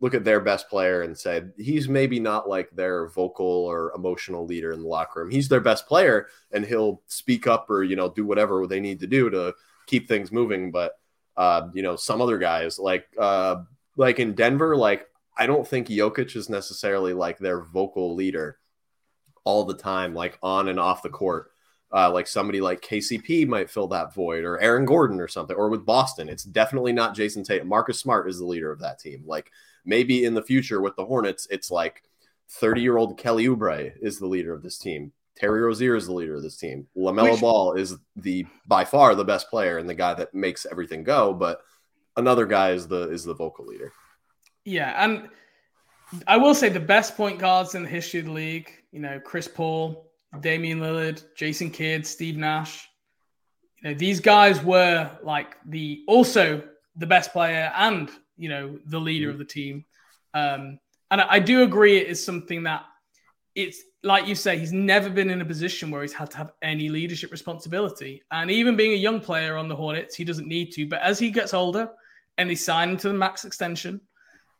look 0.00 0.14
at 0.14 0.24
their 0.24 0.40
best 0.40 0.68
player 0.68 1.02
and 1.02 1.16
say 1.16 1.42
he's 1.56 1.88
maybe 1.88 2.20
not 2.20 2.48
like 2.48 2.70
their 2.70 3.08
vocal 3.08 3.46
or 3.46 3.92
emotional 3.96 4.46
leader 4.46 4.72
in 4.72 4.82
the 4.82 4.88
locker 4.88 5.20
room. 5.20 5.30
He's 5.30 5.48
their 5.48 5.60
best 5.60 5.86
player 5.86 6.28
and 6.52 6.64
he'll 6.64 7.02
speak 7.06 7.46
up 7.46 7.68
or 7.68 7.82
you 7.82 7.96
know 7.96 8.10
do 8.10 8.24
whatever 8.24 8.66
they 8.66 8.80
need 8.80 9.00
to 9.00 9.06
do 9.06 9.28
to 9.30 9.54
keep 9.86 10.08
things 10.08 10.30
moving. 10.30 10.70
But 10.70 10.92
uh, 11.36 11.68
you 11.74 11.82
know 11.82 11.96
some 11.96 12.20
other 12.20 12.38
guys 12.38 12.78
like 12.78 13.08
uh, 13.18 13.62
like 13.96 14.20
in 14.20 14.34
Denver, 14.34 14.76
like 14.76 15.06
I 15.36 15.46
don't 15.46 15.66
think 15.66 15.88
Jokic 15.88 16.36
is 16.36 16.48
necessarily 16.48 17.12
like 17.12 17.38
their 17.38 17.62
vocal 17.62 18.14
leader 18.14 18.58
all 19.44 19.64
the 19.64 19.74
time, 19.74 20.14
like 20.14 20.38
on 20.42 20.68
and 20.68 20.80
off 20.80 21.02
the 21.02 21.08
court. 21.08 21.50
Uh, 21.90 22.10
like 22.12 22.26
somebody 22.26 22.60
like 22.60 22.82
KCP 22.82 23.48
might 23.48 23.70
fill 23.70 23.88
that 23.88 24.14
void, 24.14 24.44
or 24.44 24.60
Aaron 24.60 24.84
Gordon 24.84 25.20
or 25.20 25.28
something, 25.28 25.56
or 25.56 25.70
with 25.70 25.86
Boston, 25.86 26.28
it's 26.28 26.44
definitely 26.44 26.92
not 26.92 27.16
Jayson 27.16 27.44
Tatum. 27.44 27.66
Marcus 27.66 27.98
Smart 27.98 28.28
is 28.28 28.38
the 28.38 28.44
leader 28.44 28.70
of 28.70 28.80
that 28.80 28.98
team. 28.98 29.24
Like 29.26 29.50
maybe 29.84 30.24
in 30.24 30.34
the 30.34 30.42
future 30.42 30.80
with 30.80 30.96
the 30.96 31.04
Hornets, 31.04 31.46
it's 31.50 31.70
like 31.70 32.02
30 32.50 32.80
year 32.80 32.96
old 32.96 33.18
Kelly 33.18 33.46
Oubre 33.46 33.92
is 34.00 34.18
the 34.18 34.26
leader 34.26 34.52
of 34.52 34.62
this 34.62 34.78
team. 34.78 35.12
Terry 35.36 35.60
Rozier 35.60 35.94
is 35.94 36.06
the 36.06 36.12
leader 36.12 36.34
of 36.34 36.42
this 36.42 36.56
team. 36.56 36.88
LaMelo 36.96 37.32
Which, 37.32 37.40
Ball 37.40 37.74
is 37.74 37.96
the 38.16 38.44
by 38.66 38.84
far 38.84 39.14
the 39.14 39.24
best 39.24 39.48
player 39.50 39.78
and 39.78 39.88
the 39.88 39.94
guy 39.94 40.14
that 40.14 40.34
makes 40.34 40.66
everything 40.68 41.04
go, 41.04 41.32
but 41.32 41.62
another 42.16 42.44
guy 42.44 42.70
is 42.70 42.88
the 42.88 43.10
is 43.10 43.24
the 43.24 43.34
vocal 43.34 43.64
leader. 43.64 43.92
Yeah, 44.64 44.92
and 45.02 45.28
I 46.26 46.36
will 46.38 46.54
say 46.54 46.68
the 46.68 46.80
best 46.80 47.16
point 47.16 47.38
guards 47.38 47.74
in 47.74 47.84
the 47.84 47.88
history 47.88 48.20
of 48.20 48.26
the 48.26 48.32
league, 48.32 48.70
you 48.90 48.98
know, 48.98 49.20
Chris 49.20 49.46
Paul, 49.46 50.10
Damian 50.40 50.80
Lillard, 50.80 51.22
Jason 51.36 51.70
Kidd, 51.70 52.06
Steve 52.06 52.36
Nash. 52.36 52.88
You 53.82 53.90
know, 53.90 53.96
these 53.96 54.18
guys 54.18 54.62
were 54.62 55.10
like 55.22 55.56
the 55.66 56.02
also 56.08 56.62
the 56.96 57.06
best 57.06 57.32
player 57.32 57.72
and 57.76 58.10
you 58.38 58.48
know 58.48 58.78
the 58.86 59.00
leader 59.00 59.28
mm. 59.28 59.32
of 59.32 59.38
the 59.38 59.44
team. 59.44 59.84
Um, 60.34 60.78
and 61.10 61.20
I, 61.20 61.26
I 61.32 61.38
do 61.38 61.62
agree 61.62 61.98
it 61.98 62.06
is 62.06 62.24
something 62.24 62.62
that 62.64 62.84
it's 63.54 63.82
like 64.02 64.28
you 64.28 64.34
say, 64.34 64.56
he's 64.58 64.72
never 64.72 65.10
been 65.10 65.30
in 65.30 65.40
a 65.40 65.44
position 65.44 65.90
where 65.90 66.02
he's 66.02 66.12
had 66.12 66.30
to 66.30 66.36
have 66.36 66.52
any 66.62 66.88
leadership 66.88 67.32
responsibility. 67.32 68.22
And 68.30 68.50
even 68.50 68.76
being 68.76 68.92
a 68.92 68.96
young 68.96 69.20
player 69.20 69.56
on 69.56 69.68
the 69.68 69.74
Hornets, 69.74 70.14
he 70.14 70.24
doesn't 70.24 70.46
need 70.46 70.70
to. 70.72 70.86
But 70.86 71.02
as 71.02 71.18
he 71.18 71.30
gets 71.30 71.52
older 71.52 71.90
and 72.36 72.48
they 72.48 72.54
sign 72.54 72.90
him 72.90 72.96
to 72.98 73.08
the 73.08 73.14
max 73.14 73.44
extension, 73.44 74.00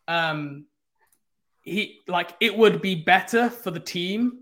um, 0.08 0.64
he 1.62 2.00
like 2.08 2.34
it 2.40 2.56
would 2.56 2.80
be 2.80 2.94
better 2.94 3.50
for 3.50 3.70
the 3.70 3.80
team 3.80 4.40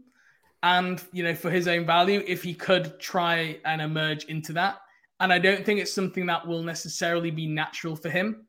and 0.63 1.03
you 1.13 1.25
know 1.25 1.35
for 1.35 1.51
his 1.51 1.67
own 1.67 1.85
value 1.85 2.23
if 2.27 2.43
he 2.43 2.55
could 2.55 2.99
try 3.01 3.59
and 3.65 3.83
emerge 3.83 4.25
into 4.25 4.53
that. 4.55 4.79
And 5.21 5.33
I 5.33 5.39
don't 5.39 5.65
think 5.65 5.81
it's 5.81 5.93
something 5.93 6.27
that 6.27 6.47
will 6.47 6.63
necessarily 6.63 7.31
be 7.31 7.47
natural 7.47 7.97
for 7.97 8.11
him. 8.11 8.47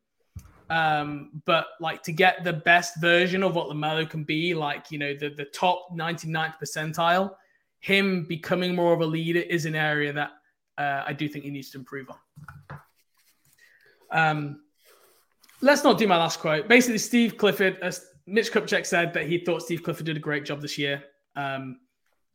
Um, 0.69 1.41
but 1.45 1.67
like 1.79 2.03
to 2.03 2.11
get 2.11 2.43
the 2.43 2.53
best 2.53 2.99
version 2.99 3.41
of 3.41 3.55
what 3.55 3.69
LaMelo 3.69 4.09
can 4.09 4.23
be, 4.23 4.53
like 4.53 4.91
you 4.91 4.99
know 4.99 5.13
the 5.13 5.29
the 5.29 5.45
top 5.45 5.87
99th 5.95 6.55
percentile, 6.61 7.35
him 7.79 8.25
becoming 8.27 8.75
more 8.75 8.93
of 8.93 9.01
a 9.01 9.05
leader 9.05 9.39
is 9.39 9.65
an 9.65 9.75
area 9.75 10.11
that 10.11 10.31
uh, 10.77 11.03
I 11.05 11.13
do 11.13 11.27
think 11.27 11.45
he 11.45 11.51
needs 11.51 11.69
to 11.71 11.77
improve 11.77 12.09
on. 12.09 12.79
Um, 14.11 14.61
let's 15.61 15.83
not 15.83 15.97
do 15.97 16.07
my 16.07 16.17
last 16.17 16.39
quote. 16.39 16.67
Basically, 16.67 16.97
Steve 16.97 17.37
Clifford, 17.37 17.77
uh, 17.81 17.91
Mitch 18.25 18.51
Kupchak 18.51 18.85
said 18.85 19.13
that 19.13 19.27
he 19.27 19.39
thought 19.39 19.61
Steve 19.61 19.83
Clifford 19.83 20.05
did 20.05 20.17
a 20.17 20.21
great 20.21 20.45
job 20.45 20.61
this 20.61 20.77
year. 20.77 21.03
Um, 21.35 21.79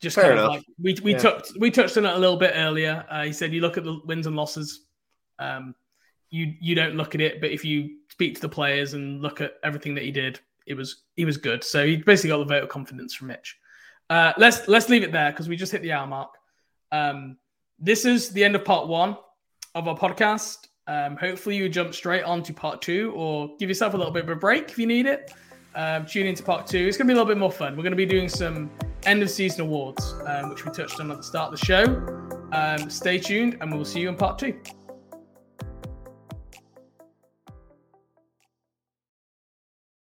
just 0.01 0.17
Fair 0.17 0.25
kind 0.25 0.39
enough. 0.39 0.45
of 0.45 0.51
like 0.55 0.65
we 0.83 0.97
we 1.05 1.13
yeah. 1.13 1.19
touched 1.19 1.53
we 1.61 1.71
touched 1.71 1.97
on 1.97 2.05
it 2.05 2.15
a 2.15 2.19
little 2.19 2.37
bit 2.37 2.53
earlier. 2.57 3.05
Uh, 3.09 3.25
he 3.25 3.33
said 3.33 3.53
you 3.53 3.61
look 3.61 3.79
at 3.79 3.85
the 3.85 4.01
wins 4.05 4.27
and 4.27 4.35
losses. 4.35 4.87
Um, 5.39 5.75
you 6.31 6.55
you 6.61 6.75
don't 6.75 6.97
look 6.97 7.15
at 7.15 7.21
it, 7.21 7.41
but 7.41 7.51
if 7.51 7.65
you 7.65 7.99
speak 8.13 8.35
to 8.35 8.43
the 8.43 8.49
players 8.49 8.93
and 8.93 9.23
look 9.23 9.41
at 9.41 9.55
everything 9.65 9.95
that 9.95 10.05
he 10.05 10.11
did, 10.11 10.39
it 10.67 10.75
was 10.75 11.03
he 11.17 11.25
was 11.25 11.39
good. 11.39 11.65
So 11.65 11.87
he 11.87 11.97
basically 11.97 12.31
got 12.31 12.39
the 12.39 12.45
vote 12.45 12.63
of 12.63 12.69
confidence 12.69 13.15
from 13.15 13.29
Mitch. 13.29 13.59
Uh, 14.11 14.33
let's 14.37 14.69
let's 14.69 14.91
leave 14.91 15.03
it 15.03 15.13
there 15.13 15.31
because 15.31 15.49
we 15.49 15.57
just 15.57 15.73
hit 15.73 15.83
the 15.83 15.93
hour 15.93 16.07
mark. 16.07 16.31
Um, 16.93 17.39
this 17.79 18.05
is 18.05 18.31
the 18.31 18.45
end 18.45 18.55
of 18.55 18.65
part 18.65 18.87
one 18.87 19.17
of 19.75 19.89
our 19.89 19.97
podcast. 19.97 20.69
Um, 20.87 21.17
hopefully, 21.17 21.57
you 21.57 21.69
jump 21.71 21.95
straight 21.95 22.23
on 22.25 22.43
to 22.43 22.53
part 22.53 22.83
two 22.83 23.13
or 23.17 23.57
give 23.59 23.71
yourself 23.71 23.95
a 23.95 23.97
little 23.97 24.13
bit 24.13 24.25
of 24.25 24.29
a 24.29 24.37
break 24.37 24.71
if 24.71 24.79
you 24.79 24.87
need 24.87 25.07
it. 25.07 25.33
Um, 25.75 26.05
tune 26.05 26.27
into 26.27 26.43
part 26.43 26.67
two. 26.67 26.87
It's 26.87 26.99
going 26.99 27.09
to 27.09 27.13
be 27.13 27.15
a 27.15 27.17
little 27.17 27.33
bit 27.35 27.39
more 27.39 27.51
fun. 27.51 27.75
We're 27.77 27.83
going 27.83 27.93
to 27.93 27.97
be 27.97 28.05
doing 28.05 28.29
some 28.29 28.71
end 29.05 29.23
of 29.23 29.31
season 29.31 29.63
awards, 29.63 30.15
um, 30.27 30.51
which 30.51 30.67
we 30.67 30.71
touched 30.71 31.01
on 31.01 31.11
at 31.11 31.17
the 31.17 31.23
start 31.23 31.55
of 31.55 31.59
the 31.59 31.65
show. 31.65 31.85
Um, 32.53 32.91
stay 32.91 33.19
tuned, 33.19 33.57
and 33.63 33.73
we'll 33.73 33.87
see 33.87 34.01
you 34.01 34.11
in 34.11 34.17
part 34.17 34.39
two. 34.39 34.55